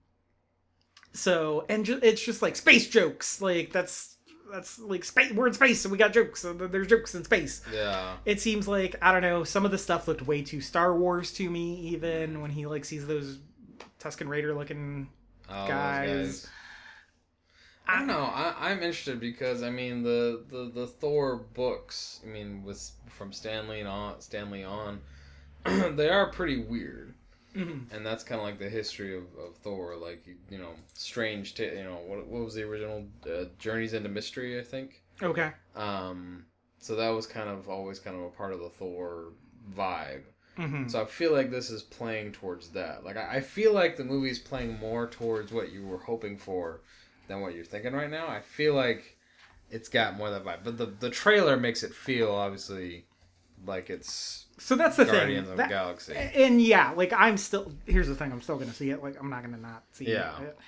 so 1.12 1.64
and 1.68 1.84
ju- 1.84 2.00
it's 2.02 2.22
just 2.22 2.42
like 2.42 2.56
space 2.56 2.88
jokes. 2.88 3.40
Like 3.40 3.72
that's 3.72 4.16
that's 4.52 4.78
like 4.78 5.04
space. 5.04 5.32
We're 5.32 5.46
in 5.46 5.54
space, 5.54 5.84
and 5.84 5.92
we 5.92 5.98
got 5.98 6.12
jokes. 6.12 6.40
So 6.40 6.52
there's 6.52 6.86
jokes 6.88 7.14
in 7.14 7.24
space. 7.24 7.62
Yeah. 7.72 8.16
It 8.24 8.40
seems 8.40 8.66
like 8.66 8.96
I 9.02 9.12
don't 9.12 9.22
know. 9.22 9.44
Some 9.44 9.64
of 9.64 9.70
the 9.70 9.78
stuff 9.78 10.08
looked 10.08 10.26
way 10.26 10.42
too 10.42 10.60
Star 10.60 10.96
Wars 10.96 11.32
to 11.34 11.48
me. 11.48 11.74
Even 11.88 12.34
mm. 12.34 12.42
when 12.42 12.50
he 12.50 12.66
like 12.66 12.84
sees 12.84 13.06
those 13.06 13.38
Tusken 14.00 14.28
Raider 14.28 14.54
looking 14.54 15.08
Oh, 15.50 15.66
guys. 15.66 16.48
I 17.86 17.98
don't 17.98 18.06
know. 18.06 18.22
I, 18.22 18.54
I'm 18.70 18.78
interested 18.78 19.18
because 19.18 19.62
I 19.62 19.70
mean 19.70 20.02
the, 20.02 20.44
the, 20.48 20.70
the 20.72 20.86
Thor 20.86 21.36
books. 21.54 22.20
I 22.24 22.28
mean, 22.28 22.62
with 22.62 22.90
from 23.08 23.32
Stan 23.32 23.68
Lee 23.68 23.80
and 23.80 23.88
on 23.88 24.20
Stan 24.20 24.50
Lee 24.50 24.62
on, 24.62 25.00
they 25.64 26.08
are 26.08 26.30
pretty 26.30 26.62
weird, 26.62 27.14
Mhm. 27.54 27.86
and 27.92 28.06
that's 28.06 28.22
kind 28.22 28.40
of 28.40 28.46
like 28.46 28.58
the 28.58 28.68
history 28.68 29.16
of, 29.16 29.24
of 29.38 29.56
Thor. 29.56 29.96
Like 29.96 30.24
you, 30.48 30.58
know, 30.58 30.74
strange. 30.94 31.54
Ta- 31.54 31.64
you 31.64 31.84
know, 31.84 32.00
what 32.06 32.26
what 32.26 32.44
was 32.44 32.54
the 32.54 32.62
original 32.62 33.06
uh, 33.26 33.46
Journeys 33.58 33.92
into 33.94 34.08
Mystery? 34.08 34.58
I 34.58 34.62
think. 34.64 35.02
Okay. 35.22 35.52
Um, 35.74 36.46
so 36.78 36.96
that 36.96 37.10
was 37.10 37.26
kind 37.26 37.48
of 37.48 37.68
always 37.68 37.98
kind 37.98 38.16
of 38.16 38.22
a 38.22 38.30
part 38.30 38.52
of 38.52 38.60
the 38.60 38.70
Thor 38.70 39.32
vibe. 39.76 40.22
hmm 40.56 40.88
So 40.88 41.00
I 41.02 41.04
feel 41.06 41.32
like 41.32 41.50
this 41.50 41.70
is 41.70 41.82
playing 41.82 42.32
towards 42.32 42.70
that. 42.70 43.04
Like 43.04 43.16
I 43.16 43.36
I 43.36 43.40
feel 43.40 43.72
like 43.72 43.96
the 43.96 44.04
movie's 44.04 44.38
playing 44.38 44.78
more 44.78 45.06
towards 45.08 45.52
what 45.52 45.72
you 45.72 45.86
were 45.86 45.98
hoping 45.98 46.36
for 46.36 46.80
than 47.28 47.40
what 47.40 47.54
you're 47.54 47.64
thinking 47.64 47.92
right 47.92 48.10
now. 48.10 48.28
I 48.28 48.40
feel 48.40 48.74
like 48.74 49.16
it's 49.70 49.88
got 49.88 50.16
more 50.16 50.28
of 50.28 50.34
that 50.34 50.44
vibe. 50.44 50.64
But 50.64 50.78
the 50.78 50.86
the 50.86 51.10
trailer 51.10 51.56
makes 51.56 51.82
it 51.82 51.94
feel 51.94 52.30
obviously 52.32 53.06
like 53.66 53.90
it's 53.90 54.46
So 54.58 54.76
that's 54.76 54.96
the 54.96 55.04
Guardians 55.04 55.48
thing. 55.48 55.52
of 55.52 55.56
the 55.58 55.72
Galaxy. 55.72 56.14
and 56.14 56.60
yeah, 56.60 56.92
like 56.96 57.12
I'm 57.12 57.36
still. 57.36 57.72
Here's 57.86 58.08
the 58.08 58.14
thing. 58.14 58.32
I'm 58.32 58.40
still 58.42 58.56
gonna 58.58 58.72
see 58.72 58.90
it. 58.90 59.02
Like 59.02 59.16
I'm 59.20 59.30
not 59.30 59.42
gonna 59.42 59.56
not 59.58 59.84
see 59.92 60.06
Yeah. 60.10 60.40
it. 60.40 60.58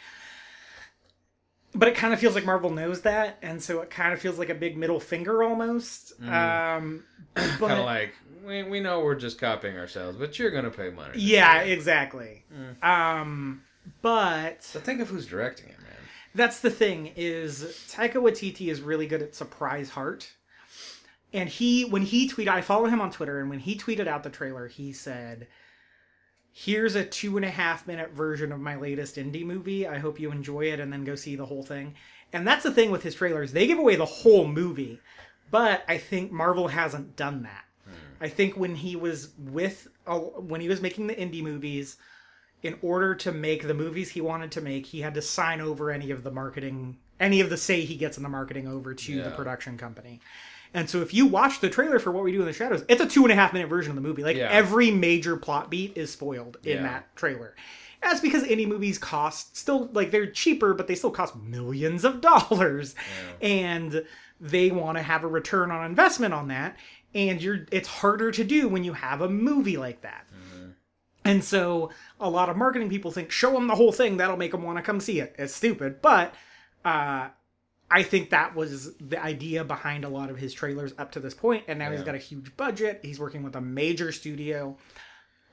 But 1.75 1.89
it 1.89 1.95
kind 1.95 2.13
of 2.13 2.21
feels 2.21 2.35
like 2.35 2.45
Marvel 2.45 2.69
knows 2.69 3.01
that, 3.03 3.39
and 3.41 3.63
so 3.63 3.81
it 3.81 3.89
kind 3.89 4.13
of 4.13 4.21
feels 4.21 4.39
like 4.39 4.51
a 4.51 4.55
big 4.55 4.77
middle 4.77 5.01
finger 5.01 5.43
almost. 5.43 6.13
Um, 6.23 7.05
but 7.35 7.59
kind 7.61 7.79
of 7.79 7.87
like 7.87 8.13
we, 8.45 8.63
we 8.63 8.81
know 8.81 9.01
we're 9.01 9.15
just 9.15 9.41
copying 9.41 9.79
ourselves, 9.79 10.19
but 10.19 10.39
you're 10.39 10.51
gonna 10.51 10.71
pay 10.71 10.91
money. 10.91 11.15
yeah, 11.19 11.61
exactly. 11.63 12.45
Mm. 12.55 12.85
Um, 12.87 13.63
but 14.03 14.63
So 14.63 14.81
think 14.81 15.01
of 15.01 15.09
who's 15.09 15.27
directing 15.27 15.71
it, 15.71 15.79
man. 15.81 15.97
that's 16.35 16.61
the 16.61 16.71
thing 16.71 17.11
is 17.17 17.63
Taika 17.91 18.17
Waititi 18.17 18.69
is 18.71 18.83
really 18.83 19.07
good 19.07 19.23
at 19.23 19.35
surprise 19.35 19.89
heart. 19.89 20.31
And 21.33 21.49
he, 21.49 21.85
when 21.85 22.03
he 22.03 22.29
tweeted, 22.29 22.49
I 22.49 22.61
follow 22.61 22.87
him 22.87 23.01
on 23.01 23.11
Twitter, 23.11 23.41
and 23.41 23.49
when 23.49 23.61
he 23.61 23.77
tweeted 23.77 24.07
out 24.07 24.23
the 24.23 24.31
trailer, 24.31 24.69
he 24.69 24.93
said, 24.93 25.47
"Here's 26.53 26.95
a 26.95 27.05
two 27.05 27.37
and 27.37 27.47
a 27.47 27.51
half 27.51 27.87
minute 27.87 28.13
version 28.13 28.53
of 28.53 28.61
my 28.61 28.77
latest 28.77 29.17
indie 29.17 29.45
movie. 29.45 29.87
I 29.87 29.99
hope 29.99 30.21
you 30.21 30.31
enjoy 30.31 30.73
it, 30.73 30.81
and 30.81 30.93
then 30.93 31.05
go 31.05 31.15
see 31.15 31.37
the 31.37 31.47
whole 31.47 31.63
thing." 31.63 31.95
And 32.33 32.47
that's 32.47 32.63
the 32.63 32.73
thing 32.73 32.91
with 32.91 33.03
his 33.03 33.15
trailers; 33.15 33.53
they 33.53 33.67
give 33.67 33.79
away 33.79 33.97
the 33.97 34.05
whole 34.05 34.47
movie. 34.47 35.01
But 35.51 35.85
I 35.89 35.99
think 35.99 36.33
Marvel 36.33 36.69
hasn't 36.69 37.17
done 37.17 37.43
that. 37.43 37.65
I 38.21 38.29
think 38.29 38.57
when 38.57 38.77
he 38.77 38.95
was 38.95 39.31
with, 39.37 39.89
uh, 40.07 40.19
when 40.19 40.61
he 40.61 40.69
was 40.69 40.81
making 40.81 41.09
the 41.09 41.15
indie 41.15 41.43
movies, 41.43 41.97
in 42.63 42.79
order 42.81 43.15
to 43.17 43.33
make 43.33 43.67
the 43.67 43.75
movies 43.75 44.11
he 44.11 44.21
wanted 44.21 44.53
to 44.53 44.61
make, 44.61 44.87
he 44.87 45.01
had 45.01 45.15
to 45.15 45.23
sign 45.23 45.61
over 45.61 45.91
any 45.91 46.11
of 46.11 46.23
the 46.23 46.31
marketing, 46.31 46.99
any 47.19 47.41
of 47.41 47.51
the 47.51 47.57
say 47.57 47.81
he 47.81 47.97
gets 47.97 48.17
in 48.17 48.23
the 48.23 48.29
marketing 48.29 48.69
over 48.69 48.95
to 48.95 49.23
the 49.23 49.31
production 49.31 49.77
company. 49.77 50.21
And 50.75 50.89
so 50.89 51.01
if 51.03 51.13
you 51.13 51.27
watch 51.27 51.61
the 51.61 51.69
trailer 51.69 51.99
for 51.99 52.11
What 52.13 52.25
We 52.25 52.33
Do 52.33 52.41
in 52.41 52.47
the 52.47 52.53
Shadows, 52.53 52.85
it's 52.89 53.01
a 53.03 53.07
two 53.07 53.23
and 53.25 53.33
a 53.33 53.35
half 53.35 53.53
minute 53.53 53.69
version 53.69 53.91
of 53.91 53.97
the 53.97 54.01
movie. 54.01 54.23
Like 54.23 54.37
Yeah. 54.37 54.49
every 54.51 54.91
major 54.91 55.37
plot 55.37 55.71
beat 55.71 55.97
is 55.97 56.11
spoiled 56.11 56.57
in 56.65 56.79
Yeah. 56.79 56.83
that 56.85 57.15
trailer. 57.17 57.55
That's 58.03 58.21
because 58.21 58.43
indie 58.43 58.67
movies 58.67 58.99
cost 58.99 59.57
still 59.57 59.89
like 59.93 60.11
they're 60.11 60.31
cheaper, 60.31 60.75
but 60.75 60.87
they 60.87 60.95
still 60.95 61.11
cost 61.11 61.37
millions 61.37 62.05
of 62.05 62.21
dollars. 62.23 62.95
And 63.41 64.05
they 64.41 64.71
want 64.71 64.97
to 64.99 65.03
have 65.03 65.25
a 65.25 65.29
return 65.29 65.71
on 65.71 65.85
investment 65.87 66.33
on 66.35 66.49
that. 66.49 66.77
And 67.15 67.43
you're 67.43 67.67
it's 67.71 67.89
harder 67.89 68.31
to 68.33 68.43
do 68.43 68.67
when 68.69 68.83
you 68.85 68.95
have 68.95 69.21
a 69.21 69.29
movie 69.29 69.77
like 69.77 70.01
that. 70.01 70.27
And 71.25 71.45
so 71.45 71.91
a 72.19 72.29
lot 72.29 72.49
of 72.49 72.57
marketing 72.57 72.89
people 72.89 73.13
think 73.13 73.31
show 73.31 73.53
them 73.53 73.69
the 73.69 73.77
whole 73.77 73.93
thing 73.93 74.17
that'll 74.17 74.37
make 74.37 74.51
them 74.51 74.63
want 74.63 74.79
to 74.79 74.83
come 74.83 74.99
see 74.99 75.21
it. 75.21 75.37
It's 75.39 75.55
stupid, 75.55 76.03
but 76.03 76.35
uh, 76.85 77.29
I 77.95 78.03
think 78.03 78.31
that 78.31 78.55
was 78.57 78.95
the 78.97 79.23
idea 79.23 79.65
behind 79.65 80.05
a 80.05 80.09
lot 80.09 80.31
of 80.31 80.39
his 80.39 80.55
trailers 80.55 80.95
up 80.99 81.13
to 81.13 81.21
this. 81.21 81.37
And 81.69 81.79
now 81.79 81.91
he's 81.91 82.03
got 82.03 82.15
a 82.15 82.19
huge 82.19 82.57
budget. 82.57 83.01
He's 83.03 83.21
working 83.21 83.43
with 83.43 83.55
a 83.55 83.61
major 83.61 84.13
studio. 84.13 84.79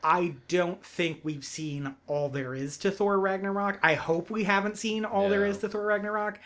I 0.01 0.35
don't 0.47 0.81
think 0.83 1.19
we've 1.23 1.43
seen 1.43 1.93
all 2.07 2.29
there 2.29 2.55
is 2.55 2.77
to 2.77 2.91
Thor 2.91 3.19
Ragnarok. 3.19 3.79
I 3.83 3.95
hope 3.95 4.29
we 4.29 4.45
haven't 4.45 4.77
seen 4.77 5.03
all 5.03 5.27
there 5.27 5.43
Yeah. 5.45 5.51
is 5.51 5.57
to 5.57 5.67
Thor 5.67 5.85
Ragnarok. 5.85 6.39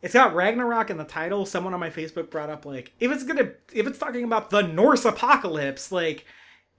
It's 0.00 0.14
got 0.14 0.36
Ragnarok 0.36 0.90
in 0.90 0.96
the 0.96 1.04
title. 1.04 1.44
Someone 1.44 1.74
on 1.74 1.80
my 1.80 1.90
Facebook 1.90 2.30
brought 2.30 2.48
up 2.50 2.64
like 2.64 2.92
if 3.00 3.10
it's 3.10 3.24
gonna 3.24 3.50
if 3.72 3.88
it's 3.88 3.98
talking 3.98 4.22
about 4.22 4.50
the 4.50 4.62
Norse 4.62 5.04
apocalypse, 5.04 5.90
like 5.90 6.24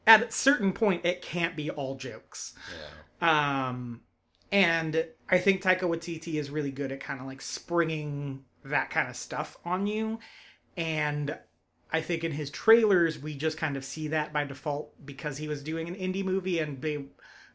at 0.05 0.23
a 0.23 0.31
certain 0.31 0.71
point 0.71 1.05
it 1.05 1.21
can't 1.21 1.57
be 1.57 1.69
all 1.69 1.95
jokes. 1.95 2.53
Yeah. 3.21 3.67
Um, 3.69 4.01
and 4.51 5.05
I 5.29 5.37
think 5.39 5.61
Taika 5.61 5.81
Waititi 5.81 6.35
is 6.35 6.49
really 6.49 6.71
good 6.71 6.91
at 6.91 6.99
kind 6.99 7.19
of 7.19 7.25
like 7.27 7.41
springing 7.41 8.43
that 8.63 8.89
kind 8.89 9.09
of 9.09 9.15
stuff 9.15 9.57
on 9.65 9.87
you. 9.87 10.19
And 10.75 11.37
I 11.91 12.01
think 12.01 12.23
in 12.23 12.31
his 12.31 12.49
trailers, 12.49 13.19
we 13.19 13.35
just 13.35 13.57
kind 13.57 13.77
of 13.77 13.83
see 13.85 14.07
that 14.09 14.31
by 14.33 14.43
default 14.43 14.93
because 15.05 15.37
he 15.37 15.47
was 15.47 15.63
doing 15.63 15.87
an 15.87 15.95
indie 15.95 16.23
movie 16.23 16.59
and 16.59 16.81
they, 16.81 17.05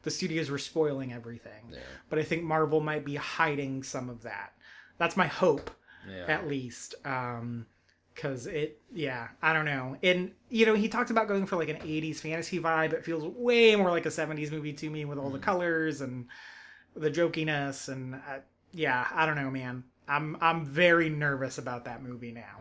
the 0.03 0.11
studios 0.11 0.51
were 0.51 0.59
spoiling 0.59 1.13
everything. 1.13 1.71
Yeah. 1.71 1.79
But 2.11 2.19
I 2.19 2.23
think 2.25 2.43
Marvel 2.43 2.81
might 2.81 3.05
be 3.05 3.15
hiding 3.17 3.83
some 3.83 4.09
of 4.11 4.23
that. 4.23 4.53
That's 4.99 5.17
my 5.17 5.27
hope 5.27 5.71
Yeah. 6.09 6.25
at 6.29 6.49
least 6.49 6.95
um 7.05 7.67
because 8.15 8.47
it 8.47 8.79
yeah 8.93 9.29
i 9.41 9.53
don't 9.55 9.65
know 9.65 9.97
and 10.03 10.33
you 10.51 10.67
know 10.67 10.75
he 10.75 10.87
talked 10.87 11.11
about 11.11 11.29
going 11.29 11.47
for 11.47 11.57
like 11.57 11.71
an 11.71 11.77
80s 11.77 12.17
fantasy 12.17 12.59
vibe 12.61 12.93
it 12.93 13.05
feels 13.05 13.25
way 13.25 13.75
more 13.75 13.89
like 13.91 14.05
a 14.05 14.11
70s 14.11 14.51
movie 14.53 14.75
to 14.75 14.91
me 14.91 15.05
with 15.07 15.17
all 15.17 15.31
the 15.31 15.39
colors 15.39 16.03
and 16.03 16.27
the 16.95 17.11
jokiness 17.11 17.89
and 17.89 18.15
uh, 18.15 18.39
yeah 18.73 19.07
i 19.15 19.25
don't 19.27 19.37
know 19.37 19.51
man 19.51 19.85
I'm 20.09 20.37
I'm 20.41 20.65
very 20.65 21.09
nervous 21.09 21.59
about 21.59 21.85
that 21.85 22.03
movie 22.03 22.33
now. 22.33 22.59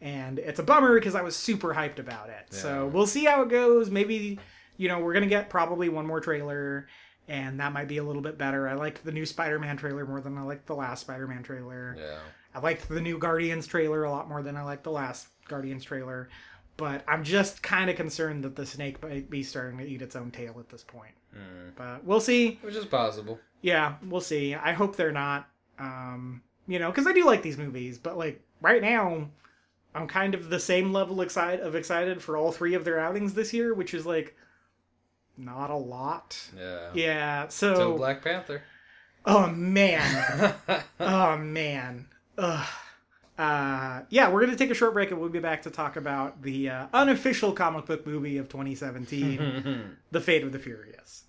And 0.00 0.38
it's 0.38 0.58
a 0.58 0.62
bummer 0.62 0.94
because 0.94 1.14
I 1.14 1.22
was 1.22 1.34
super 1.34 1.74
hyped 1.74 1.98
about 1.98 2.28
it. 2.28 2.46
So 2.50 2.86
we'll 2.86 3.06
see 3.06 3.24
how 3.24 3.42
it 3.42 3.48
goes. 3.48 3.90
Maybe 3.90 4.38
you 4.76 4.88
know, 4.88 4.98
we're 5.00 5.14
going 5.14 5.24
to 5.24 5.28
get 5.28 5.48
probably 5.48 5.88
one 5.88 6.06
more 6.06 6.20
trailer 6.20 6.86
and 7.28 7.58
that 7.60 7.72
might 7.72 7.88
be 7.88 7.96
a 7.96 8.04
little 8.04 8.22
bit 8.22 8.38
better. 8.38 8.68
I 8.68 8.74
liked 8.74 9.04
the 9.04 9.10
new 9.10 9.26
Spider-Man 9.26 9.78
trailer 9.78 10.06
more 10.06 10.20
than 10.20 10.36
I 10.36 10.42
liked 10.42 10.66
the 10.66 10.76
last 10.76 11.00
Spider-Man 11.00 11.42
trailer. 11.42 11.96
Yeah. 11.98 12.18
I 12.54 12.60
liked 12.60 12.88
the 12.88 13.00
new 13.00 13.18
Guardians 13.18 13.66
trailer 13.66 14.04
a 14.04 14.10
lot 14.10 14.28
more 14.28 14.42
than 14.42 14.56
I 14.56 14.62
liked 14.62 14.84
the 14.84 14.92
last 14.92 15.28
Guardians 15.48 15.82
trailer. 15.82 16.28
But 16.76 17.04
I'm 17.08 17.24
just 17.24 17.62
kind 17.62 17.88
of 17.88 17.96
concerned 17.96 18.44
that 18.44 18.54
the 18.54 18.66
snake 18.66 19.02
might 19.02 19.30
be 19.30 19.42
starting 19.42 19.78
to 19.78 19.84
eat 19.84 20.02
its 20.02 20.14
own 20.14 20.30
tail 20.30 20.56
at 20.60 20.68
this 20.68 20.84
point. 20.84 21.14
Mm. 21.36 21.72
But 21.76 22.04
we'll 22.04 22.20
see. 22.20 22.58
Which 22.62 22.74
is 22.74 22.84
possible. 22.84 23.38
Yeah, 23.62 23.94
we'll 24.04 24.20
see. 24.20 24.54
I 24.54 24.72
hope 24.72 24.96
they're 24.96 25.12
not. 25.12 25.48
Um, 25.78 26.42
you 26.66 26.78
know, 26.78 26.90
because 26.90 27.06
I 27.06 27.12
do 27.12 27.24
like 27.26 27.42
these 27.42 27.58
movies, 27.58 27.98
but 27.98 28.16
like 28.16 28.42
right 28.60 28.80
now, 28.82 29.28
I'm 29.94 30.06
kind 30.08 30.34
of 30.34 30.48
the 30.50 30.60
same 30.60 30.92
level 30.92 31.20
excited 31.20 31.60
of 31.60 31.74
excited 31.74 32.22
for 32.22 32.36
all 32.36 32.52
three 32.52 32.74
of 32.74 32.84
their 32.84 32.98
outings 32.98 33.34
this 33.34 33.52
year, 33.52 33.74
which 33.74 33.94
is 33.94 34.06
like 34.06 34.34
not 35.36 35.70
a 35.70 35.76
lot. 35.76 36.38
Yeah. 36.56 36.90
Yeah. 36.94 37.48
So 37.48 37.74
So, 37.74 37.96
Black 37.96 38.22
Panther. 38.22 38.62
oh 39.24 39.48
man, 39.48 40.54
oh 41.00 41.36
man. 41.36 42.06
Ugh. 42.38 42.66
Uh, 43.38 44.02
yeah, 44.08 44.30
we're 44.30 44.40
gonna 44.40 44.56
take 44.56 44.70
a 44.70 44.74
short 44.74 44.94
break 44.94 45.10
and 45.10 45.20
we'll 45.20 45.28
be 45.28 45.40
back 45.40 45.62
to 45.62 45.70
talk 45.70 45.96
about 45.96 46.42
the 46.42 46.70
uh, 46.70 46.86
unofficial 46.94 47.52
comic 47.52 47.84
book 47.86 48.06
movie 48.06 48.38
of 48.38 48.48
2017, 48.48 49.96
The 50.10 50.20
Fate 50.20 50.42
of 50.42 50.52
the 50.52 50.58
Furious. 50.58 51.24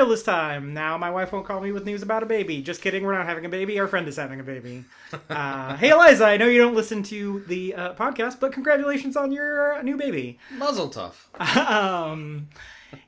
Real 0.00 0.08
this 0.08 0.22
time. 0.22 0.72
Now 0.72 0.96
my 0.96 1.10
wife 1.10 1.30
won't 1.30 1.44
call 1.44 1.60
me 1.60 1.72
with 1.72 1.84
news 1.84 2.02
about 2.02 2.22
a 2.22 2.26
baby. 2.26 2.62
Just 2.62 2.80
kidding, 2.80 3.04
we're 3.04 3.12
not 3.12 3.26
having 3.26 3.44
a 3.44 3.50
baby. 3.50 3.78
Our 3.78 3.86
friend 3.86 4.08
is 4.08 4.16
having 4.16 4.40
a 4.40 4.42
baby. 4.42 4.86
Uh, 5.28 5.76
hey 5.76 5.90
Eliza, 5.90 6.24
I 6.24 6.36
know 6.36 6.46
you 6.46 6.58
don't 6.58 6.74
listen 6.74 7.02
to 7.04 7.40
the 7.48 7.74
uh, 7.74 7.94
podcast, 7.94 8.40
but 8.40 8.52
congratulations 8.52 9.16
on 9.16 9.30
your 9.32 9.74
uh, 9.74 9.82
new 9.82 9.96
baby. 9.96 10.38
Mazel 10.52 10.88
tov. 10.88 11.14
um, 11.56 12.48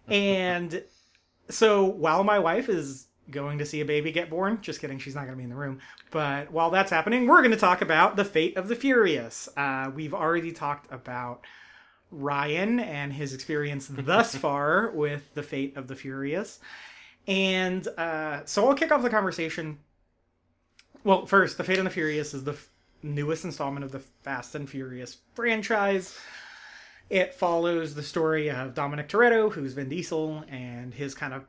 and 0.09 0.85
so 1.49 1.85
while 1.85 2.25
my 2.25 2.39
wife 2.39 2.69
is 2.69 3.07
going 3.31 3.59
to 3.59 3.65
see 3.65 3.81
a 3.81 3.85
baby 3.85 4.13
get 4.13 4.29
born, 4.29 4.59
just 4.61 4.81
kidding, 4.81 4.99
she's 4.99 5.15
not 5.15 5.23
going 5.23 5.33
to 5.33 5.39
be 5.39 5.45
in 5.45 5.51
the 5.51 5.57
room. 5.57 5.79
But 6.11 6.51
while 6.53 6.71
that's 6.71 6.91
happening, 6.91 7.27
we're 7.27 7.41
going 7.41 7.53
to 7.53 7.57
talk 7.57 7.81
about 7.81 8.17
the 8.17 8.25
fate 8.25 8.57
of 8.57 8.69
the 8.69 8.77
Furious. 8.77 9.49
Uh, 9.57 9.91
we've 9.95 10.15
already 10.15 10.53
talked 10.53 10.93
about 10.93 11.43
Ryan 12.13 12.79
and 12.79 13.13
his 13.13 13.35
experience 13.35 13.89
thus 13.91 14.37
far 14.37 14.91
with 14.91 15.35
the 15.35 15.43
fate 15.43 15.77
of 15.77 15.89
the 15.89 15.97
Furious. 15.97 16.61
And 17.27 17.87
uh, 17.97 18.45
so 18.45 18.69
I'll 18.69 18.75
kick 18.75 18.93
off 18.93 19.03
the 19.03 19.11
conversation. 19.11 19.79
Well, 21.05 21.27
first, 21.27 21.57
The 21.59 21.65
Fate 21.65 21.79
of 21.79 21.85
the 21.85 21.91
Furious 21.91 22.33
is 22.35 22.45
the 22.45 22.53
f- 22.53 22.69
newest 23.03 23.45
installment 23.45 23.85
of 23.85 23.91
the 23.91 23.99
Fast 23.99 24.55
and 24.55 24.69
Furious 24.69 25.19
franchise. 25.35 26.17
It 27.11 27.35
follows 27.35 27.95
the 27.95 28.03
story 28.03 28.51
of 28.51 28.75
Dominic 28.75 29.09
Toretto, 29.09 29.53
who's 29.53 29.73
Vin 29.73 29.89
Diesel, 29.89 30.45
and 30.49 30.95
his 30.95 31.15
kind 31.15 31.35
of 31.35 31.45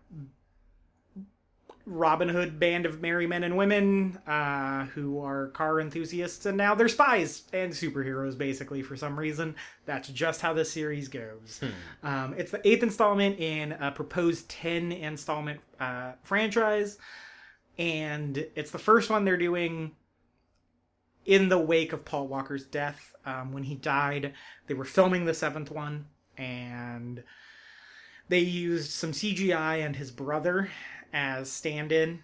Robin 1.85 2.29
Hood 2.29 2.59
band 2.59 2.85
of 2.85 3.01
merry 3.01 3.27
men 3.27 3.43
and 3.43 3.57
women 3.57 4.17
uh, 4.25 4.85
who 4.85 5.19
are 5.19 5.47
car 5.49 5.81
enthusiasts, 5.81 6.45
and 6.45 6.57
now 6.57 6.73
they're 6.73 6.87
spies 6.87 7.43
and 7.51 7.73
superheroes, 7.73 8.37
basically, 8.37 8.81
for 8.81 8.95
some 8.95 9.19
reason. 9.19 9.55
That's 9.85 10.07
just 10.07 10.39
how 10.41 10.53
the 10.53 10.63
series 10.63 11.09
goes. 11.09 11.59
Um, 12.03 12.35
it's 12.37 12.51
the 12.51 12.65
eighth 12.67 12.83
installment 12.83 13.39
in 13.39 13.73
a 13.73 13.91
proposed 13.91 14.47
10 14.49 14.91
installment 14.93 15.59
uh, 15.79 16.13
franchise, 16.23 16.97
and 17.77 18.37
it's 18.55 18.71
the 18.71 18.79
first 18.79 19.09
one 19.09 19.25
they're 19.25 19.37
doing 19.37 19.91
in 21.25 21.49
the 21.49 21.59
wake 21.59 21.93
of 21.93 22.05
Paul 22.05 22.27
Walker's 22.27 22.65
death. 22.65 23.13
Um, 23.25 23.51
when 23.53 23.63
he 23.63 23.75
died, 23.75 24.33
they 24.67 24.73
were 24.73 24.85
filming 24.85 25.25
the 25.25 25.33
seventh 25.33 25.71
one, 25.71 26.07
and 26.37 27.23
they 28.29 28.39
used 28.39 28.91
some 28.91 29.11
CGI 29.11 29.85
and 29.85 29.95
his 29.95 30.11
brother 30.11 30.69
as 31.13 31.49
stand-in, 31.51 32.19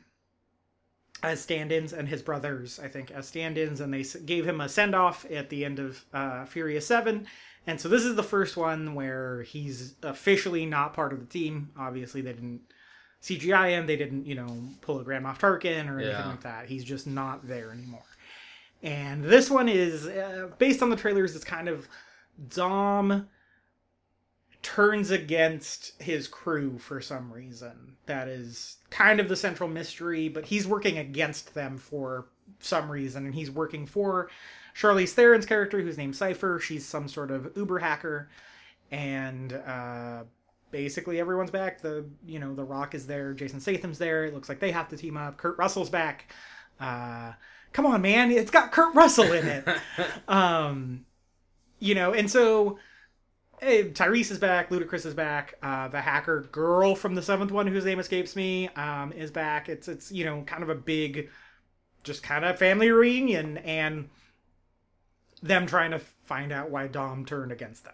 as 1.23 1.39
stand-ins, 1.41 1.93
and 1.93 2.07
his 2.07 2.21
brothers, 2.21 2.79
I 2.83 2.87
think, 2.87 3.11
as 3.11 3.27
stand-ins, 3.27 3.79
and 3.81 3.93
they 3.93 4.03
gave 4.25 4.45
him 4.47 4.59
a 4.61 4.67
send-off 4.69 5.25
at 5.31 5.49
the 5.49 5.63
end 5.63 5.79
of 5.79 6.03
uh, 6.13 6.45
Furious 6.45 6.85
Seven. 6.87 7.27
And 7.67 7.79
so 7.79 7.87
this 7.87 8.03
is 8.03 8.15
the 8.15 8.23
first 8.23 8.57
one 8.57 8.95
where 8.95 9.43
he's 9.43 9.95
officially 10.01 10.65
not 10.65 10.93
part 10.93 11.13
of 11.13 11.19
the 11.19 11.25
team. 11.25 11.69
Obviously, 11.77 12.21
they 12.21 12.33
didn't 12.33 12.61
CGI 13.21 13.71
him. 13.71 13.85
They 13.85 13.97
didn't, 13.97 14.25
you 14.25 14.35
know, 14.35 14.47
pull 14.81 14.99
a 14.99 15.03
Grand 15.03 15.25
Moff 15.25 15.39
Tarkin 15.39 15.87
or 15.89 15.99
anything 15.99 16.15
Yeah. 16.17 16.29
like 16.29 16.41
that. 16.41 16.67
He's 16.67 16.83
just 16.85 17.05
not 17.05 17.45
there 17.47 17.71
anymore. 17.71 18.01
And 18.81 19.23
this 19.23 19.49
one 19.51 19.67
is 19.67 20.07
uh, 20.07 20.47
based 20.57 20.81
on 20.81 20.89
the 20.89 20.95
trailers. 20.95 21.35
It's 21.35 21.43
kind 21.43 21.67
of 21.67 21.87
Dom 22.47 23.27
turns 24.61 25.11
against 25.11 26.01
his 26.01 26.27
crew 26.27 26.77
for 26.77 26.99
some 27.01 27.31
reason. 27.31 27.95
That 28.05 28.27
is 28.27 28.77
kind 28.89 29.19
of 29.19 29.29
the 29.29 29.35
central 29.35 29.69
mystery, 29.69 30.29
but 30.29 30.45
he's 30.45 30.67
working 30.67 30.97
against 30.97 31.53
them 31.53 31.77
for 31.77 32.27
some 32.59 32.91
reason, 32.91 33.25
and 33.25 33.35
he's 33.35 33.51
working 33.51 33.85
for 33.85 34.29
Charlize 34.75 35.11
Theron's 35.11 35.45
character, 35.45 35.81
who's 35.81 35.97
named 35.97 36.15
Cypher. 36.15 36.59
She's 36.59 36.85
some 36.85 37.07
sort 37.07 37.31
of 37.31 37.51
Uber 37.55 37.79
hacker, 37.79 38.29
and 38.91 39.53
uh, 39.53 40.23
basically 40.71 41.19
everyone's 41.19 41.51
back. 41.51 41.81
The 41.81 42.05
you 42.25 42.39
know 42.39 42.53
the 42.53 42.63
Rock 42.63 42.95
is 42.95 43.07
there, 43.07 43.33
Jason 43.33 43.59
Statham's 43.59 43.97
there. 43.97 44.25
It 44.25 44.33
looks 44.33 44.49
like 44.49 44.59
they 44.59 44.71
have 44.71 44.89
to 44.89 44.97
team 44.97 45.17
up. 45.17 45.37
Kurt 45.37 45.57
Russell's 45.57 45.89
back. 45.89 46.33
Uh, 46.79 47.33
come 47.73 47.85
on, 47.85 48.01
man! 48.01 48.31
It's 48.31 48.51
got 48.51 48.71
Kurt 48.71 48.95
Russell 48.95 49.31
in 49.31 49.47
it. 49.47 49.67
um, 50.27 51.05
you 51.79 51.95
know, 51.95 52.13
and 52.13 52.29
so 52.29 52.77
hey, 53.61 53.89
Tyrese 53.89 54.31
is 54.31 54.37
back, 54.37 54.69
Ludacris 54.69 55.05
is 55.05 55.13
back, 55.13 55.55
uh, 55.61 55.87
the 55.87 56.01
hacker 56.01 56.41
girl 56.51 56.95
from 56.95 57.15
the 57.15 57.21
seventh 57.21 57.51
one, 57.51 57.67
whose 57.67 57.85
name 57.85 57.99
escapes 57.99 58.35
me, 58.35 58.69
um, 58.69 59.11
is 59.11 59.31
back. 59.31 59.69
It's 59.69 59.87
it's 59.87 60.11
you 60.11 60.25
know 60.25 60.43
kind 60.45 60.63
of 60.63 60.69
a 60.69 60.75
big, 60.75 61.29
just 62.03 62.23
kind 62.23 62.45
of 62.45 62.57
family 62.57 62.91
reunion, 62.91 63.57
and 63.59 64.09
them 65.41 65.65
trying 65.65 65.91
to 65.91 65.99
find 65.99 66.51
out 66.51 66.69
why 66.69 66.87
Dom 66.87 67.25
turned 67.25 67.51
against 67.51 67.83
them. 67.83 67.93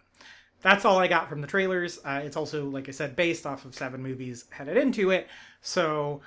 That's 0.61 0.86
all 0.86 0.97
I 0.97 1.07
got 1.07 1.30
from 1.30 1.41
the 1.41 1.47
trailers. 1.47 1.99
Uh, 2.03 2.22
it's 2.24 2.36
also, 2.36 2.66
like 2.66 2.89
I 2.89 2.91
said, 2.91 3.16
based 3.16 3.45
off 3.45 3.66
of 3.66 3.76
seven 3.76 4.01
movies 4.01 4.45
headed 4.49 4.78
into 4.78 5.11
it. 5.11 5.28
So 5.61 6.22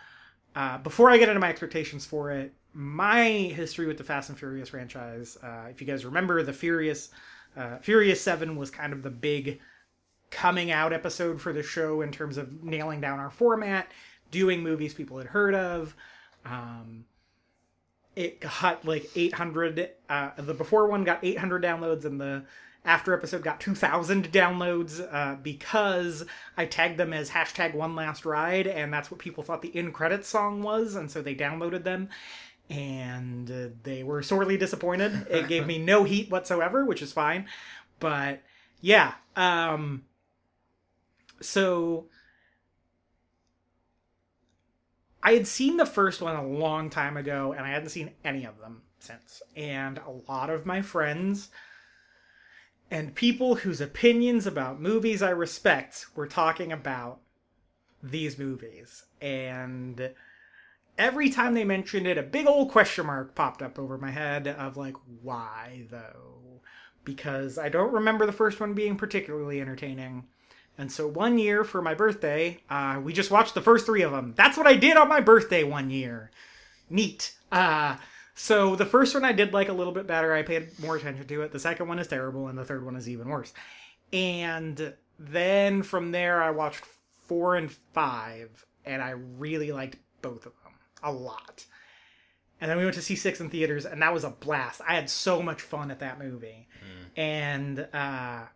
uh, 0.55 0.79
before 0.79 1.11
I 1.11 1.19
get 1.19 1.29
into 1.29 1.41
my 1.41 1.49
expectations 1.49 2.07
for 2.07 2.31
it, 2.31 2.53
my 2.73 3.25
history 3.29 3.87
with 3.87 3.99
the 3.99 4.05
Fast 4.05 4.29
and 4.29 4.39
Furious 4.39 4.69
franchise, 4.69 5.37
uh, 5.43 5.67
if 5.71 5.81
you 5.81 5.87
guys 5.89 6.05
remember, 6.05 6.43
the 6.45 6.53
Furious 6.53 7.11
uh, 7.59 7.79
Furious 7.79 8.21
Seven 8.21 8.57
was 8.57 8.71
kind 8.71 8.93
of 8.93 9.03
the 9.03 9.11
big 9.11 9.61
coming 10.31 10.71
out 10.71 10.93
episode 10.93 11.41
for 11.41 11.53
the 11.53 11.63
show 11.63 12.03
in 12.03 12.13
terms 12.13 12.37
of 12.37 12.63
nailing 12.63 13.01
down 13.01 13.19
our 13.19 13.31
format, 13.31 13.91
doing 14.31 14.63
movies 14.63 14.95
people 14.95 15.19
had 15.19 15.27
heard 15.27 15.55
of. 15.55 15.95
Um, 16.45 17.05
it 18.15 18.41
got 18.41 18.85
like 18.85 19.11
800. 19.15 19.91
Uh, 20.09 20.31
the 20.39 20.55
before 20.55 20.89
one 20.89 21.05
got 21.05 21.25
800 21.25 21.63
downloads, 21.63 22.05
and 22.05 22.21
the 22.21 22.45
after 22.85 23.13
episode 23.13 23.43
got 23.43 23.61
2,000 23.61 24.31
downloads 24.33 25.07
uh, 25.13 25.37
because 25.37 26.25
I 26.57 26.65
tagged 26.67 26.99
them 26.99 27.13
as 27.13 27.31
hashtag 27.31 27.75
One 27.75 27.95
Last 27.95 28.25
Ride, 28.25 28.67
and 28.67 28.93
that's 28.93 29.11
what 29.11 29.21
people 29.21 29.43
thought 29.43 29.63
the 29.63 29.77
in 29.77 29.93
credits 29.93 30.29
song 30.29 30.63
was, 30.63 30.95
and 30.95 31.11
so 31.11 31.21
they 31.21 31.35
downloaded 31.35 31.85
them. 31.85 32.09
And 32.71 33.51
uh, 33.51 33.69
they 33.83 34.03
were 34.03 34.23
sorely 34.23 34.59
disappointed. 34.59 35.27
It 35.31 35.49
gave 35.49 35.67
me 35.67 35.79
no 35.79 36.05
heat 36.05 36.31
whatsoever, 36.31 36.85
which 36.85 37.01
is 37.01 37.13
fine. 37.13 37.47
But 37.99 38.43
yeah, 38.81 39.15
um, 39.37 40.05
so 41.41 42.07
I 45.23 45.33
had 45.33 45.47
seen 45.47 45.77
the 45.77 45.87
first 45.87 46.21
one 46.21 46.37
a 46.37 46.47
long 46.47 46.91
time 46.91 47.17
ago, 47.17 47.55
and 47.57 47.67
I 47.67 47.71
hadn't 47.71 47.89
seen 47.89 48.13
any 48.25 48.45
of 48.45 48.59
them 48.59 48.83
since. 48.99 49.43
And 49.57 49.99
a 49.99 50.31
lot 50.31 50.51
of 50.51 50.67
my 50.67 50.83
friends 50.83 51.51
and 52.91 53.15
people 53.15 53.55
whose 53.57 53.81
opinions 53.81 54.47
about 54.47 54.81
movies 54.81 55.23
I 55.23 55.31
respect 55.31 56.07
were 56.15 56.27
talking 56.27 56.73
about 56.73 57.21
these 58.03 58.39
movies. 58.39 59.05
And 59.21 60.11
every 60.99 61.31
time 61.31 61.55
they 61.55 61.65
mentioned 61.65 62.07
it, 62.07 62.19
a 62.19 62.23
big 62.23 62.47
old 62.47 62.71
question 62.71 63.07
mark 63.07 63.35
popped 63.35 63.63
up 63.63 63.79
over 63.79 63.97
my 63.97 64.11
head 64.11 64.47
of 64.47 64.77
like, 64.77 64.97
why 65.23 65.87
though? 65.91 66.39
because 67.09 67.57
I 67.57 67.71
don't 67.71 67.95
remember 67.95 68.27
the 68.27 68.33
first 68.33 68.61
one 68.61 68.75
being 68.75 68.97
particularly 68.97 69.63
entertaining. 69.63 70.25
And 70.77 70.93
so 70.93 71.09
one 71.09 71.39
year 71.39 71.65
for 71.65 71.81
my 71.81 71.95
birthday, 71.95 72.59
uh, 72.69 73.01
we 73.03 73.15
just 73.15 73.31
watched 73.31 73.55
the 73.55 73.63
first 73.63 73.87
three 73.87 74.03
of 74.03 74.13
them. 74.13 74.35
That's 74.37 74.59
what 74.59 74.67
I 74.67 74.75
did 74.75 74.99
on 74.99 75.09
my 75.09 75.23
birthday 75.23 75.65
one 75.65 75.89
year. 75.89 76.31
Neat. 76.91 77.35
Uh, 77.51 77.97
so 78.35 78.77
the 78.77 78.85
first 78.85 79.15
one 79.15 79.25
I 79.25 79.33
did 79.33 79.55
like 79.55 79.71
a 79.71 79.73
little 79.73 79.95
bit 79.95 80.07
better. 80.07 80.35
I 80.35 80.43
paid 80.43 80.79
more 80.79 80.97
attention 80.97 81.27
to 81.27 81.43
it. 81.43 81.51
The 81.51 81.59
second 81.59 81.89
one 81.89 81.99
is 81.99 82.09
terrible, 82.09 82.49
and 82.49 82.59
the 82.59 82.65
third 82.65 82.85
one 82.85 82.95
is 82.95 83.09
even 83.09 83.29
worse. 83.29 83.55
And 84.13 84.93
then 85.19 85.83
from 85.83 86.13
there, 86.13 86.43
I 86.43 86.51
watched 86.51 86.85
four 87.27 87.57
and 87.57 87.73
five, 87.95 88.67
and 88.85 89.01
I 89.01 89.15
really 89.39 89.73
liked 89.73 89.97
both 90.21 90.45
of 90.45 90.53
them 90.63 90.68
a 91.03 91.13
lot. 91.13 91.67
And 92.61 92.71
then 92.71 92.79
we 92.79 92.85
went 92.85 92.97
to 92.97 93.03
see 93.03 93.15
six 93.15 93.41
in 93.41 93.51
theaters, 93.51 93.87
and 93.87 94.03
that 94.03 94.13
was 94.13 94.25
a 94.25 94.31
blast. 94.31 94.81
I 94.87 94.95
had 94.95 95.09
so 95.09 95.43
much 95.43 95.63
fun 95.63 95.91
at 95.91 96.01
that 96.01 96.19
movie. 96.19 96.69
And 97.17 97.87
uh, 97.93 98.47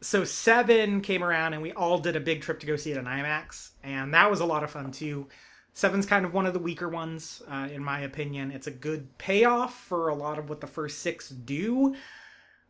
so 0.00 0.24
seven 0.24 1.00
came 1.00 1.22
around, 1.22 1.54
and 1.54 1.62
we 1.62 1.72
all 1.72 1.98
did 1.98 2.16
a 2.16 2.20
big 2.20 2.42
trip 2.42 2.60
to 2.60 2.66
go 2.66 2.76
see 2.76 2.92
it 2.92 2.96
in 2.96 3.04
IMAX, 3.04 3.70
and 3.82 4.14
that 4.14 4.30
was 4.30 4.40
a 4.40 4.46
lot 4.46 4.64
of 4.64 4.70
fun 4.70 4.90
too. 4.92 5.28
Seven's 5.72 6.06
kind 6.06 6.24
of 6.24 6.34
one 6.34 6.46
of 6.46 6.52
the 6.52 6.58
weaker 6.58 6.88
ones, 6.88 7.42
uh, 7.48 7.68
in 7.70 7.82
my 7.82 8.00
opinion. 8.00 8.50
It's 8.50 8.66
a 8.66 8.72
good 8.72 9.16
payoff 9.18 9.74
for 9.74 10.08
a 10.08 10.14
lot 10.14 10.38
of 10.38 10.48
what 10.48 10.60
the 10.60 10.66
first 10.66 10.98
six 10.98 11.28
do, 11.28 11.94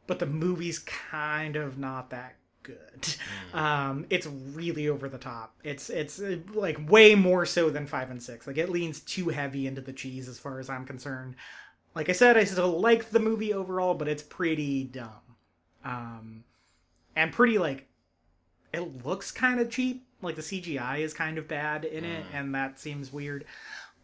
but 0.06 0.18
the 0.18 0.26
movie's 0.26 0.80
kind 0.80 1.56
of 1.56 1.78
not 1.78 2.10
that 2.10 2.36
good. 2.62 3.14
Um, 3.52 4.06
it's 4.10 4.26
really 4.26 4.88
over 4.88 5.08
the 5.08 5.18
top. 5.18 5.56
It's 5.64 5.90
it's 5.90 6.20
uh, 6.20 6.38
like 6.54 6.90
way 6.90 7.16
more 7.16 7.44
so 7.44 7.68
than 7.68 7.86
five 7.86 8.10
and 8.10 8.22
six. 8.22 8.46
Like 8.46 8.58
it 8.58 8.68
leans 8.68 9.00
too 9.00 9.28
heavy 9.28 9.66
into 9.66 9.80
the 9.80 9.92
cheese 9.92 10.28
as 10.28 10.38
far 10.38 10.60
as 10.60 10.70
I'm 10.70 10.86
concerned. 10.86 11.34
Like 11.94 12.08
I 12.08 12.12
said, 12.12 12.36
I 12.36 12.44
still 12.44 12.78
like 12.80 13.10
the 13.10 13.18
movie 13.18 13.52
overall, 13.52 13.94
but 13.94 14.06
it's 14.06 14.22
pretty 14.22 14.84
dumb, 14.84 15.36
um, 15.84 16.44
and 17.16 17.32
pretty 17.32 17.58
like 17.58 17.88
it 18.72 19.04
looks 19.04 19.32
kind 19.32 19.58
of 19.58 19.68
cheap. 19.68 20.06
Like 20.22 20.36
the 20.36 20.42
CGI 20.42 21.00
is 21.00 21.12
kind 21.12 21.38
of 21.38 21.48
bad 21.48 21.84
in 21.84 22.04
it, 22.04 22.24
and 22.32 22.54
that 22.54 22.78
seems 22.78 23.12
weird. 23.12 23.46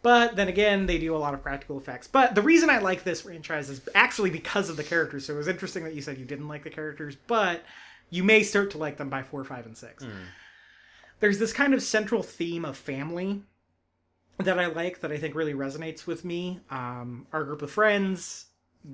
But 0.02 0.36
then 0.36 0.48
again, 0.48 0.86
they 0.86 0.98
do 0.98 1.16
a 1.16 1.18
lot 1.18 1.34
of 1.34 1.42
practical 1.42 1.78
effects. 1.78 2.06
But 2.06 2.34
the 2.34 2.42
reason 2.42 2.70
I 2.70 2.78
like 2.78 3.02
this 3.02 3.22
franchise 3.22 3.68
is 3.68 3.80
actually 3.94 4.30
because 4.30 4.68
of 4.70 4.76
the 4.76 4.84
characters. 4.84 5.26
So 5.26 5.34
it 5.34 5.38
was 5.38 5.48
interesting 5.48 5.84
that 5.84 5.94
you 5.94 6.02
said 6.02 6.18
you 6.18 6.24
didn't 6.24 6.48
like 6.48 6.64
the 6.64 6.70
characters, 6.70 7.16
but 7.26 7.64
you 8.10 8.24
may 8.24 8.42
start 8.42 8.70
to 8.72 8.78
like 8.78 8.96
them 8.96 9.08
by 9.10 9.22
four, 9.22 9.44
five, 9.44 9.66
and 9.66 9.76
six. 9.76 10.04
There's 11.20 11.38
this 11.38 11.52
kind 11.52 11.74
of 11.74 11.82
central 11.82 12.22
theme 12.22 12.64
of 12.64 12.76
family 12.76 13.42
that 14.38 14.58
I 14.58 14.66
like 14.66 15.00
that 15.00 15.10
I 15.12 15.16
think 15.16 15.34
really 15.34 15.54
resonates 15.54 16.06
with 16.06 16.24
me. 16.24 16.60
Um, 16.70 17.26
our 17.32 17.42
group 17.44 17.62
of 17.62 17.70
friends, 17.70 18.46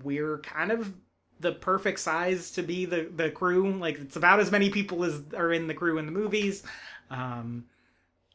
we're 0.02 0.38
kind 0.38 0.70
of 0.70 0.92
the 1.40 1.52
perfect 1.52 1.98
size 1.98 2.52
to 2.52 2.62
be 2.62 2.84
the 2.84 3.10
the 3.14 3.30
crew. 3.30 3.72
Like 3.72 3.98
it's 3.98 4.16
about 4.16 4.40
as 4.40 4.50
many 4.50 4.70
people 4.70 5.04
as 5.04 5.20
are 5.36 5.52
in 5.52 5.66
the 5.66 5.74
crew 5.74 5.98
in 5.98 6.06
the 6.06 6.12
movies. 6.12 6.62
Um, 7.10 7.64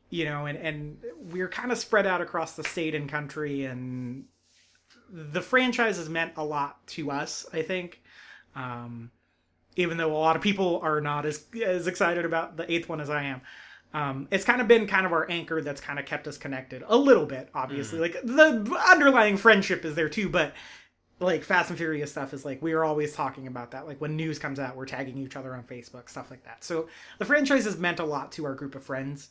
you 0.10 0.26
know, 0.26 0.46
and 0.46 0.58
and 0.58 0.98
we're 1.32 1.50
kind 1.50 1.72
of 1.72 1.78
spread 1.78 2.06
out 2.06 2.22
across 2.22 2.54
the 2.56 2.64
state 2.64 2.94
and 2.94 3.10
country, 3.10 3.66
and 3.66 4.26
the 5.10 5.42
franchise 5.42 5.98
has 5.98 6.10
meant 6.10 6.34
a 6.36 6.44
lot 6.44 6.86
to 6.88 7.10
us. 7.12 7.46
I 7.54 7.62
think. 7.62 8.02
Um, 8.56 9.12
even 9.78 9.98
though 9.98 10.12
a 10.12 10.18
lot 10.18 10.36
of 10.36 10.42
people 10.42 10.80
are 10.84 11.00
not 11.00 11.26
as 11.26 11.46
as 11.66 11.88
excited 11.88 12.26
about 12.26 12.58
the 12.58 12.70
eighth 12.72 12.90
one 12.90 13.00
as 13.00 13.10
I 13.10 13.24
am. 13.24 13.42
Um, 13.94 14.28
it's 14.32 14.44
kind 14.44 14.60
of 14.60 14.68
been 14.68 14.86
kind 14.86 15.06
of 15.06 15.14
our 15.14 15.30
anchor 15.32 15.62
that's 15.62 15.80
kind 15.80 15.98
of 15.98 16.06
kept 16.06 16.28
us 16.28 16.38
connected 16.38 16.84
a 16.88 16.98
little 16.98 17.26
bit, 17.26 17.50
obviously. 17.56 18.00
Like 18.00 18.22
the 18.22 18.78
underlying 18.90 19.38
friendship 19.38 19.86
is 19.86 19.96
there 19.96 20.10
too, 20.10 20.28
but 20.28 20.54
like 21.20 21.44
Fast 21.44 21.70
and 21.70 21.78
Furious 21.78 22.12
stuff 22.12 22.34
is 22.34 22.46
like 22.46 22.62
we 22.62 22.74
are 22.74 22.84
always 22.84 23.14
talking 23.14 23.48
about 23.48 23.72
that. 23.72 23.88
Like 23.88 24.02
when 24.02 24.16
news 24.16 24.40
comes 24.40 24.60
out, 24.60 24.76
we're 24.76 24.86
tagging 24.86 25.18
each 25.18 25.36
other 25.36 25.56
on 25.56 25.64
Facebook, 25.64 26.10
stuff 26.10 26.30
like 26.30 26.44
that. 26.44 26.64
So 26.64 26.90
the 27.18 27.26
franchise 27.26 27.66
has 27.66 27.78
meant 27.78 28.00
a 28.00 28.06
lot 28.06 28.32
to 28.34 28.46
our 28.46 28.54
group 28.54 28.76
of 28.76 28.84
friends, 28.84 29.30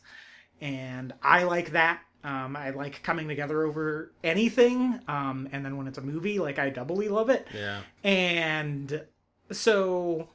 and 0.59 1.13
I 1.21 1.43
like 1.43 1.71
that. 1.71 2.01
Um, 2.23 2.55
I 2.55 2.71
like 2.71 3.03
coming 3.03 3.27
together 3.27 3.63
over 3.63 4.11
anything, 4.23 4.99
um, 5.07 5.47
and 5.51 5.63
then 5.63 5.77
when 5.77 5.87
it's 5.87 5.97
a 5.97 6.01
movie, 6.01 6.39
like 6.39 6.59
I 6.59 6.69
doubly 6.69 7.07
love 7.07 7.29
it. 7.29 7.47
Yeah. 7.53 7.81
And 8.03 9.05
so 9.51 10.29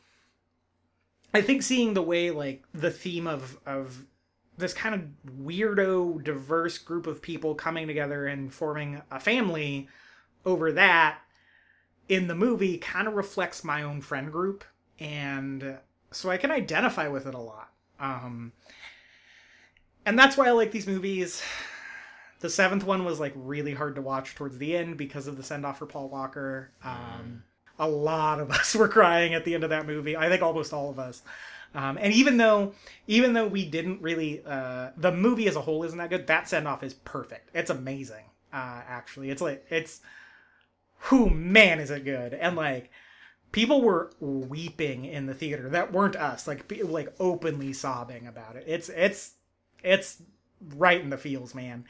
I 1.34 1.40
think 1.40 1.62
seeing 1.62 1.94
the 1.94 2.02
way 2.02 2.30
like 2.30 2.64
the 2.74 2.90
theme 2.90 3.26
of 3.26 3.58
of 3.66 4.06
this 4.58 4.74
kind 4.74 4.94
of 4.94 5.02
weirdo 5.44 6.22
diverse 6.22 6.78
group 6.78 7.06
of 7.06 7.22
people 7.22 7.54
coming 7.54 7.86
together 7.86 8.26
and 8.26 8.52
forming 8.52 9.00
a 9.10 9.18
family 9.18 9.88
over 10.44 10.72
that 10.72 11.18
in 12.08 12.26
the 12.26 12.34
movie 12.34 12.76
kind 12.78 13.08
of 13.08 13.14
reflects 13.14 13.64
my 13.64 13.82
own 13.82 14.00
friend 14.00 14.30
group 14.30 14.64
and 14.98 15.78
so 16.10 16.30
I 16.30 16.36
can 16.36 16.50
identify 16.50 17.08
with 17.08 17.26
it 17.26 17.34
a 17.34 17.38
lot. 17.38 17.72
Um 17.98 18.52
and 20.04 20.18
that's 20.18 20.36
why 20.36 20.48
I 20.48 20.50
like 20.50 20.72
these 20.72 20.86
movies. 20.86 21.42
The 22.40 22.50
seventh 22.50 22.84
one 22.84 23.04
was 23.04 23.20
like 23.20 23.32
really 23.36 23.72
hard 23.72 23.94
to 23.94 24.02
watch 24.02 24.34
towards 24.34 24.58
the 24.58 24.76
end 24.76 24.96
because 24.96 25.28
of 25.28 25.36
the 25.36 25.44
send 25.44 25.64
off 25.64 25.78
for 25.78 25.86
Paul 25.86 26.08
Walker. 26.08 26.72
Um, 26.82 27.44
a 27.82 27.88
lot 27.88 28.40
of 28.40 28.50
us 28.60 28.74
were 28.74 28.88
crying 28.88 29.34
at 29.34 29.44
the 29.44 29.54
end 29.54 29.64
of 29.64 29.70
that 29.70 29.86
movie. 29.86 30.16
I 30.16 30.28
think 30.28 30.42
almost 30.42 30.72
all 30.72 30.88
of 30.90 30.98
us. 30.98 31.22
Um, 31.74 31.98
and 32.00 32.12
even 32.12 32.36
though, 32.36 32.74
even 33.06 33.32
though 33.32 33.46
we 33.46 33.64
didn't 33.64 34.02
really, 34.02 34.42
uh, 34.46 34.90
the 34.96 35.12
movie 35.12 35.48
as 35.48 35.56
a 35.56 35.60
whole 35.60 35.84
isn't 35.84 35.98
that 35.98 36.10
good. 36.10 36.26
That 36.26 36.48
send 36.48 36.68
off 36.68 36.82
is 36.82 36.94
perfect. 36.94 37.50
It's 37.54 37.70
amazing. 37.70 38.24
Uh, 38.52 38.82
actually, 38.86 39.30
it's 39.30 39.40
like 39.40 39.64
it's, 39.70 40.00
who 41.06 41.30
man 41.30 41.80
is 41.80 41.90
it 41.90 42.04
good? 42.04 42.34
And 42.34 42.56
like, 42.56 42.90
people 43.52 43.80
were 43.80 44.10
weeping 44.20 45.06
in 45.06 45.26
the 45.26 45.34
theater 45.34 45.70
that 45.70 45.92
weren't 45.92 46.16
us. 46.16 46.46
Like, 46.46 46.70
like 46.84 47.14
openly 47.18 47.72
sobbing 47.72 48.26
about 48.26 48.56
it. 48.56 48.64
It's 48.66 48.90
it's 48.90 49.32
it's 49.82 50.22
right 50.76 51.00
in 51.00 51.10
the 51.10 51.18
feels, 51.18 51.54
man. 51.54 51.84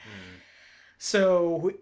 So 0.98 1.72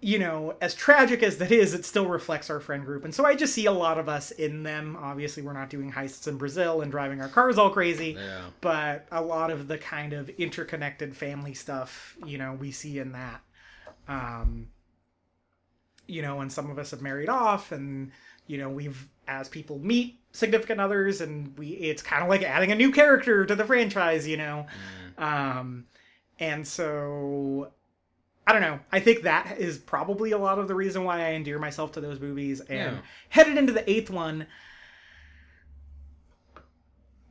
you 0.00 0.18
know, 0.18 0.54
as 0.60 0.74
tragic 0.74 1.22
as 1.24 1.38
that 1.38 1.50
is, 1.50 1.74
it 1.74 1.84
still 1.84 2.06
reflects 2.06 2.50
our 2.50 2.60
friend 2.60 2.84
group. 2.84 3.04
And 3.04 3.12
so 3.14 3.24
I 3.24 3.34
just 3.34 3.52
see 3.52 3.66
a 3.66 3.72
lot 3.72 3.98
of 3.98 4.08
us 4.08 4.30
in 4.30 4.62
them. 4.62 4.96
Obviously, 5.00 5.42
we're 5.42 5.52
not 5.54 5.70
doing 5.70 5.90
heists 5.90 6.28
in 6.28 6.36
Brazil 6.36 6.82
and 6.82 6.90
driving 6.90 7.20
our 7.20 7.28
cars 7.28 7.58
all 7.58 7.70
crazy, 7.70 8.16
Yeah. 8.18 8.42
but 8.60 9.06
a 9.10 9.20
lot 9.20 9.50
of 9.50 9.66
the 9.66 9.76
kind 9.76 10.12
of 10.12 10.28
interconnected 10.30 11.16
family 11.16 11.52
stuff, 11.54 12.16
you 12.24 12.38
know, 12.38 12.52
we 12.52 12.70
see 12.70 12.98
in 13.00 13.12
that. 13.12 13.40
Um, 14.06 14.68
you 16.06 16.22
know, 16.22 16.40
and 16.40 16.50
some 16.52 16.70
of 16.70 16.78
us 16.78 16.92
have 16.92 17.02
married 17.02 17.28
off, 17.28 17.72
and 17.72 18.10
you 18.46 18.56
know, 18.56 18.68
we've 18.70 19.08
as 19.26 19.48
people 19.48 19.78
meet 19.78 20.20
significant 20.32 20.80
others, 20.80 21.20
and 21.20 21.58
we 21.58 21.68
it's 21.70 22.02
kind 22.02 22.22
of 22.22 22.28
like 22.28 22.42
adding 22.42 22.72
a 22.72 22.74
new 22.74 22.90
character 22.92 23.44
to 23.44 23.54
the 23.54 23.64
franchise, 23.64 24.26
you 24.26 24.36
know. 24.36 24.64
Um, 25.18 25.84
and 26.38 26.66
so 26.66 27.72
I 28.48 28.52
don't 28.52 28.62
know. 28.62 28.80
I 28.90 28.98
think 29.00 29.24
that 29.24 29.58
is 29.58 29.76
probably 29.76 30.30
a 30.30 30.38
lot 30.38 30.58
of 30.58 30.68
the 30.68 30.74
reason 30.74 31.04
why 31.04 31.18
I 31.20 31.32
endear 31.32 31.58
myself 31.58 31.92
to 31.92 32.00
those 32.00 32.18
movies. 32.18 32.60
And 32.60 32.96
Yeah. 32.96 33.00
headed 33.28 33.58
into 33.58 33.74
the 33.74 33.88
eighth 33.88 34.08
one, 34.08 34.46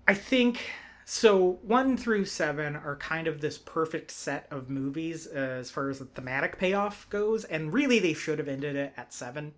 I 0.08 0.14
think 0.14 0.70
so. 1.06 1.54
One 1.64 1.98
through 1.98 2.26
seven 2.26 2.76
are 2.76 2.96
kind 2.98 3.26
of 3.26 3.42
this 3.42 3.58
perfect 3.58 4.12
set 4.12 4.46
of 4.52 4.70
movies 4.70 5.28
uh, 5.28 5.40
as 5.40 5.72
far 5.72 5.90
as 5.90 5.98
the 5.98 6.06
thematic 6.06 6.60
payoff 6.60 7.10
goes, 7.10 7.46
and 7.46 7.74
really 7.74 7.98
they 7.98 8.14
should 8.14 8.38
have 8.38 8.48
ended 8.48 8.76
it 8.76 8.94
at 8.96 9.12
seven. 9.12 9.56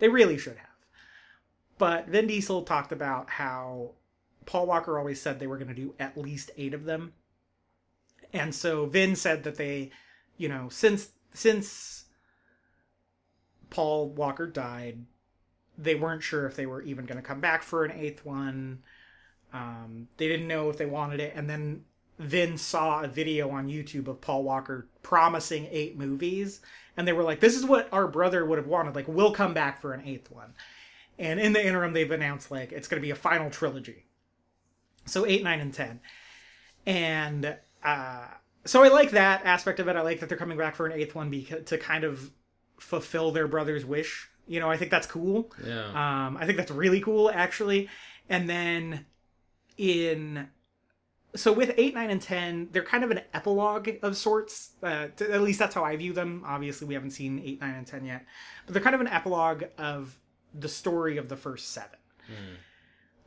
They 0.00 0.08
really 0.08 0.36
should 0.36 0.58
have. 0.58 0.66
But 1.78 2.08
Vin 2.08 2.26
Diesel 2.26 2.62
talked 2.64 2.92
about 2.92 3.30
how 3.30 3.92
Paul 4.44 4.66
Walker 4.66 4.98
always 4.98 5.18
said 5.18 5.38
they 5.38 5.46
were 5.46 5.56
going 5.56 5.68
to 5.68 5.74
do 5.74 5.94
at 5.98 6.18
least 6.18 6.50
eight 6.58 6.74
of 6.74 6.84
them. 6.84 7.14
And 8.34 8.54
so 8.54 8.84
Vin 8.84 9.16
said 9.16 9.44
that 9.44 9.56
they, 9.56 9.92
you 10.40 10.48
know, 10.48 10.70
since 10.70 11.10
since 11.34 12.06
Paul 13.68 14.08
Walker 14.08 14.46
died, 14.46 15.04
they 15.76 15.94
weren't 15.94 16.22
sure 16.22 16.46
if 16.46 16.56
they 16.56 16.64
were 16.64 16.80
even 16.80 17.04
going 17.04 17.18
to 17.18 17.22
come 17.22 17.40
back 17.40 17.62
for 17.62 17.84
an 17.84 17.92
eighth 17.92 18.24
one. 18.24 18.82
Um, 19.52 20.08
they 20.16 20.28
didn't 20.28 20.48
know 20.48 20.70
if 20.70 20.78
they 20.78 20.86
wanted 20.86 21.20
it, 21.20 21.34
and 21.36 21.48
then 21.48 21.84
Vin 22.18 22.56
saw 22.56 23.02
a 23.02 23.08
video 23.08 23.50
on 23.50 23.68
YouTube 23.68 24.08
of 24.08 24.22
Paul 24.22 24.42
Walker 24.42 24.88
promising 25.02 25.68
eight 25.70 25.98
movies, 25.98 26.62
and 26.96 27.06
they 27.06 27.12
were 27.12 27.22
like, 27.22 27.40
"This 27.40 27.54
is 27.54 27.66
what 27.66 27.92
our 27.92 28.08
brother 28.08 28.46
would 28.46 28.58
have 28.58 28.66
wanted. 28.66 28.94
Like, 28.94 29.08
we'll 29.08 29.32
come 29.32 29.52
back 29.52 29.78
for 29.78 29.92
an 29.92 30.06
eighth 30.06 30.30
one." 30.30 30.54
And 31.18 31.38
in 31.38 31.52
the 31.52 31.62
interim, 31.64 31.92
they've 31.92 32.10
announced 32.10 32.50
like 32.50 32.72
it's 32.72 32.88
going 32.88 33.00
to 33.00 33.06
be 33.06 33.10
a 33.10 33.14
final 33.14 33.50
trilogy. 33.50 34.06
So 35.04 35.26
eight, 35.26 35.44
nine, 35.44 35.60
and 35.60 35.74
ten, 35.74 36.00
and 36.86 37.58
uh, 37.84 38.26
so 38.64 38.82
I 38.82 38.88
like 38.88 39.10
that 39.12 39.44
aspect 39.44 39.80
of 39.80 39.88
it. 39.88 39.96
I 39.96 40.02
like 40.02 40.20
that 40.20 40.28
they're 40.28 40.38
coming 40.38 40.58
back 40.58 40.76
for 40.76 40.86
an 40.86 40.92
eighth 40.92 41.14
one 41.14 41.30
to 41.30 41.78
kind 41.78 42.04
of 42.04 42.30
fulfill 42.78 43.30
their 43.30 43.46
brother's 43.48 43.84
wish. 43.84 44.28
You 44.46 44.60
know, 44.60 44.70
I 44.70 44.76
think 44.76 44.90
that's 44.90 45.06
cool. 45.06 45.52
Yeah. 45.64 45.86
Um, 45.86 46.36
I 46.36 46.46
think 46.46 46.58
that's 46.58 46.70
really 46.70 47.00
cool, 47.00 47.30
actually. 47.30 47.88
And 48.28 48.48
then 48.48 49.06
in 49.76 50.48
so 51.36 51.52
with 51.52 51.72
eight, 51.76 51.94
nine, 51.94 52.10
and 52.10 52.20
ten, 52.20 52.68
they're 52.72 52.82
kind 52.82 53.04
of 53.04 53.10
an 53.12 53.20
epilogue 53.32 53.88
of 54.02 54.16
sorts. 54.16 54.70
Uh, 54.82 55.06
t- 55.16 55.26
at 55.26 55.40
least 55.42 55.58
that's 55.60 55.74
how 55.74 55.84
I 55.84 55.94
view 55.96 56.12
them. 56.12 56.42
Obviously, 56.44 56.88
we 56.88 56.94
haven't 56.94 57.10
seen 57.12 57.40
eight, 57.44 57.60
nine, 57.60 57.74
and 57.74 57.86
ten 57.86 58.04
yet, 58.04 58.26
but 58.66 58.72
they're 58.74 58.82
kind 58.82 58.94
of 58.94 59.00
an 59.00 59.06
epilogue 59.08 59.64
of 59.78 60.18
the 60.54 60.68
story 60.68 61.16
of 61.16 61.28
the 61.28 61.36
first 61.36 61.68
seven. 61.68 61.98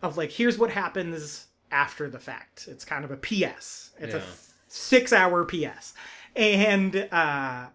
Of 0.02 0.18
like, 0.18 0.32
here's 0.32 0.58
what 0.58 0.70
happens 0.70 1.48
after 1.72 2.10
the 2.10 2.20
fact. 2.20 2.68
It's 2.70 2.84
kind 2.84 3.06
of 3.06 3.12
a 3.12 3.18
PS. 3.18 3.92
It's 4.00 4.14
a 4.14 4.18
Yeah. 4.18 4.24
Six 4.74 5.14
hour 5.14 5.46
PS. 5.46 5.94
And 6.36 7.08
uh, 7.12 7.68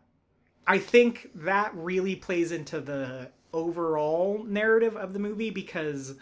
I 0.66 0.78
think 0.78 1.30
that 1.36 1.72
really 1.74 2.16
plays 2.16 2.50
into 2.50 2.80
the 2.80 3.30
overall 3.52 4.42
narrative 4.44 4.96
of 4.96 5.12
the 5.12 5.20
movie 5.20 5.50
because 5.50 6.16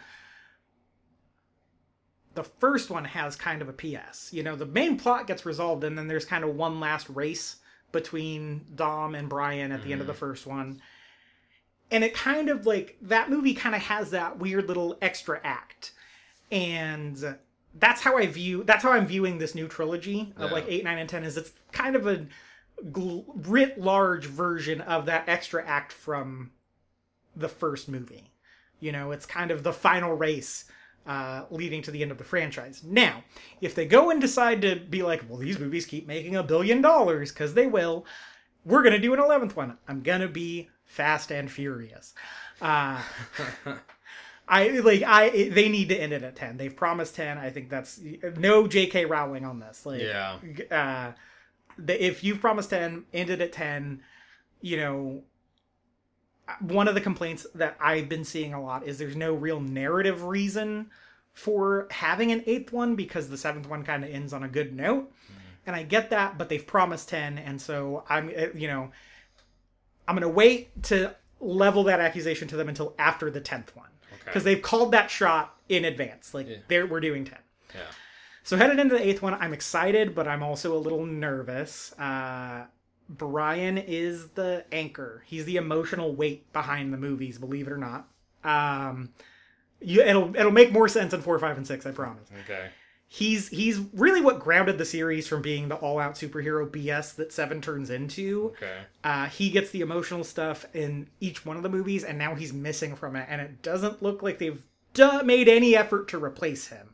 the 2.34 2.44
first 2.44 2.90
one 2.90 3.06
has 3.06 3.36
kind 3.36 3.62
of 3.62 3.70
a 3.70 3.72
PS. 3.72 4.34
You 4.34 4.42
know, 4.42 4.54
the 4.54 4.66
main 4.66 4.98
plot 4.98 5.26
gets 5.26 5.46
resolved, 5.46 5.82
and 5.82 5.96
then 5.96 6.08
there's 6.08 6.26
kind 6.26 6.44
of 6.44 6.54
one 6.54 6.78
last 6.78 7.08
race 7.08 7.56
between 7.90 8.66
Dom 8.74 9.14
and 9.14 9.30
Brian 9.30 9.72
at 9.72 9.82
the 9.82 9.92
end 9.92 10.02
of 10.02 10.06
the 10.06 10.12
first 10.12 10.46
one. 10.46 10.82
And 11.90 12.04
it 12.04 12.12
kind 12.12 12.50
of 12.50 12.66
like 12.66 12.98
that 13.00 13.30
movie 13.30 13.54
kind 13.54 13.74
of 13.74 13.80
has 13.80 14.10
that 14.10 14.38
weird 14.38 14.68
little 14.68 14.98
extra 15.00 15.40
act. 15.42 15.92
And 16.52 17.38
that's 17.78 18.00
how 18.00 18.16
I 18.16 18.26
view 18.26 18.64
that's 18.64 18.82
how 18.82 18.92
I'm 18.92 19.06
viewing 19.06 19.38
this 19.38 19.54
new 19.54 19.68
trilogy 19.68 20.32
of 20.36 20.50
Yeah. 20.50 20.54
like 20.54 20.64
8, 20.68 20.84
9 20.84 20.98
and 20.98 21.08
10 21.08 21.24
is 21.24 21.36
it's 21.36 21.52
kind 21.72 21.94
of 21.96 22.06
a 22.06 22.26
gl- 22.86 23.24
writ 23.46 23.78
large 23.80 24.26
version 24.26 24.80
of 24.82 25.06
that 25.06 25.28
extra 25.28 25.64
act 25.66 25.92
from 25.92 26.50
the 27.34 27.48
first 27.48 27.88
movie. 27.88 28.30
You 28.80 28.92
know, 28.92 29.10
it's 29.12 29.26
kind 29.26 29.50
of 29.50 29.62
the 29.62 29.72
final 29.72 30.14
race 30.14 30.64
uh, 31.06 31.44
leading 31.50 31.82
to 31.82 31.90
the 31.90 32.02
end 32.02 32.10
of 32.10 32.18
the 32.18 32.24
franchise. 32.24 32.82
Now, 32.84 33.22
if 33.60 33.74
they 33.74 33.86
go 33.86 34.10
and 34.10 34.20
decide 34.20 34.60
to 34.62 34.76
be 34.76 35.02
like, 35.02 35.24
well, 35.28 35.38
these 35.38 35.58
movies 35.58 35.86
keep 35.86 36.06
making 36.06 36.36
a 36.36 36.42
billion 36.42 36.80
dollars 36.82 37.30
because 37.32 37.54
they 37.54 37.66
will, 37.66 38.04
we're 38.64 38.82
gonna 38.82 38.98
do 38.98 39.14
an 39.14 39.20
eleventh 39.20 39.54
one. 39.56 39.76
I'm 39.88 40.02
gonna 40.02 40.28
be 40.28 40.68
Fast 40.84 41.30
and 41.30 41.50
Furious. 41.50 42.12
Uh, 42.60 43.00
I 44.48 44.68
like 44.68 45.02
I 45.02 45.48
they 45.52 45.68
need 45.68 45.88
to 45.88 45.96
end 45.96 46.12
it 46.12 46.22
at 46.22 46.36
ten. 46.36 46.56
They've 46.56 46.74
promised 46.74 47.16
ten. 47.16 47.36
I 47.38 47.50
think 47.50 47.68
that's 47.68 48.00
no 48.36 48.66
J.K. 48.66 49.04
Rowling 49.06 49.44
on 49.44 49.58
this. 49.60 49.84
Like, 49.84 50.02
Yeah. 50.02 50.38
uh, 50.70 51.12
the, 51.78 52.04
if 52.04 52.24
you've 52.24 52.40
promised 52.40 52.70
10 52.70 53.04
ended 53.12 53.42
at 53.42 53.52
10 53.52 54.00
you 54.62 54.78
know 54.78 55.22
one 56.60 56.88
of 56.88 56.94
the 56.94 57.02
complaints 57.02 57.46
that 57.54 57.76
i've 57.80 58.08
been 58.08 58.24
seeing 58.24 58.54
a 58.54 58.62
lot 58.62 58.86
is 58.86 58.96
there's 58.96 59.14
no 59.14 59.34
real 59.34 59.60
narrative 59.60 60.24
reason 60.24 60.90
for 61.34 61.86
having 61.90 62.32
an 62.32 62.42
eighth 62.46 62.72
one 62.72 62.94
because 62.96 63.28
the 63.28 63.36
seventh 63.36 63.68
one 63.68 63.82
kind 63.84 64.04
of 64.04 64.10
ends 64.10 64.32
on 64.32 64.42
a 64.42 64.48
good 64.48 64.74
note 64.74 65.12
and 65.66 65.76
i 65.76 65.82
get 65.82 66.08
that 66.08 66.38
but 66.38 66.48
they've 66.48 66.66
promised 66.66 67.10
10 67.10 67.36
and 67.36 67.60
so 67.60 68.04
i'm 68.08 68.28
uh, 68.30 68.46
you 68.54 68.68
know 68.68 68.90
i'm 70.08 70.14
gonna 70.16 70.26
wait 70.26 70.82
to 70.84 71.14
level 71.40 71.84
that 71.84 72.00
accusation 72.00 72.48
to 72.48 72.56
them 72.56 72.70
until 72.70 72.94
after 72.98 73.30
the 73.30 73.40
10th 73.42 73.76
one 73.76 73.90
because 74.36 74.44
they've 74.44 74.60
called 74.60 74.92
that 74.92 75.10
shot 75.10 75.56
in 75.70 75.86
advance 75.86 76.34
like 76.34 76.46
Yeah. 76.46 76.56
they're 76.68 76.86
we're 76.86 77.00
doing 77.00 77.24
10 77.24 77.38
Yeah. 77.74 77.80
so 78.42 78.58
headed 78.58 78.78
into 78.78 78.94
the 78.94 79.02
eighth 79.08 79.22
one, 79.22 79.32
I'm 79.32 79.54
excited, 79.54 80.14
but 80.14 80.28
I'm 80.28 80.42
also 80.42 80.76
a 80.76 80.78
little 80.78 81.06
nervous. 81.06 81.92
Uh, 81.98 82.66
Brian 83.08 83.78
is 83.78 84.28
the 84.30 84.64
anchor. 84.72 85.22
He's 85.26 85.46
the 85.46 85.56
emotional 85.56 86.14
weight 86.14 86.52
behind 86.52 86.92
the 86.92 86.98
movies, 86.98 87.38
believe 87.38 87.66
it 87.66 87.72
or 87.72 87.78
not. 87.78 88.08
Um, 88.44 89.10
you, 89.80 90.02
it'll 90.02 90.34
it'll 90.36 90.52
make 90.52 90.70
more 90.72 90.88
sense 90.88 91.14
in 91.14 91.22
four, 91.22 91.38
five, 91.38 91.56
and 91.56 91.66
six. 91.66 91.86
I 91.86 91.92
promise. 91.92 92.28
Okay. 92.44 92.68
He's 93.16 93.48
he's 93.48 93.78
really 93.94 94.20
what 94.20 94.40
grounded 94.40 94.76
the 94.76 94.84
series 94.84 95.26
from 95.26 95.40
being 95.40 95.68
the 95.68 95.76
all 95.76 95.98
out 95.98 96.16
superhero 96.16 96.68
BS 96.68 97.14
that 97.14 97.32
Seven 97.32 97.62
turns 97.62 97.88
into. 97.88 98.52
Okay. 98.58 98.80
Uh, 99.02 99.24
he 99.24 99.48
gets 99.48 99.70
the 99.70 99.80
emotional 99.80 100.22
stuff 100.22 100.66
in 100.74 101.08
each 101.18 101.46
one 101.46 101.56
of 101.56 101.62
the 101.62 101.70
movies, 101.70 102.04
and 102.04 102.18
now 102.18 102.34
he's 102.34 102.52
missing 102.52 102.94
from 102.94 103.16
it, 103.16 103.26
and 103.30 103.40
it 103.40 103.62
doesn't 103.62 104.02
look 104.02 104.22
like 104.22 104.38
they've 104.38 104.62
made 105.24 105.48
any 105.48 105.74
effort 105.74 106.08
to 106.08 106.22
replace 106.22 106.66
him. 106.66 106.90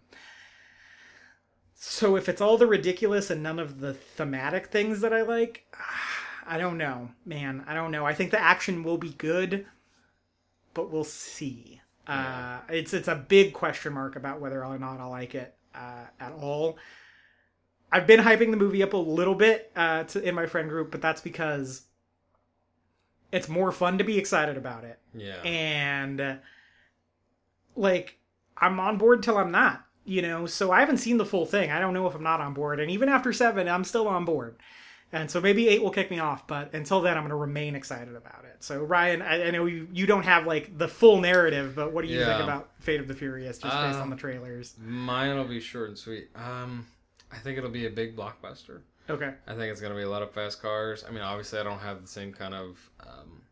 So 1.74 2.14
if 2.14 2.28
it's 2.28 2.40
all 2.40 2.56
the 2.56 2.68
ridiculous 2.68 3.28
and 3.28 3.42
none 3.42 3.58
of 3.58 3.80
the 3.80 3.92
thematic 3.92 4.68
things 4.68 5.00
that 5.00 5.12
I 5.12 5.22
like, 5.22 5.66
I 6.46 6.56
don't 6.56 6.78
know, 6.78 7.10
man. 7.26 7.64
I 7.66 7.74
don't 7.74 7.90
know. 7.90 8.06
I 8.06 8.14
think 8.14 8.30
the 8.30 8.40
action 8.40 8.84
will 8.84 8.96
be 8.96 9.10
good, 9.10 9.66
but 10.72 10.88
we'll 10.88 11.02
see. 11.02 11.80
Uh, 12.06 12.60
it's 12.68 12.94
it's 12.94 13.08
a 13.08 13.16
big 13.16 13.54
question 13.54 13.94
mark 13.94 14.14
about 14.14 14.40
whether 14.40 14.64
or 14.64 14.78
not 14.78 15.00
I 15.00 15.06
like 15.06 15.34
it 15.34 15.56
uh, 15.74 16.06
at 16.20 16.32
all. 16.32 16.78
I've 17.90 18.06
been 18.06 18.20
hyping 18.20 18.50
the 18.50 18.56
movie 18.56 18.82
up 18.82 18.94
a 18.94 18.98
little 18.98 19.34
bit 19.34 19.70
uh, 19.76 20.04
to, 20.04 20.22
in 20.26 20.34
my 20.34 20.46
friend 20.46 20.68
group, 20.68 20.90
but 20.90 21.02
that's 21.02 21.20
because 21.20 21.82
it's 23.30 23.48
more 23.48 23.70
fun 23.72 23.98
to 23.98 24.04
be 24.04 24.18
excited 24.18 24.56
about 24.56 24.84
it. 24.84 24.98
Yeah. 25.14 25.42
And 25.42 26.20
uh, 26.20 26.36
like, 27.76 28.18
I'm 28.56 28.80
on 28.80 28.96
board 28.96 29.22
till 29.22 29.36
I'm 29.36 29.50
not, 29.50 29.84
you 30.04 30.22
know. 30.22 30.46
So 30.46 30.70
I 30.70 30.80
haven't 30.80 30.98
seen 30.98 31.18
the 31.18 31.26
full 31.26 31.46
thing. 31.46 31.70
I 31.70 31.80
don't 31.80 31.94
know 31.94 32.06
if 32.06 32.14
I'm 32.14 32.22
not 32.22 32.40
on 32.40 32.54
board. 32.54 32.80
And 32.80 32.90
even 32.90 33.08
after 33.08 33.32
seven, 33.32 33.68
I'm 33.68 33.84
still 33.84 34.08
on 34.08 34.24
board. 34.24 34.56
And 35.14 35.30
so 35.30 35.40
maybe 35.42 35.68
eight 35.68 35.82
will 35.82 35.90
kick 35.90 36.10
me 36.10 36.18
off, 36.20 36.46
but 36.46 36.72
until 36.72 37.02
then, 37.02 37.16
I'm 37.18 37.22
going 37.22 37.30
to 37.30 37.36
remain 37.36 37.74
excited 37.76 38.16
about 38.16 38.44
it. 38.46 38.56
So 38.64 38.82
Ryan, 38.82 39.20
I, 39.20 39.48
I 39.48 39.50
know 39.50 39.66
you, 39.66 39.86
you 39.92 40.06
don't 40.06 40.22
have 40.24 40.46
like 40.46 40.78
the 40.78 40.88
full 40.88 41.20
narrative, 41.20 41.74
but 41.76 41.92
what 41.92 42.02
do 42.04 42.10
you 42.10 42.24
think 42.24 42.42
about 42.42 42.70
Fate 42.80 42.98
of 42.98 43.08
the 43.08 43.14
Furious 43.14 43.58
just 43.58 43.74
based 43.74 43.96
on 43.96 44.02
Um, 44.02 44.10
the 44.10 44.16
trailers? 44.16 44.74
Mine 44.78 45.36
will 45.36 45.44
be 45.44 45.60
short 45.60 45.88
and 45.90 45.98
sweet. 45.98 46.30
Um, 46.34 46.86
I 47.30 47.36
think 47.38 47.58
it'll 47.58 47.68
be 47.70 47.84
a 47.86 47.90
big 47.90 48.16
blockbuster. 48.16 48.80
Okay. 49.10 49.34
I 49.46 49.50
think 49.54 49.70
it's 49.70 49.80
gonna 49.82 49.96
be 49.96 50.02
a 50.02 50.08
lot 50.08 50.22
of 50.22 50.30
fast 50.32 50.62
cars. 50.62 51.04
I 51.06 51.10
mean, 51.10 51.22
obviously, 51.22 51.58
I 51.58 51.62
don't 51.64 51.80
have 51.80 52.00
the 52.00 52.08
same 52.08 52.32
kind 52.32 52.54
of 52.54 52.90
um, 53.00 53.42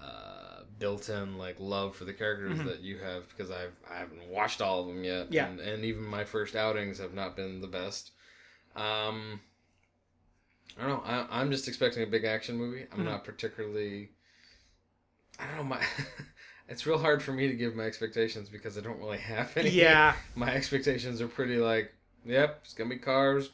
uh, 0.00 0.60
built-in 0.78 1.38
like 1.38 1.56
love 1.58 1.96
for 1.96 2.04
the 2.04 2.12
characters 2.12 2.58
that 2.64 2.80
you 2.80 2.98
have 2.98 3.28
because 3.30 3.50
I've 3.50 3.72
I 3.90 3.98
haven't 3.98 4.28
watched 4.28 4.60
all 4.60 4.80
of 4.82 4.86
them 4.88 5.02
yet. 5.04 5.32
Yeah. 5.32 5.46
and, 5.48 5.58
and 5.58 5.84
even 5.84 6.04
my 6.04 6.24
first 6.24 6.54
outings 6.54 6.98
have 6.98 7.14
not 7.14 7.34
been 7.34 7.60
the 7.60 7.66
best. 7.66 8.12
Um, 8.76 9.40
I 10.78 10.82
don't 10.82 10.90
know. 10.90 11.02
I, 11.04 11.26
I'm 11.40 11.50
just 11.50 11.68
expecting 11.68 12.02
a 12.02 12.06
big 12.06 12.24
action 12.24 12.56
movie. 12.56 12.86
I'm 12.92 13.00
Mhm. 13.00 13.04
not 13.04 13.24
particularly. 13.24 14.10
I 15.38 15.46
don't 15.46 15.56
know. 15.56 15.64
My 15.64 15.82
it's 16.68 16.86
real 16.86 16.98
hard 16.98 17.22
for 17.22 17.32
me 17.32 17.46
to 17.48 17.54
give 17.54 17.74
my 17.74 17.84
expectations 17.84 18.48
because 18.48 18.76
I 18.76 18.80
don't 18.80 18.98
really 18.98 19.18
have 19.18 19.56
any. 19.56 19.70
Yeah. 19.70 20.14
my 20.34 20.52
expectations 20.54 21.20
are 21.20 21.28
pretty 21.28 21.56
like, 21.56 21.92
yep, 22.24 22.60
it's 22.64 22.74
gonna 22.74 22.90
be 22.90 22.98
cars, 22.98 23.50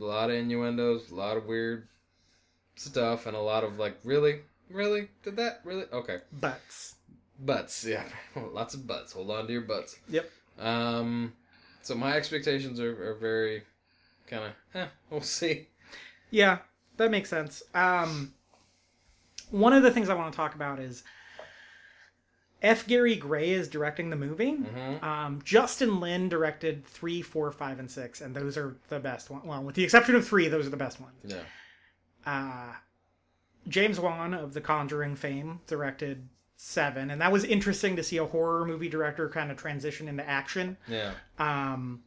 a 0.00 0.04
lot 0.04 0.30
of 0.30 0.36
innuendos, 0.36 1.10
a 1.10 1.14
lot 1.14 1.36
of 1.36 1.46
weird 1.46 1.88
stuff, 2.76 3.26
and 3.26 3.36
a 3.36 3.40
lot 3.40 3.64
of 3.64 3.78
like, 3.78 3.96
really, 4.04 4.40
really, 4.70 5.08
did 5.22 5.36
that 5.36 5.60
really? 5.64 5.84
Okay, 5.92 6.18
Butts. 6.32 6.96
butts, 7.38 7.84
yeah, 7.86 8.04
lots 8.52 8.74
of 8.74 8.86
butts. 8.86 9.12
Hold 9.12 9.30
on 9.30 9.46
to 9.46 9.52
your 9.52 9.62
butts. 9.62 9.98
Yep. 10.08 10.30
Um, 10.58 11.32
so 11.82 11.94
my 11.94 12.16
expectations 12.16 12.80
are, 12.80 13.10
are 13.10 13.14
very 13.14 13.62
kind 14.26 14.44
of, 14.44 14.52
eh, 14.80 14.86
we'll 15.10 15.20
see. 15.20 15.68
Yeah, 16.34 16.58
that 16.96 17.10
makes 17.12 17.30
sense. 17.30 17.62
Um, 17.74 18.34
one 19.50 19.72
of 19.72 19.82
the 19.84 19.90
things 19.92 20.08
I 20.08 20.14
want 20.14 20.32
to 20.32 20.36
talk 20.36 20.54
about 20.56 20.80
is 20.80 21.04
F. 22.60 22.86
Gary 22.86 23.14
Gray 23.14 23.50
is 23.50 23.68
directing 23.68 24.10
the 24.10 24.16
movie. 24.16 24.52
hmm 24.52 25.04
Um, 25.04 25.40
Justin 25.44 26.00
Lin 26.00 26.28
directed 26.28 26.84
three, 26.86 27.22
four, 27.22 27.52
five, 27.52 27.78
and 27.78 27.88
six, 27.90 28.20
and 28.20 28.34
those 28.34 28.56
are 28.56 28.76
the 28.88 28.98
best 28.98 29.30
ones. 29.30 29.44
Well, 29.44 29.62
with 29.62 29.76
the 29.76 29.84
exception 29.84 30.16
of 30.16 30.26
three, 30.26 30.48
those 30.48 30.66
are 30.66 30.70
the 30.70 30.76
best 30.76 31.00
ones. 31.00 31.14
Yeah. 31.24 31.42
Uh, 32.26 32.72
James 33.68 34.00
Wan 34.00 34.34
of 34.34 34.54
The 34.54 34.60
Conjuring 34.60 35.14
fame 35.14 35.60
directed 35.66 36.28
seven, 36.56 37.10
and 37.10 37.20
that 37.20 37.30
was 37.30 37.44
interesting 37.44 37.94
to 37.96 38.02
see 38.02 38.16
a 38.16 38.24
horror 38.26 38.64
movie 38.64 38.88
director 38.88 39.28
kind 39.28 39.50
of 39.52 39.56
transition 39.56 40.08
into 40.08 40.28
action. 40.28 40.76
Yeah. 40.88 41.12
Um, 41.38 42.02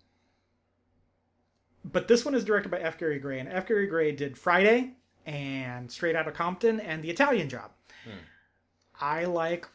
but 1.91 2.07
this 2.07 2.25
one 2.25 2.35
is 2.35 2.43
directed 2.43 2.69
by 2.69 2.79
F. 2.79 2.97
Gary 2.97 3.19
Gray, 3.19 3.39
and 3.39 3.49
F. 3.49 3.67
Gary 3.67 3.87
Gray 3.87 4.11
did 4.11 4.37
Friday 4.37 4.93
and 5.25 5.91
Straight 5.91 6.15
Outta 6.15 6.31
Compton 6.31 6.79
and 6.79 7.03
The 7.03 7.09
Italian 7.09 7.49
Job. 7.49 7.71
Hmm. 8.03 8.19
I 8.99 9.25
like 9.25 9.67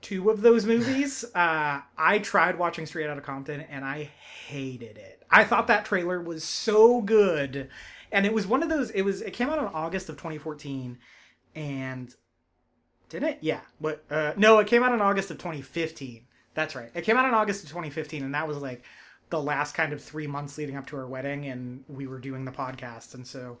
two 0.00 0.30
of 0.30 0.40
those 0.40 0.64
movies. 0.66 1.24
uh, 1.34 1.80
I 1.96 2.18
tried 2.20 2.58
watching 2.58 2.86
Straight 2.86 3.08
Outta 3.08 3.20
Compton 3.20 3.60
and 3.60 3.84
I 3.84 4.10
hated 4.46 4.96
it. 4.96 5.22
I 5.30 5.44
thought 5.44 5.66
that 5.66 5.84
trailer 5.84 6.20
was 6.20 6.44
so 6.44 7.02
good, 7.02 7.68
and 8.12 8.24
it 8.24 8.32
was 8.32 8.46
one 8.46 8.62
of 8.62 8.68
those. 8.68 8.90
It 8.90 9.02
was. 9.02 9.22
It 9.22 9.32
came 9.32 9.50
out 9.50 9.58
in 9.58 9.64
August 9.64 10.08
of 10.08 10.16
2014, 10.16 10.98
and 11.56 12.14
did 13.08 13.22
it? 13.22 13.38
Yeah. 13.40 13.60
But 13.80 14.04
uh, 14.10 14.32
no, 14.36 14.58
it 14.58 14.66
came 14.66 14.82
out 14.82 14.92
in 14.92 15.00
August 15.00 15.30
of 15.30 15.38
2015. 15.38 16.24
That's 16.54 16.74
right. 16.74 16.90
It 16.94 17.02
came 17.02 17.16
out 17.16 17.26
in 17.26 17.34
August 17.34 17.64
of 17.64 17.70
2015, 17.70 18.22
and 18.22 18.34
that 18.34 18.46
was 18.46 18.58
like 18.58 18.84
the 19.30 19.40
last 19.42 19.74
kind 19.74 19.92
of 19.92 20.02
three 20.02 20.26
months 20.26 20.56
leading 20.58 20.76
up 20.76 20.86
to 20.88 20.96
our 20.96 21.06
wedding, 21.06 21.46
and 21.46 21.84
we 21.88 22.06
were 22.06 22.18
doing 22.18 22.44
the 22.44 22.52
podcast, 22.52 23.14
and 23.14 23.26
so 23.26 23.58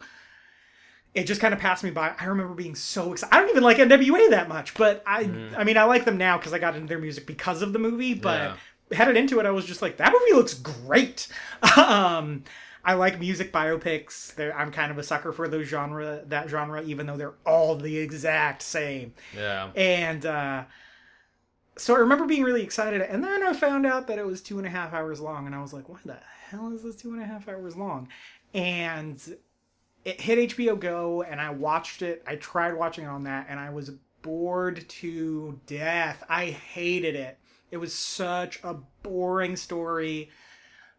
it 1.14 1.24
just 1.26 1.40
kind 1.40 1.54
of 1.54 1.60
passed 1.60 1.82
me 1.82 1.90
by. 1.90 2.14
I 2.20 2.26
remember 2.26 2.54
being 2.54 2.74
so 2.74 3.12
excited. 3.12 3.34
I 3.34 3.40
don't 3.40 3.48
even 3.50 3.62
like 3.62 3.78
NWA 3.78 4.30
that 4.30 4.48
much, 4.48 4.74
but 4.74 5.02
I, 5.06 5.24
Mhm. 5.24 5.56
I 5.56 5.64
mean, 5.64 5.78
I 5.78 5.84
like 5.84 6.04
them 6.04 6.18
now 6.18 6.36
because 6.36 6.52
I 6.52 6.58
got 6.58 6.74
into 6.76 6.88
their 6.88 6.98
music 6.98 7.26
because 7.26 7.62
of 7.62 7.72
the 7.72 7.78
movie. 7.78 8.12
But 8.14 8.56
Yeah. 8.90 8.96
headed 8.98 9.16
into 9.16 9.40
it, 9.40 9.46
I 9.46 9.50
was 9.50 9.64
just 9.64 9.80
like, 9.80 9.96
that 9.96 10.12
movie 10.12 10.34
looks 10.34 10.52
great. 10.54 11.28
um, 11.76 12.44
I 12.84 12.94
like 12.94 13.18
music 13.18 13.50
biopics. 13.50 14.34
They're, 14.34 14.56
I'm 14.56 14.70
kind 14.70 14.92
of 14.92 14.98
a 14.98 15.02
sucker 15.02 15.32
for 15.32 15.48
those 15.48 15.66
genre, 15.66 16.22
that 16.26 16.48
genre, 16.50 16.82
even 16.82 17.06
though 17.06 17.16
they're 17.16 17.34
all 17.46 17.76
the 17.76 17.96
exact 17.96 18.60
same 18.62 19.14
Yeah. 19.34 19.70
and 19.74 20.24
uh, 20.26 20.64
so 21.76 21.94
I 21.94 21.98
remember 21.98 22.26
being 22.26 22.42
really 22.42 22.62
excited, 22.62 23.02
and 23.02 23.22
then 23.22 23.42
I 23.42 23.52
found 23.52 23.86
out 23.86 24.06
that 24.06 24.18
it 24.18 24.26
was 24.26 24.40
two 24.40 24.58
and 24.58 24.66
a 24.66 24.70
half 24.70 24.92
hours 24.92 25.20
long, 25.20 25.46
and 25.46 25.54
I 25.54 25.60
was 25.60 25.72
like, 25.72 25.88
"Why 25.88 25.98
the 26.04 26.18
hell 26.48 26.72
is 26.72 26.82
this 26.82 26.96
two 26.96 27.12
and 27.12 27.22
a 27.22 27.26
half 27.26 27.48
hours 27.48 27.76
long?" 27.76 28.08
And 28.54 29.20
it 30.04 30.20
hit 30.20 30.38
HBO 30.38 30.76
Go, 30.76 31.22
and 31.22 31.40
I 31.40 31.50
watched 31.50 32.00
it. 32.00 32.22
I 32.26 32.36
tried 32.36 32.74
watching 32.74 33.04
it 33.04 33.08
on 33.08 33.24
that, 33.24 33.46
and 33.48 33.60
I 33.60 33.70
was 33.70 33.90
bored 34.22 34.88
to 34.88 35.60
death. 35.66 36.24
I 36.28 36.46
hated 36.46 37.14
it. 37.14 37.38
It 37.70 37.76
was 37.76 37.92
such 37.92 38.60
a 38.62 38.74
boring 39.02 39.56
story. 39.56 40.30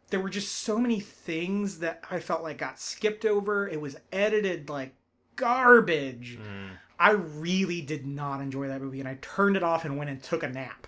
There 0.09 0.19
were 0.19 0.30
just 0.30 0.53
so 0.53 0.78
many 0.78 0.99
things 0.99 1.80
that 1.80 2.03
I 2.09 2.19
felt 2.19 2.43
like 2.43 2.59
got 2.59 2.80
skipped 2.80 3.25
over. 3.25 3.67
It 3.67 3.82
was 3.82 3.97
edited 4.11 4.69
like 4.69 4.93
garbage. 5.36 6.38
Mm. 6.41 6.78
I 7.00 7.12
really 7.12 7.82
did 7.82 8.06
not 8.06 8.41
enjoy 8.41 8.68
that 8.70 8.82
movie, 8.82 9.00
and 9.00 9.08
I 9.08 9.18
turned 9.22 9.56
it 9.56 9.64
off 9.64 9.86
and 9.86 9.98
went 9.98 10.10
and 10.10 10.22
took 10.22 10.43
a 10.43 10.50
nap. 10.50 10.88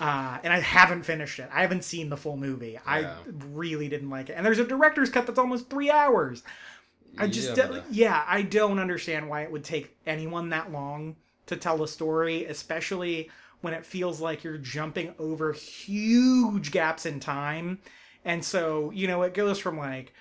Uh, 0.00 0.38
and 0.42 0.52
I 0.52 0.58
haven't 0.58 1.02
finished 1.04 1.38
it. 1.38 1.48
I 1.52 1.60
haven't 1.60 1.84
seen 1.84 2.08
the 2.08 2.16
full 2.16 2.36
movie. 2.36 2.78
I 2.86 3.00
really 3.52 3.88
didn't 3.88 4.10
like 4.10 4.30
it. 4.30 4.34
And 4.34 4.44
there's 4.44 4.58
a 4.58 4.64
director's 4.64 5.10
cut 5.10 5.26
that's 5.26 5.38
almost 5.38 5.68
three 5.70 5.90
hours. 5.90 6.42
I 7.18 7.26
just, 7.26 7.50
Yeah, 7.50 7.54
don't- 7.54 7.72
uh, 7.78 7.82
yeah, 7.90 8.24
I 8.26 8.42
don't 8.42 8.78
understand 8.78 9.28
why 9.28 9.42
it 9.42 9.52
would 9.52 9.64
take 9.64 9.94
anyone 10.06 10.48
that 10.48 10.72
long 10.72 11.16
to 11.46 11.56
tell 11.56 11.82
a 11.82 11.88
story, 11.88 12.46
especially 12.46 13.30
when 13.60 13.74
it 13.74 13.84
feels 13.84 14.20
like 14.20 14.42
you're 14.42 14.58
jumping 14.58 15.14
over 15.18 15.52
huge 15.52 16.70
gaps 16.72 17.04
in 17.06 17.20
time. 17.20 17.78
And 18.24 18.44
so, 18.44 18.90
you 18.92 19.06
know, 19.06 19.22
it 19.22 19.34
goes 19.34 19.58
from 19.58 19.76
like, 19.76 20.14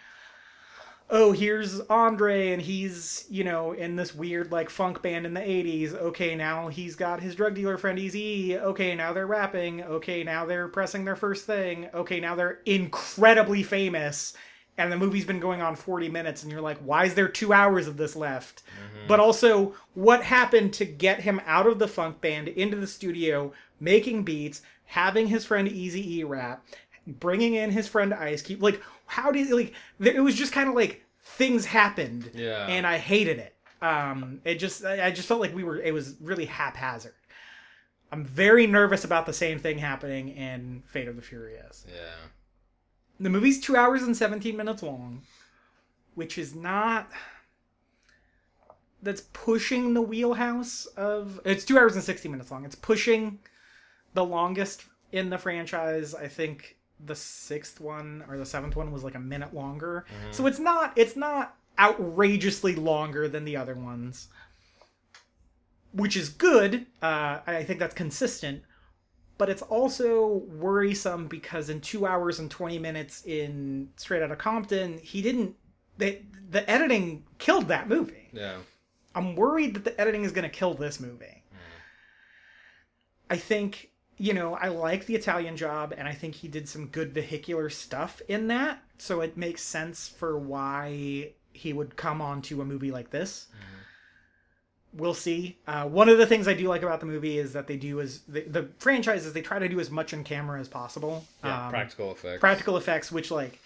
oh, 1.12 1.34
here's 1.34 1.82
Andre 1.82 2.54
and 2.54 2.62
he's, 2.62 3.26
you 3.30 3.44
know, 3.44 3.74
in 3.74 3.98
this 3.98 4.16
weird 4.16 4.52
like 4.52 4.70
funk 4.70 5.02
band 5.02 5.26
in 5.26 5.34
the 5.34 5.42
80s. 5.42 5.94
Okay, 5.94 6.36
now 6.36 6.70
he's 6.70 6.96
got 6.96 7.22
his 7.22 7.36
drug 7.36 7.54
dealer 7.54 7.78
friend 7.78 8.00
Eazy. 8.00 8.56
Okay, 8.56 8.96
now 8.96 9.12
they're 9.12 9.28
rapping. 9.28 9.84
Okay, 9.84 10.24
now 10.24 10.46
they're 10.46 10.70
pressing 10.70 11.04
their 11.04 11.18
first 11.18 11.46
thing. 11.46 11.90
Okay, 11.94 12.22
now 12.22 12.34
they're 12.34 12.62
incredibly 12.66 13.62
famous. 13.62 14.34
And 14.78 14.90
the 14.90 14.98
movie's 14.98 15.26
been 15.26 15.42
going 15.42 15.62
on 15.62 15.76
40 15.76 16.08
minutes, 16.08 16.44
and 16.44 16.52
you're 16.52 16.62
like, 16.62 16.78
why 16.80 17.06
is 17.06 17.14
there 17.14 17.28
two 17.28 17.52
hours 17.52 17.88
of 17.88 17.98
this 17.98 18.16
left? 18.16 18.64
Mm-hmm. 18.64 19.08
But 19.08 19.20
also, 19.20 19.76
what 19.96 20.24
happened 20.24 20.72
to 20.76 20.86
get 20.86 21.20
him 21.20 21.42
out 21.46 21.68
of 21.68 21.78
the 21.78 21.90
funk 21.90 22.22
band 22.22 22.48
into 22.48 22.78
the 22.78 22.88
studio, 22.88 23.52
making 23.82 24.24
beats, 24.24 24.62
having 24.86 25.28
his 25.28 25.46
friend 25.46 25.68
Eazy 25.68 26.06
E 26.06 26.24
rap, 26.24 26.66
bringing 27.06 27.56
in 27.56 27.70
his 27.70 27.90
friend 27.90 28.14
Ice 28.14 28.42
Cube? 28.42 28.64
Like, 28.64 28.82
how 29.12 29.30
did 29.32 29.50
like? 29.50 29.74
th- 30.02 30.16
It 30.16 30.22
was 30.22 30.36
just 30.36 30.54
kind 30.54 30.70
of 30.70 30.76
like 30.76 31.04
things 31.22 31.66
happened, 31.66 32.32
Yeah. 32.34 32.66
and 32.68 32.88
I 32.88 32.98
hated 32.98 33.40
it. 33.40 33.56
Um, 33.82 34.40
it 34.46 34.56
just, 34.56 34.86
I 34.86 35.08
I 35.08 35.12
just 35.12 35.28
felt 35.28 35.42
like 35.42 35.54
we 35.54 35.64
were. 35.66 35.80
It 35.82 35.94
was 35.94 36.16
really 36.22 36.46
haphazard. 36.46 37.14
I'm 38.14 38.24
very 38.24 38.68
nervous 38.68 39.04
about 39.04 39.26
the 39.26 39.34
same 39.34 39.60
thing 39.60 39.78
happening 39.80 40.30
in 40.30 40.84
Fate 40.86 41.08
of 41.10 41.16
the 41.18 41.22
Furious. 41.22 41.86
yeah. 41.90 42.16
The 43.20 43.30
movie's 43.30 43.60
two 43.60 43.76
hours 43.78 44.02
and 44.04 44.16
17 44.18 44.56
minutes 44.58 44.82
long, 44.82 45.22
which 46.16 46.38
is 46.38 46.56
not. 46.56 47.12
That's 49.04 49.22
pushing 49.34 49.94
the 49.94 50.02
wheelhouse 50.02 50.86
of. 50.98 51.40
It's 51.46 51.66
two 51.66 51.78
hours 51.78 51.96
and 51.96 52.04
60 52.04 52.30
minutes 52.30 52.50
long. 52.52 52.64
It's 52.66 52.76
pushing 52.76 53.40
the 54.14 54.24
longest 54.24 54.86
in 55.12 55.30
the 55.30 55.38
franchise. 55.38 56.14
I 56.16 56.28
think 56.28 56.78
the 57.06 57.16
sixth 57.16 57.80
one 57.80 58.24
or 58.30 58.38
the 58.38 58.46
seventh 58.46 58.76
one 58.76 58.92
was 58.92 59.04
like 59.04 59.16
a 59.16 59.20
minute 59.20 59.54
longer. 59.54 60.06
So 60.32 60.46
it's 60.48 60.60
not. 60.60 60.94
It's 60.98 61.16
not 61.16 61.56
outrageously 61.80 62.76
longer 62.76 63.28
than 63.28 63.46
the 63.46 63.56
other 63.58 63.76
ones, 63.76 64.28
which 65.94 66.16
is 66.16 66.30
good. 66.30 66.86
Uh, 67.02 67.40
I 67.48 67.64
think 67.64 67.80
that's 67.80 67.96
consistent 67.96 68.64
but 69.38 69.50
it's 69.50 69.64
also 69.64 70.44
worrisome 70.54 71.28
because 71.28 71.72
in 71.72 71.82
two 71.82 72.06
hours 72.06 72.38
and 72.38 72.52
20 72.52 72.78
minutes 72.78 73.26
in 73.26 73.90
straight 73.96 74.22
outta 74.22 74.36
compton 74.36 75.00
he 75.00 75.20
didn't 75.20 75.56
they, 75.98 76.22
the 76.52 76.70
editing 76.70 77.24
killed 77.40 77.68
that 77.68 77.90
movie 77.90 78.30
Yeah. 78.34 78.58
i'm 79.16 79.36
worried 79.36 79.74
that 79.74 79.84
the 79.84 80.00
editing 80.00 80.24
is 80.26 80.32
going 80.32 80.44
to 80.44 80.50
kill 80.50 80.76
this 80.76 81.00
movie 81.00 81.42
i 83.32 83.36
think 83.38 83.90
you 84.22 84.34
know 84.34 84.54
i 84.56 84.68
like 84.68 85.06
the 85.06 85.16
italian 85.16 85.58
job 85.58 85.94
and 85.98 86.08
i 86.08 86.14
think 86.14 86.36
he 86.36 86.48
did 86.48 86.70
some 86.70 86.88
good 86.88 87.14
vehicular 87.14 87.70
stuff 87.70 88.22
in 88.28 88.48
that 88.48 88.82
so 88.98 89.22
it 89.22 89.36
makes 89.36 89.62
sense 89.62 90.08
for 90.08 90.38
why 90.38 91.32
he 91.54 91.74
would 91.74 91.96
come 91.96 92.22
on 92.22 92.42
to 92.42 92.62
a 92.62 92.66
movie 92.66 92.92
like 92.92 93.10
this 93.10 93.48
we'll 94.94 95.14
see. 95.14 95.58
Uh, 95.68 95.88
one 95.88 96.10
of 96.10 96.18
the 96.18 96.26
things 96.26 96.48
I 96.48 96.54
do 96.54 96.68
like 96.68 96.84
about 96.84 97.00
the 97.00 97.06
movie 97.06 97.38
is 97.38 97.54
that 97.54 97.68
they 97.68 97.78
do 97.78 98.00
is 98.00 98.22
the, 98.28 98.42
the 98.42 98.70
franchises 98.80 99.34
they 99.34 99.42
try 99.42 99.60
to 99.60 99.70
do 99.70 99.80
as 99.80 99.90
much 99.90 100.14
in 100.14 100.24
camera 100.24 100.60
as 100.60 100.68
possible. 100.68 101.26
Yeah. 101.44 101.66
Um, 101.66 101.72
practical 101.72 102.12
effects. 102.12 102.40
practical 102.40 102.78
effects, 102.78 103.12
which 103.12 103.32
like 103.32 103.60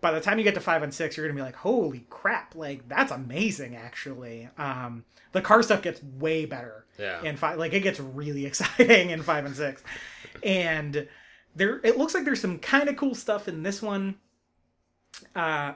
by 0.00 0.10
the 0.12 0.20
time 0.20 0.38
you 0.38 0.44
get 0.44 0.54
to 0.54 0.60
five 0.60 0.82
and 0.82 0.92
six, 0.92 1.16
you're 1.16 1.26
gonna 1.26 1.36
be 1.36 1.42
like, 1.42 1.56
holy 1.56 2.06
crap, 2.10 2.54
like 2.54 2.88
that's 2.88 3.10
amazing 3.12 3.76
actually. 3.76 4.48
Um, 4.58 5.04
the 5.32 5.40
car 5.42 5.62
stuff 5.62 5.82
gets 5.82 6.02
way 6.02 6.44
better 6.46 6.84
Yeah. 6.98 7.22
in 7.22 7.36
five 7.36 7.58
like 7.58 7.72
it 7.72 7.80
gets 7.80 7.98
really 8.00 8.46
exciting 8.50 9.10
in 9.10 9.22
five 9.22 9.44
and 9.46 9.56
six. 9.56 9.82
and 10.42 11.08
there 11.54 11.80
it 11.84 11.96
looks 11.96 12.14
like 12.14 12.24
there's 12.24 12.40
some 12.40 12.58
kind 12.58 12.88
of 12.88 12.96
cool 12.96 13.14
stuff 13.14 13.48
in 13.48 13.62
this 13.62 13.80
one. 13.82 14.16
Uh 15.34 15.72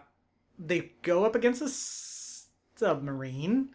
they 0.59 0.93
go 1.03 1.25
up 1.25 1.35
against 1.35 1.63
a 1.63 1.69
submarine 2.79 3.71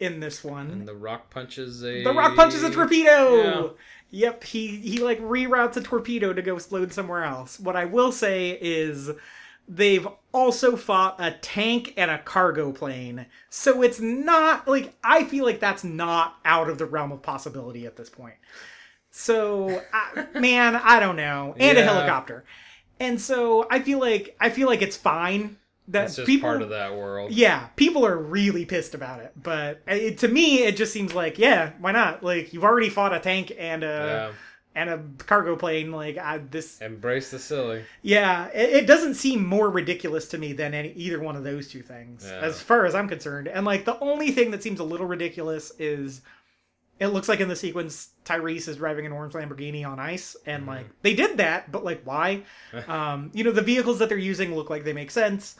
in 0.00 0.20
this 0.20 0.42
one. 0.44 0.70
and 0.70 0.88
the 0.88 0.94
rock 0.94 1.30
punches 1.30 1.82
a. 1.84 2.02
The 2.04 2.12
rock 2.12 2.34
punches 2.36 2.62
a 2.62 2.70
torpedo. 2.70 3.36
Yeah. 3.36 3.68
Yep, 4.14 4.44
he 4.44 4.76
he 4.76 4.98
like 4.98 5.20
reroutes 5.20 5.76
a 5.76 5.80
torpedo 5.80 6.32
to 6.32 6.42
go 6.42 6.54
explode 6.56 6.92
somewhere 6.92 7.24
else. 7.24 7.58
What 7.58 7.76
I 7.76 7.86
will 7.86 8.12
say 8.12 8.58
is 8.60 9.10
they've 9.74 10.06
also 10.32 10.76
fought 10.76 11.16
a 11.18 11.32
tank 11.32 11.94
and 11.96 12.10
a 12.10 12.18
cargo 12.18 12.72
plane. 12.72 13.26
So 13.50 13.82
it's 13.82 14.00
not 14.00 14.68
like 14.68 14.94
I 15.02 15.24
feel 15.24 15.44
like 15.44 15.60
that's 15.60 15.84
not 15.84 16.36
out 16.44 16.68
of 16.68 16.78
the 16.78 16.86
realm 16.86 17.12
of 17.12 17.22
possibility 17.22 17.86
at 17.86 17.96
this 17.96 18.10
point. 18.10 18.34
So 19.10 19.82
I, 19.92 20.26
man, 20.38 20.76
I 20.76 21.00
don't 21.00 21.16
know. 21.16 21.54
And 21.58 21.78
a 21.78 21.82
helicopter. 21.84 22.44
And 23.00 23.20
so 23.20 23.66
I 23.70 23.80
feel 23.80 23.98
like 23.98 24.36
I 24.40 24.50
feel 24.50 24.68
like 24.68 24.82
it's 24.82 24.96
fine 24.96 25.56
that 25.88 26.02
That's 26.02 26.16
just 26.16 26.26
people 26.26 26.48
part 26.48 26.62
of 26.62 26.68
that 26.68 26.94
world. 26.94 27.32
yeah, 27.32 27.66
people 27.74 28.06
are 28.06 28.16
really 28.16 28.64
pissed 28.64 28.94
about 28.94 29.20
it, 29.20 29.32
but 29.42 29.82
uh, 29.90 29.94
it, 29.94 30.18
to 30.18 30.28
me, 30.28 30.62
it 30.62 30.76
just 30.76 30.92
seems 30.92 31.12
like, 31.12 31.38
yeah, 31.38 31.72
why 31.80 31.90
not? 31.90 32.22
Like 32.22 32.52
you've 32.52 32.62
already 32.62 32.88
fought 32.88 33.12
a 33.12 33.18
tank 33.18 33.52
and 33.58 33.82
a 33.82 33.86
Yeah. 34.30 34.32
And 34.74 34.88
a 34.90 35.02
cargo 35.18 35.56
plane. 35.56 35.92
Like 35.92 36.18
I, 36.18 36.38
this, 36.38 36.80
Embrace 36.80 37.30
the 37.30 37.38
silly. 37.38 37.84
yeah, 38.02 38.48
it, 38.48 38.70
it 38.70 38.86
doesn't 38.86 39.14
seem 39.14 39.44
more 39.44 39.68
ridiculous 39.70 40.28
to 40.28 40.38
me 40.38 40.52
than 40.52 40.74
any 40.74 40.92
either 40.92 41.20
one 41.20 41.36
of 41.36 41.44
those 41.44 41.68
two 41.68 41.82
things, 41.82 42.24
Yeah. 42.26 42.40
as 42.40 42.60
far 42.60 42.86
as 42.86 42.94
I'm 42.94 43.08
concerned. 43.08 43.48
And 43.48 43.64
like 43.66 43.84
the 43.84 43.98
only 44.00 44.30
thing 44.30 44.50
that 44.52 44.62
seems 44.62 44.80
a 44.80 44.84
little 44.84 45.06
ridiculous 45.06 45.72
is. 45.78 46.22
It 47.00 47.08
looks 47.08 47.28
like 47.28 47.40
in 47.40 47.48
the 47.48 47.56
sequence 47.56 48.10
Tyrese 48.24 48.68
is 48.68 48.76
driving 48.76 49.06
an 49.06 49.12
orange 49.12 49.32
Lamborghini 49.32 49.84
on 49.84 49.98
ice, 49.98 50.36
and 50.46 50.66
like 50.66 50.86
they 51.00 51.14
did 51.14 51.38
that, 51.38 51.72
but 51.72 51.82
like 51.82 52.02
why? 52.04 52.42
um, 52.86 53.30
you 53.34 53.42
know, 53.42 53.50
the 53.50 53.62
vehicles 53.62 53.98
that 53.98 54.08
they're 54.08 54.18
using 54.18 54.54
look 54.54 54.70
like 54.70 54.84
they 54.84 54.92
make 54.92 55.10
sense. 55.10 55.56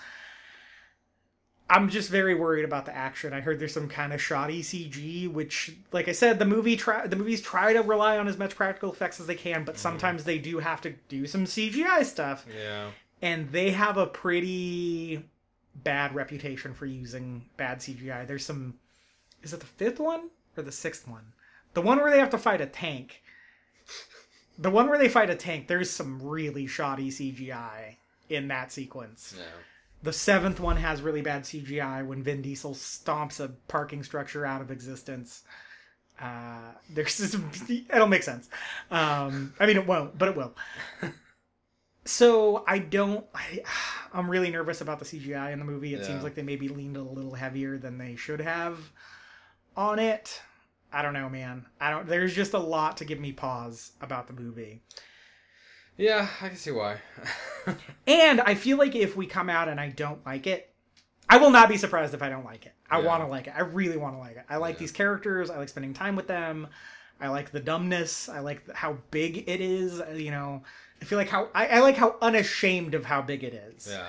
I'm 1.72 1.88
just 1.88 2.10
very 2.10 2.34
worried 2.34 2.66
about 2.66 2.84
the 2.84 2.94
action. 2.94 3.32
I 3.32 3.40
heard 3.40 3.58
there's 3.58 3.72
some 3.72 3.88
kind 3.88 4.12
of 4.12 4.20
shoddy 4.20 4.62
CG, 4.62 5.26
which, 5.32 5.74
like 5.90 6.06
I 6.06 6.12
said, 6.12 6.38
the 6.38 6.44
movie 6.44 6.76
try 6.76 7.06
the 7.06 7.16
movies 7.16 7.40
try 7.40 7.72
to 7.72 7.80
rely 7.80 8.18
on 8.18 8.28
as 8.28 8.36
much 8.36 8.54
practical 8.54 8.92
effects 8.92 9.18
as 9.20 9.26
they 9.26 9.34
can, 9.34 9.64
but 9.64 9.76
mm-hmm. 9.76 9.80
sometimes 9.80 10.24
they 10.24 10.36
do 10.36 10.58
have 10.58 10.82
to 10.82 10.90
do 11.08 11.26
some 11.26 11.44
CGI 11.44 12.04
stuff, 12.04 12.44
Yeah. 12.54 12.90
and 13.22 13.50
they 13.50 13.70
have 13.70 13.96
a 13.96 14.06
pretty 14.06 15.24
bad 15.74 16.14
reputation 16.14 16.74
for 16.74 16.84
using 16.84 17.46
bad 17.56 17.78
CGI. 17.78 18.26
There's 18.26 18.44
some, 18.44 18.74
is 19.42 19.54
it 19.54 19.60
the 19.60 19.66
fifth 19.66 19.98
one 19.98 20.28
or 20.58 20.62
the 20.62 20.72
sixth 20.72 21.08
one? 21.08 21.32
The 21.72 21.80
one 21.80 21.98
where 21.98 22.10
they 22.10 22.18
have 22.18 22.30
to 22.30 22.38
fight 22.38 22.60
a 22.60 22.66
tank. 22.66 23.22
The 24.58 24.70
one 24.70 24.90
where 24.90 24.98
they 24.98 25.08
fight 25.08 25.30
a 25.30 25.34
tank. 25.34 25.68
There's 25.68 25.88
some 25.88 26.20
really 26.22 26.66
shoddy 26.66 27.10
CGI 27.10 27.96
in 28.28 28.48
that 28.48 28.70
sequence. 28.70 29.34
Yeah. 29.38 29.44
The 30.02 30.12
seventh 30.12 30.58
one 30.60 30.76
has 30.78 31.00
really 31.02 31.22
bad 31.22 31.42
CGI 31.44 32.04
when 32.06 32.22
Vin 32.22 32.42
Diesel 32.42 32.74
stomps 32.74 33.38
a 33.40 33.48
parking 33.68 34.02
structure 34.02 34.44
out 34.44 34.60
of 34.60 34.70
existence. 34.70 35.42
Uh, 36.20 36.72
there's 36.90 37.34
it'll 37.90 38.08
make 38.08 38.22
sense. 38.22 38.48
Um, 38.90 39.54
I 39.60 39.66
mean, 39.66 39.76
it 39.76 39.86
won't, 39.86 40.18
but 40.18 40.28
it 40.28 40.36
will. 40.36 40.54
So 42.04 42.64
I 42.66 42.78
don't. 42.78 43.24
I, 43.34 43.62
I'm 44.12 44.28
really 44.28 44.50
nervous 44.50 44.80
about 44.80 44.98
the 44.98 45.04
CGI 45.04 45.52
in 45.52 45.58
the 45.58 45.64
movie. 45.64 45.94
It 45.94 46.00
Yeah. 46.00 46.06
seems 46.06 46.22
like 46.24 46.34
they 46.34 46.42
maybe 46.42 46.68
leaned 46.68 46.96
a 46.96 47.02
little 47.02 47.34
heavier 47.34 47.78
than 47.78 47.96
they 47.98 48.16
should 48.16 48.40
have 48.40 48.78
on 49.76 49.98
it. 49.98 50.40
I 50.92 51.00
don't 51.02 51.14
know, 51.14 51.28
man. 51.28 51.64
I 51.80 51.90
don't. 51.90 52.06
There's 52.06 52.34
just 52.34 52.54
a 52.54 52.58
lot 52.58 52.96
to 52.98 53.04
give 53.04 53.20
me 53.20 53.32
pause 53.32 53.92
about 54.00 54.26
the 54.26 54.32
movie. 54.34 54.82
Yeah, 55.96 56.26
I 56.40 56.48
can 56.48 56.56
see 56.56 56.70
why. 56.70 56.98
And 58.08 58.40
I 58.40 58.56
feel 58.56 58.76
like 58.76 58.96
if 58.96 59.14
we 59.16 59.26
come 59.26 59.48
out 59.48 59.68
and 59.68 59.78
I 59.78 59.90
don't 59.90 60.24
like 60.26 60.48
it, 60.48 60.74
I 61.28 61.36
will 61.38 61.50
not 61.50 61.68
be 61.68 61.76
surprised 61.76 62.12
if 62.12 62.20
I 62.22 62.28
don't 62.28 62.44
like 62.44 62.66
it. 62.66 62.72
I 62.90 62.98
Yeah. 62.98 63.06
want 63.06 63.22
to 63.22 63.28
like 63.28 63.46
it. 63.46 63.54
I 63.56 63.60
really 63.60 63.96
want 63.96 64.16
to 64.16 64.18
like 64.18 64.34
it. 64.36 64.44
I 64.50 64.56
like 64.56 64.74
Yeah. 64.74 64.80
these 64.80 64.90
characters. 64.92 65.48
I 65.48 65.56
like 65.58 65.68
spending 65.68 65.94
time 65.94 66.16
with 66.16 66.26
them. 66.26 66.66
I 67.20 67.28
like 67.28 67.52
the 67.52 67.60
dumbness. 67.60 68.28
I 68.28 68.40
like 68.40 68.68
how 68.72 68.98
big 69.12 69.48
it 69.48 69.60
is. 69.60 70.00
uh, 70.00 70.06
You 70.16 70.32
know, 70.32 70.64
I 71.00 71.04
feel 71.04 71.18
like 71.18 71.28
how 71.28 71.48
I, 71.54 71.66
I 71.68 71.78
like 71.80 71.96
how 71.96 72.16
unashamed 72.20 72.94
of 72.94 73.04
how 73.04 73.22
big 73.22 73.44
it 73.44 73.54
is. 73.54 73.86
Yeah. 73.88 74.06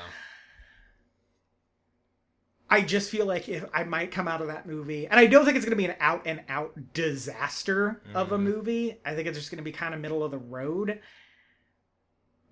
I 2.69 2.81
just 2.81 3.11
feel 3.11 3.27
like 3.27 3.47
if 3.49 3.63
I 3.71 3.83
might 3.83 4.09
come 4.11 4.27
out 4.27 4.41
of 4.41 4.47
that 4.47 4.65
movie, 4.65 5.05
and 5.05 5.19
I 5.19 5.27
don't 5.27 5.45
think 5.45 5.57
it's 5.57 5.65
going 5.65 5.77
to 5.77 5.81
be 5.83 5.85
an 5.85 5.95
out 5.99 6.23
and 6.25 6.41
out 6.49 6.73
disaster 6.93 8.01
of 8.15 8.31
a 8.31 8.37
Mhm. 8.37 8.41
movie. 8.41 8.99
I 9.05 9.13
think 9.13 9.27
it's 9.27 9.37
just 9.37 9.51
going 9.51 9.57
to 9.57 9.63
be 9.63 9.71
kind 9.71 9.93
of 9.93 9.99
middle 10.01 10.23
of 10.23 10.31
the 10.31 10.39
road. 10.39 10.99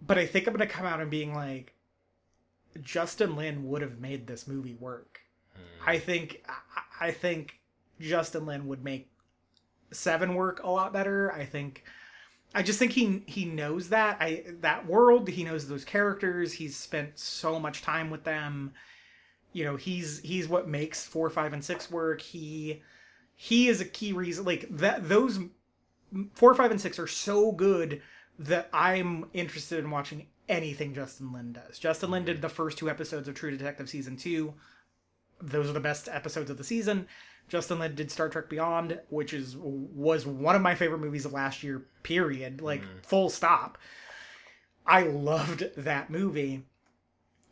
But 0.02 0.18
I 0.18 0.26
think 0.26 0.48
I'm 0.48 0.54
going 0.56 0.68
to 0.68 0.74
come 0.74 0.86
out 0.86 1.00
and 1.02 1.10
being 1.12 1.34
like, 1.34 1.74
Justin 2.82 3.36
Lin 3.36 3.68
would 3.68 3.82
have 3.82 4.00
made 4.00 4.28
this 4.28 4.48
movie 4.48 4.76
work. 4.80 5.20
Mm. 5.58 5.62
I 5.90 6.00
think 6.00 6.44
I- 6.48 7.08
I 7.08 7.12
think 7.12 7.60
Justin 8.00 8.46
Lin 8.46 8.68
would 8.68 8.84
make 8.84 9.10
Seven 9.94 10.36
work 10.36 10.64
a 10.64 10.70
lot 10.70 10.94
better. 10.94 11.34
I 11.34 11.44
think 11.44 11.84
I 12.56 12.64
just 12.64 12.80
think 12.80 12.94
he 12.94 13.24
he 13.26 13.44
knows 13.44 13.90
that 13.90 14.18
I 14.22 14.46
that 14.62 14.86
world. 14.88 15.28
He 15.28 15.44
knows 15.44 15.68
those 15.68 15.84
characters. 15.84 16.54
He's 16.54 16.78
spent 16.78 17.20
so 17.20 17.60
much 17.60 17.82
time 17.82 18.10
with 18.10 18.24
them. 18.24 18.74
You 19.52 19.66
know, 19.66 19.76
he's 19.76 20.20
he's 20.20 20.48
what 20.48 20.70
makes 20.70 21.06
four, 21.06 21.30
five, 21.30 21.52
and 21.52 21.64
six 21.66 21.92
work. 21.92 22.22
He 22.22 22.82
he 23.36 23.68
is 23.68 23.82
a 23.82 23.86
key 23.86 24.14
reason. 24.14 24.46
Like 24.46 24.66
that, 24.78 25.10
those 25.10 25.40
four, 26.36 26.54
five, 26.56 26.72
and 26.72 26.80
six 26.80 26.98
are 26.98 27.08
so 27.08 27.52
good 27.52 28.02
that 28.46 28.70
I'm 28.74 29.26
interested 29.34 29.80
in 29.80 29.92
watching 29.92 30.28
anything 30.50 30.94
Justin 30.94 31.32
Lin 31.32 31.54
does. 31.54 31.80
Justin 31.80 32.12
Lin 32.12 32.26
did 32.26 32.38
mm-hmm. 32.38 32.42
the 32.42 32.50
first 32.50 32.78
two 32.78 32.90
episodes 32.90 33.28
of 33.28 33.36
True 33.36 33.52
Detective 33.52 33.90
season 33.90 34.18
two. 34.18 34.54
Those 35.42 35.70
are 35.70 35.74
the 35.74 35.80
best 35.80 36.08
episodes 36.08 36.50
of 36.50 36.58
the 36.58 36.64
season. 36.64 37.08
Justin 37.48 37.80
Lin 37.80 37.96
did 37.96 38.12
Star 38.12 38.30
Trek 38.30 38.50
Beyond, 38.50 39.00
which 39.10 39.34
is 39.34 39.56
was 39.58 40.26
one 40.26 40.56
of 40.56 40.62
my 40.62 40.76
favorite 40.76 41.00
movies 41.00 41.26
of 41.26 41.34
last 41.34 41.64
year. 41.64 41.86
Period. 42.04 42.62
Like 42.62 42.82
mm. 42.82 43.04
full 43.04 43.30
stop. 43.30 43.78
I 44.86 45.04
loved 45.04 45.70
that 45.78 46.10
movie, 46.10 46.64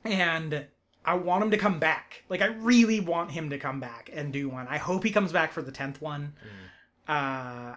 and 0.04 0.66
I 1.06 1.14
want 1.16 1.44
him 1.44 1.52
to 1.52 1.58
come 1.58 1.80
back. 1.80 2.24
Like 2.30 2.42
I 2.42 2.48
really 2.48 3.00
want 3.00 3.32
him 3.32 3.50
to 3.52 3.60
come 3.60 3.80
back 3.80 4.10
and 4.14 4.34
do 4.34 4.50
one. 4.50 4.68
I 4.68 4.78
hope 4.78 5.04
he 5.04 5.12
comes 5.12 5.32
back 5.32 5.52
for 5.52 5.62
the 5.62 5.72
tenth 5.72 6.02
one. 6.02 6.34
Mm. 7.08 7.74
Uh, 7.74 7.76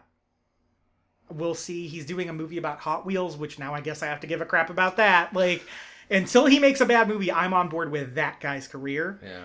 we'll 1.33 1.55
see. 1.55 1.89
He's 1.89 2.07
doing 2.07 2.28
a 2.28 2.33
movie 2.33 2.59
about 2.59 2.78
Hot 2.80 3.05
Wheels, 3.07 3.37
which 3.37 3.59
now 3.59 3.74
I 3.74 3.80
guess 3.80 4.03
I 4.03 4.07
have 4.07 4.20
to 4.20 4.26
give 4.26 4.41
a 4.41 4.47
crap 4.47 4.70
about 4.70 4.97
that. 4.99 5.33
Like 5.35 5.62
until 6.11 6.47
he 6.47 6.59
makes 6.59 6.80
a 6.80 6.87
bad 6.87 7.09
movie, 7.09 7.33
I'm 7.33 7.55
on 7.55 7.68
board 7.68 7.91
with 7.91 8.14
that 8.16 8.41
guy's 8.41 8.68
career 8.68 9.18
Yeah. 9.22 9.43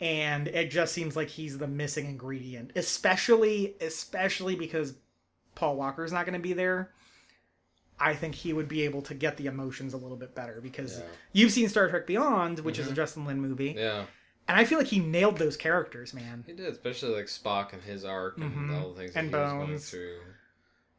and 0.00 0.48
it 0.48 0.70
just 0.70 0.92
seems 0.92 1.16
like 1.16 1.28
he's 1.28 1.58
the 1.58 1.66
missing 1.66 2.06
ingredient 2.06 2.72
especially 2.76 3.74
especially 3.80 4.54
because 4.54 4.94
paul 5.56 5.74
walker's 5.76 6.12
not 6.12 6.24
going 6.24 6.34
to 6.40 6.42
be 6.48 6.52
there 6.52 6.92
i 7.98 8.14
think 8.14 8.34
he 8.34 8.52
would 8.52 8.68
be 8.68 8.82
able 8.82 9.02
to 9.02 9.12
get 9.14 9.36
the 9.36 9.46
emotions 9.46 9.94
a 9.94 9.96
little 9.96 10.16
bit 10.16 10.34
better 10.36 10.60
because 10.62 10.98
Yeah. 10.98 11.04
you've 11.32 11.50
seen 11.52 11.68
star 11.68 11.88
trek 11.88 12.06
beyond 12.06 12.60
which 12.60 12.78
is 12.78 12.88
a 12.88 12.92
justin 12.94 13.24
lin 13.24 13.40
movie 13.40 13.74
Yeah. 13.76 14.04
and 14.46 14.58
i 14.58 14.64
feel 14.64 14.78
like 14.78 14.86
he 14.86 15.00
nailed 15.00 15.36
those 15.38 15.56
characters 15.56 16.14
man 16.14 16.44
He 16.46 16.52
did, 16.52 16.66
especially 16.72 17.14
like 17.16 17.26
Spock 17.26 17.72
and 17.72 17.82
his 17.82 18.04
arc 18.04 18.38
and 18.38 18.52
Mhm. 18.54 18.80
all 18.80 18.90
the 18.92 19.00
things 19.00 19.14
that 19.14 19.18
And 19.20 19.30
he 19.30 19.34
was 19.36 19.50
going 19.52 19.66
Bones. 19.66 19.90
through. 19.90 20.18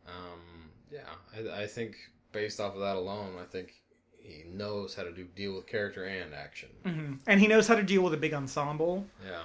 Um, 0.10 0.70
yeah, 0.92 1.54
I, 1.56 1.64
I 1.64 1.68
think 1.68 1.96
based 2.32 2.60
off 2.60 2.74
of 2.74 2.82
that 2.82 2.96
alone, 2.96 3.36
I 3.42 3.46
think 3.46 3.74
he 4.22 4.44
knows 4.48 4.96
how 4.96 5.04
to 5.04 5.12
do 5.12 5.24
deal 5.36 5.56
with 5.56 5.68
character 5.68 6.06
and 6.06 6.34
action. 6.34 6.70
hmm 6.84 7.14
and 7.28 7.40
he 7.40 7.48
knows 7.48 7.68
how 7.68 7.76
to 7.76 7.84
deal 7.84 8.02
with 8.04 8.14
a 8.14 8.18
big 8.18 8.34
ensemble. 8.34 9.06
Yeah, 9.26 9.42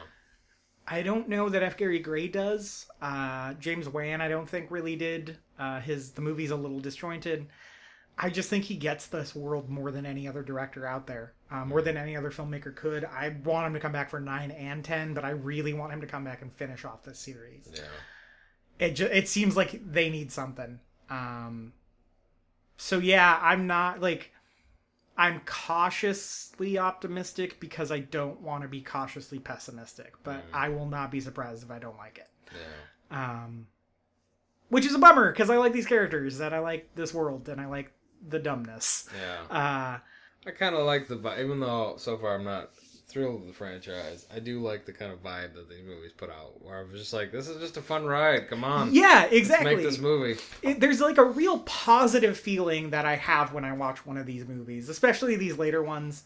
i 0.87 1.01
don't 1.03 1.29
know 1.29 1.49
that 1.49 1.63
f. 1.63 1.77
Gary 1.77 1.99
gray 1.99 2.29
does. 2.29 2.87
Uh, 3.01 3.55
james 3.55 3.89
wan 3.89 4.21
i 4.21 4.29
don't 4.29 4.49
think 4.49 4.71
really 4.71 4.97
did. 4.97 5.39
Uh, 5.59 5.81
his 5.81 6.11
the 6.13 6.21
movie's 6.23 6.51
a 6.51 6.57
little 6.57 6.81
disjointed. 6.81 7.47
I 8.17 8.31
just 8.31 8.49
think 8.49 8.65
he 8.65 8.77
gets 8.77 9.07
this 9.09 9.35
world 9.35 9.69
more 9.69 9.91
than 9.91 10.07
any 10.07 10.29
other 10.29 10.43
director 10.45 10.87
out 10.87 11.05
there, 11.09 11.33
uh, 11.51 11.65
more 11.65 11.83
than 11.83 11.97
any 11.97 12.17
other 12.17 12.31
filmmaker 12.31 12.73
could. 12.75 13.05
I 13.05 13.35
want 13.43 13.67
him 13.67 13.75
to 13.75 13.81
come 13.81 13.91
back 13.91 14.09
for 14.09 14.21
nine 14.21 14.53
and 14.53 14.85
ten, 14.85 15.15
but 15.15 15.25
I 15.25 15.31
really 15.31 15.73
want 15.73 15.93
him 15.93 16.01
to 16.01 16.07
come 16.07 16.23
back 16.23 16.41
and 16.43 16.53
finish 16.53 16.85
off 16.85 17.03
this 17.03 17.19
series. 17.19 17.69
yeah, 17.75 17.81
It 18.79 18.91
ju- 18.97 19.11
it 19.13 19.29
seems 19.29 19.57
like 19.57 19.81
they 19.93 20.11
need 20.11 20.33
something. 20.33 20.81
Um, 21.11 21.73
so 22.77 22.99
yeah, 22.99 23.39
I'm 23.41 23.67
not 23.67 24.01
like 24.01 24.33
I'm 25.17 25.41
cautiously 25.47 26.77
optimistic 26.77 27.61
because 27.61 27.93
I 27.93 28.01
don't 28.01 28.41
want 28.41 28.63
to 28.63 28.69
be 28.69 28.81
cautiously 28.81 29.39
pessimistic, 29.39 30.15
but 30.25 30.39
Mm. 30.51 30.55
I 30.55 30.69
will 30.71 30.87
not 30.87 31.11
be 31.13 31.21
surprised 31.21 31.63
if 31.63 31.71
I 31.71 31.79
don't 31.79 31.97
like 31.97 32.19
it. 32.19 32.29
yeah. 32.53 33.45
Um, 33.45 33.69
which 34.71 34.85
is 34.87 34.95
a 34.95 34.99
bummer 34.99 35.31
because 35.31 35.51
I 35.51 35.57
like 35.57 35.73
these 35.73 35.87
characters, 35.87 36.41
and 36.41 36.53
I 36.55 36.59
like 36.59 36.95
this 36.97 37.15
world, 37.15 37.49
and 37.49 37.61
I 37.61 37.67
like 37.67 37.93
the 38.29 38.41
dumbness. 38.41 39.09
Yeah, 39.17 39.43
Uh, 39.57 39.99
I 40.47 40.51
kind 40.51 40.75
of 40.75 40.85
like 40.85 41.07
the 41.07 41.17
vibe, 41.17 41.45
even 41.45 41.61
though 41.61 41.95
so 41.97 42.19
far 42.19 42.35
I'm 42.35 42.45
not 42.45 42.71
thrilled 43.07 43.43
of 43.43 43.47
the 43.47 43.53
franchise. 43.53 44.27
I 44.35 44.39
do 44.39 44.61
like 44.61 44.87
the 44.87 44.93
kind 44.93 45.13
of 45.13 45.23
vibe 45.23 45.55
that 45.55 45.69
these 45.69 45.85
movies 45.85 46.13
put 46.17 46.31
out, 46.31 46.63
where 46.63 46.79
I 46.79 46.83
was 46.83 47.01
just 47.01 47.13
like, 47.13 47.33
"This 47.33 47.49
is 47.49 47.61
just 47.61 47.77
a 47.77 47.83
fun 47.83 48.05
ride. 48.05 48.49
Come 48.49 48.65
on, 48.65 48.95
yeah, 48.95 49.25
exactly. 49.25 49.77
make 49.77 49.85
this 49.85 49.99
movie." 49.99 50.41
It, 50.63 50.81
there's 50.81 51.01
like 51.01 51.19
a 51.19 51.25
real 51.25 51.61
positive 51.61 52.39
feeling 52.39 52.91
that 52.91 53.05
I 53.05 53.17
have 53.17 53.53
when 53.53 53.65
I 53.65 53.73
watch 53.73 54.05
one 54.07 54.17
of 54.17 54.27
these 54.27 54.47
movies, 54.47 54.89
especially 54.89 55.37
these 55.37 55.59
later 55.59 55.83
ones. 55.83 56.25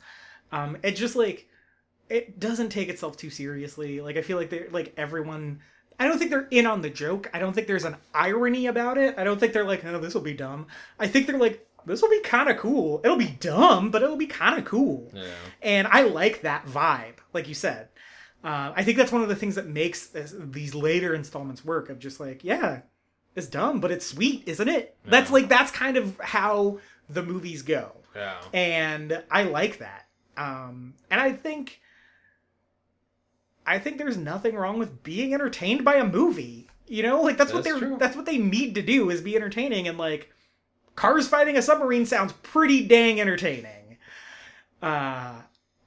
Um, 0.52 0.78
it 0.82 0.92
just 0.92 1.16
like 1.16 1.48
it 2.08 2.40
doesn't 2.40 2.70
take 2.70 2.88
itself 2.88 3.16
too 3.16 3.30
seriously. 3.30 4.00
Like 4.00 4.16
I 4.16 4.22
feel 4.22 4.36
like 4.36 4.50
they're 4.50 4.68
like 4.70 4.94
everyone. 4.96 5.60
I 6.00 6.06
don't 6.06 6.18
think 6.18 6.30
they're 6.30 6.48
in 6.50 6.66
on 6.66 6.80
the 6.80 6.90
joke. 6.90 7.28
I 7.34 7.40
don't 7.40 7.52
think 7.52 7.66
there's 7.66 7.84
an 7.84 7.96
irony 8.14 8.68
about 8.68 8.98
it. 8.98 9.16
I 9.18 9.24
don't 9.24 9.40
think 9.40 9.52
they're 9.52 9.64
like, 9.64 9.84
oh, 9.84 9.98
this 9.98 10.14
will 10.14 10.20
be 10.20 10.32
dumb. 10.32 10.68
I 10.98 11.08
think 11.08 11.26
they're 11.26 11.38
like, 11.38 11.67
this 11.86 12.02
will 12.02 12.10
be 12.10 12.20
kind 12.20 12.48
of 12.48 12.56
cool. 12.58 13.00
It'll 13.04 13.16
be 13.16 13.36
dumb, 13.40 13.90
but 13.90 14.02
it'll 14.02 14.16
be 14.16 14.26
kind 14.26 14.58
of 14.58 14.64
cool. 14.64 15.10
Yeah, 15.14 15.30
and 15.62 15.86
I 15.88 16.02
like 16.02 16.42
that 16.42 16.66
vibe, 16.66 17.16
like 17.32 17.48
you 17.48 17.54
said. 17.54 17.88
Uh, 18.44 18.72
I 18.76 18.84
think 18.84 18.96
that's 18.96 19.10
one 19.10 19.22
of 19.22 19.28
the 19.28 19.36
things 19.36 19.56
that 19.56 19.66
makes 19.66 20.06
this, 20.06 20.34
these 20.38 20.74
later 20.74 21.14
installments 21.14 21.64
work. 21.64 21.90
Of 21.90 21.98
just 21.98 22.20
like, 22.20 22.44
yeah, 22.44 22.82
it's 23.34 23.46
dumb, 23.46 23.80
but 23.80 23.90
it's 23.90 24.06
sweet, 24.06 24.44
isn't 24.46 24.68
it? 24.68 24.96
That's 25.04 25.30
like 25.30 25.48
that's 25.48 25.70
kind 25.70 25.96
of 25.96 26.18
how 26.20 26.78
the 27.08 27.22
movies 27.22 27.62
go, 27.62 27.92
yeah, 28.14 28.36
and 28.52 29.22
I 29.30 29.44
like 29.44 29.78
that. 29.78 30.06
Um, 30.36 30.94
and 31.10 31.20
I 31.20 31.32
think, 31.32 31.80
I 33.66 33.78
think 33.78 33.98
there's 33.98 34.16
nothing 34.16 34.54
wrong 34.54 34.78
with 34.78 35.02
being 35.02 35.34
entertained 35.34 35.84
by 35.84 35.96
a 35.96 36.04
movie. 36.06 36.68
You 36.86 37.02
know, 37.02 37.22
like 37.22 37.36
that's, 37.36 37.52
what 37.52 37.64
they're 37.64 37.78
true. 37.78 37.96
that's 37.98 38.16
what 38.16 38.24
they 38.24 38.38
need 38.38 38.76
to 38.76 38.82
do 38.82 39.10
is 39.10 39.20
be 39.20 39.36
entertaining, 39.36 39.88
and 39.88 39.98
like 39.98 40.30
cars 40.98 41.28
fighting 41.28 41.56
a 41.56 41.62
submarine 41.62 42.04
sounds 42.04 42.32
pretty 42.42 42.84
dang 42.86 43.20
entertaining. 43.20 43.98
Uh, 44.82 45.34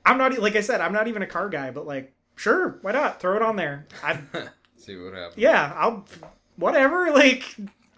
I'm 0.05 0.17
not 0.17 0.37
like 0.39 0.55
I 0.55 0.61
said, 0.61 0.79
I'm 0.79 0.93
not 0.93 1.09
even 1.09 1.21
a 1.21 1.27
car 1.27 1.49
guy, 1.49 1.69
but 1.71 1.85
like, 1.85 2.13
sure, 2.37 2.79
why 2.81 2.93
not? 2.93 3.19
Throw 3.19 3.35
it 3.35 3.41
on 3.41 3.57
there. 3.57 3.87
I 4.01 4.21
See 4.77 4.95
what 4.95 5.13
happens. 5.13 5.37
yeah, 5.37 5.73
I'll 5.75 6.05
whatever. 6.55 7.11
Like, 7.11 7.43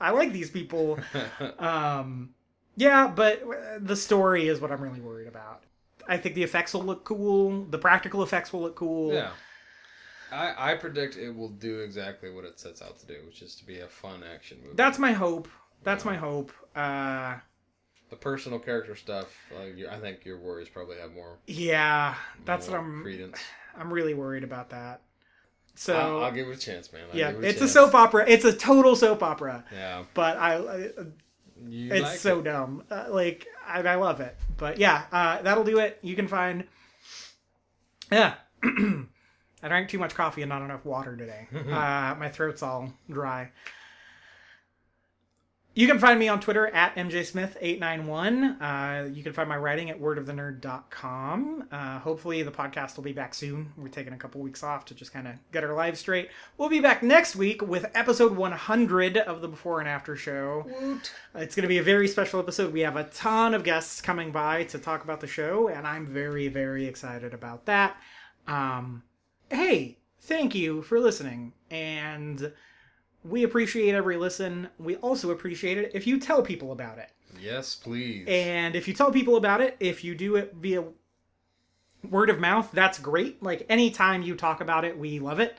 I 0.01 0.09
like 0.09 0.33
these 0.33 0.49
people. 0.49 0.99
Um, 1.59 2.33
yeah, 2.75 3.07
but 3.07 3.43
uh, 3.43 3.77
the 3.79 3.95
story 3.95 4.47
is 4.47 4.59
what 4.59 4.71
I'm 4.71 4.81
really 4.81 4.99
worried 4.99 5.27
about. 5.27 5.63
I 6.07 6.17
think 6.17 6.33
the 6.33 6.41
effects 6.41 6.73
will 6.73 6.83
look 6.83 7.03
cool. 7.03 7.65
The 7.65 7.77
practical 7.77 8.23
effects 8.23 8.51
will 8.51 8.61
look 8.61 8.75
cool. 8.75 9.13
Yeah. 9.13 9.29
I, 10.31 10.71
I 10.71 10.75
predict 10.75 11.15
it 11.15 11.29
will 11.29 11.49
do 11.49 11.81
exactly 11.81 12.31
what 12.31 12.43
it 12.43 12.59
sets 12.59 12.81
out 12.81 12.97
to 12.99 13.05
do, 13.05 13.17
which 13.27 13.43
is 13.43 13.55
to 13.57 13.65
be 13.65 13.81
a 13.81 13.87
fun 13.87 14.23
action 14.23 14.57
movie. 14.63 14.75
That's 14.75 14.97
my 14.97 15.11
hope. 15.11 15.47
That's 15.83 16.05
my 16.05 16.15
hope. 16.15 16.51
Uh, 16.75 17.35
the 18.09 18.15
personal 18.15 18.59
character 18.59 18.95
stuff. 18.95 19.35
Uh, 19.55 19.89
I 19.89 19.99
think 19.99 20.25
your 20.25 20.39
worries 20.39 20.69
probably 20.69 20.97
have 20.97 21.13
more. 21.13 21.37
yeah, 21.47 22.15
that's 22.45 22.67
more 22.69 22.77
what 22.79 22.85
I'm. 22.85 23.01
Credence. 23.03 23.39
I'm 23.77 23.91
really 23.91 24.13
worried 24.13 24.43
about 24.43 24.69
that. 24.69 25.01
So 25.75 25.97
I'll, 25.97 26.25
I'll 26.25 26.31
give 26.31 26.47
it 26.47 26.55
a 26.55 26.59
chance, 26.59 26.93
man. 26.93 27.03
I'll 27.11 27.17
yeah, 27.17 27.29
it 27.29 27.43
it's 27.43 27.57
a 27.57 27.59
chance. 27.61 27.71
soap 27.71 27.95
opera. 27.95 28.25
It's 28.27 28.45
a 28.45 28.53
total 28.53 28.95
soap 28.95 29.23
opera. 29.23 29.65
Yeah, 29.73 30.03
But 30.13 30.37
I, 30.37 30.55
I 30.57 30.89
you 31.67 31.91
it's 31.91 32.01
like 32.03 32.19
so 32.19 32.39
it. 32.39 32.43
dumb. 32.43 32.83
Uh, 32.91 33.05
like 33.09 33.47
I, 33.67 33.81
I 33.81 33.95
love 33.95 34.21
it. 34.21 34.37
But 34.57 34.77
yeah, 34.77 35.03
uh, 35.11 35.41
that'll 35.41 35.63
do 35.63 35.79
it. 35.79 35.97
You 36.03 36.15
can 36.15 36.27
find. 36.27 36.65
Yeah, 38.11 38.35
I 38.63 39.67
drank 39.67 39.89
too 39.89 39.97
much 39.97 40.13
coffee 40.13 40.43
and 40.43 40.49
not 40.49 40.61
enough 40.61 40.85
water 40.85 41.17
today. 41.17 41.47
uh, 41.55 42.15
my 42.19 42.29
throat's 42.29 42.61
all 42.61 42.93
dry. 43.09 43.49
You 45.75 45.87
can 45.87 45.97
find 45.97 46.19
me 46.19 46.27
on 46.27 46.39
Twitter 46.39 46.67
at 46.67 46.95
mjsmith891. 46.95 48.61
Uh, 48.61 49.09
you 49.09 49.23
can 49.23 49.33
find 49.33 49.49
my 49.49 49.57
writing 49.57 49.89
at 49.89 49.99
wordofthenerd.com. 49.99 51.67
Uh, 51.71 51.97
hopefully, 51.99 52.43
the 52.43 52.51
podcast 52.51 52.95
will 52.95 53.03
be 53.03 53.11
back 53.11 53.33
soon. 53.33 53.73
We're 53.75 53.87
taking 53.87 54.13
a 54.13 54.17
couple 54.17 54.39
weeks 54.41 54.61
off 54.61 54.85
to 54.85 54.93
just 54.93 55.11
kind 55.11 55.27
of 55.27 55.33
get 55.51 55.63
our 55.63 55.73
lives 55.73 55.99
straight. 55.99 56.29
We'll 56.59 56.69
be 56.69 56.79
back 56.79 57.01
next 57.01 57.35
week 57.35 57.63
with 57.63 57.87
episode 57.95 58.35
100 58.35 59.17
of 59.17 59.41
the 59.41 59.47
Before 59.47 59.79
and 59.79 59.89
After 59.89 60.15
Show. 60.15 60.67
It's 61.33 61.55
going 61.55 61.63
to 61.63 61.67
be 61.67 61.79
a 61.79 61.83
very 61.83 62.07
special 62.07 62.39
episode. 62.39 62.71
We 62.71 62.81
have 62.81 62.95
a 62.95 63.05
ton 63.05 63.55
of 63.55 63.63
guests 63.63 63.99
coming 63.99 64.31
by 64.31 64.65
to 64.65 64.77
talk 64.77 65.03
about 65.03 65.21
the 65.21 65.27
show, 65.27 65.69
and 65.69 65.87
I'm 65.87 66.05
very, 66.05 66.49
very 66.49 66.85
excited 66.85 67.33
about 67.33 67.65
that. 67.65 67.97
Um, 68.45 69.01
hey, 69.49 69.97
thank 70.19 70.53
you 70.53 70.83
for 70.83 70.99
listening. 70.99 71.53
And 71.71 72.53
We 73.23 73.43
appreciate 73.43 73.95
every 73.95 74.17
listen. 74.17 74.69
We 74.77 74.95
also 74.97 75.31
appreciate 75.31 75.77
it 75.77 75.91
if 75.93 76.05
you 76.05 76.19
tell 76.19 76.41
people 76.41 76.71
about 76.71 76.97
it. 76.97 77.09
Yes, 77.39 77.75
please. 77.75 78.25
And 78.27 78.75
if 78.75 78.87
you 78.87 78.93
tell 78.93 79.11
people 79.11 79.37
about 79.37 79.61
it, 79.61 79.75
if 79.79 80.03
you 80.03 80.15
do 80.15 80.35
it 80.35 80.53
via 80.55 80.83
word 82.09 82.29
of 82.29 82.39
mouth, 82.39 82.69
that's 82.73 82.99
great. 82.99 83.41
Like 83.41 83.65
anytime 83.69 84.23
you 84.23 84.35
talk 84.35 84.61
about 84.61 84.85
it, 84.85 84.97
we 84.97 85.19
love 85.19 85.39
it. 85.39 85.57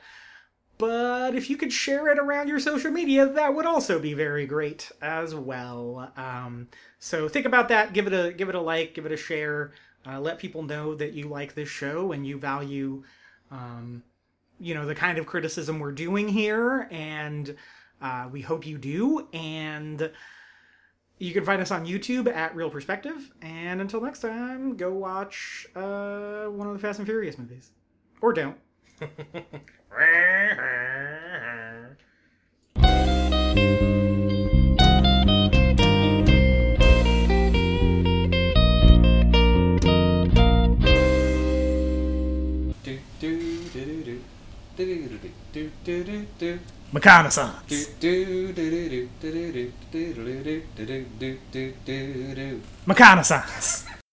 But 0.77 1.35
if 1.35 1.49
you 1.49 1.55
could 1.55 1.71
share 1.71 2.09
it 2.09 2.19
around 2.19 2.49
your 2.49 2.59
social 2.59 2.91
media, 2.91 3.25
that 3.27 3.53
would 3.55 3.65
also 3.65 3.97
be 3.97 4.13
very 4.13 4.45
great 4.45 4.91
as 5.01 5.33
well. 5.33 6.11
Um, 6.17 6.67
so 6.99 7.29
think 7.29 7.45
about 7.45 7.69
that. 7.69 7.93
Give 7.93 8.07
it 8.07 8.13
a 8.13 8.33
give 8.33 8.49
it 8.49 8.55
a 8.55 8.61
like. 8.61 8.93
Give 8.93 9.05
it 9.05 9.11
a 9.11 9.17
share. 9.17 9.71
Uh, 10.05 10.19
let 10.19 10.37
people 10.37 10.63
know 10.63 10.93
that 10.95 11.13
you 11.13 11.27
like 11.27 11.55
this 11.55 11.69
show 11.69 12.11
and 12.11 12.27
you 12.27 12.37
value, 12.37 13.03
um, 13.49 14.03
you 14.59 14.73
know, 14.73 14.85
the 14.85 14.95
kind 14.95 15.17
of 15.17 15.25
criticism 15.25 15.79
we're 15.79 15.91
doing 15.91 16.27
here. 16.27 16.87
And 16.91 17.55
uh, 18.01 18.27
we 18.31 18.41
hope 18.41 18.65
you 18.65 18.77
do. 18.77 19.27
And 19.33 20.11
you 21.17 21.33
can 21.33 21.45
find 21.45 21.61
us 21.61 21.71
on 21.71 21.85
YouTube 21.85 22.33
at 22.33 22.55
Real 22.55 22.69
Perspective. 22.69 23.31
And 23.41 23.81
until 23.81 24.01
next 24.01 24.19
time, 24.19 24.75
go 24.75 24.93
watch 24.93 25.67
uh, 25.75 26.45
one 26.45 26.67
of 26.67 26.73
the 26.73 26.79
Fast 26.79 26.99
and 26.99 27.07
Furious 27.07 27.37
movies, 27.37 27.71
or 28.21 28.33
don't. 28.33 28.57
do 45.55 45.71
do 45.85 46.03
do 46.03 46.27
do. 46.37 46.59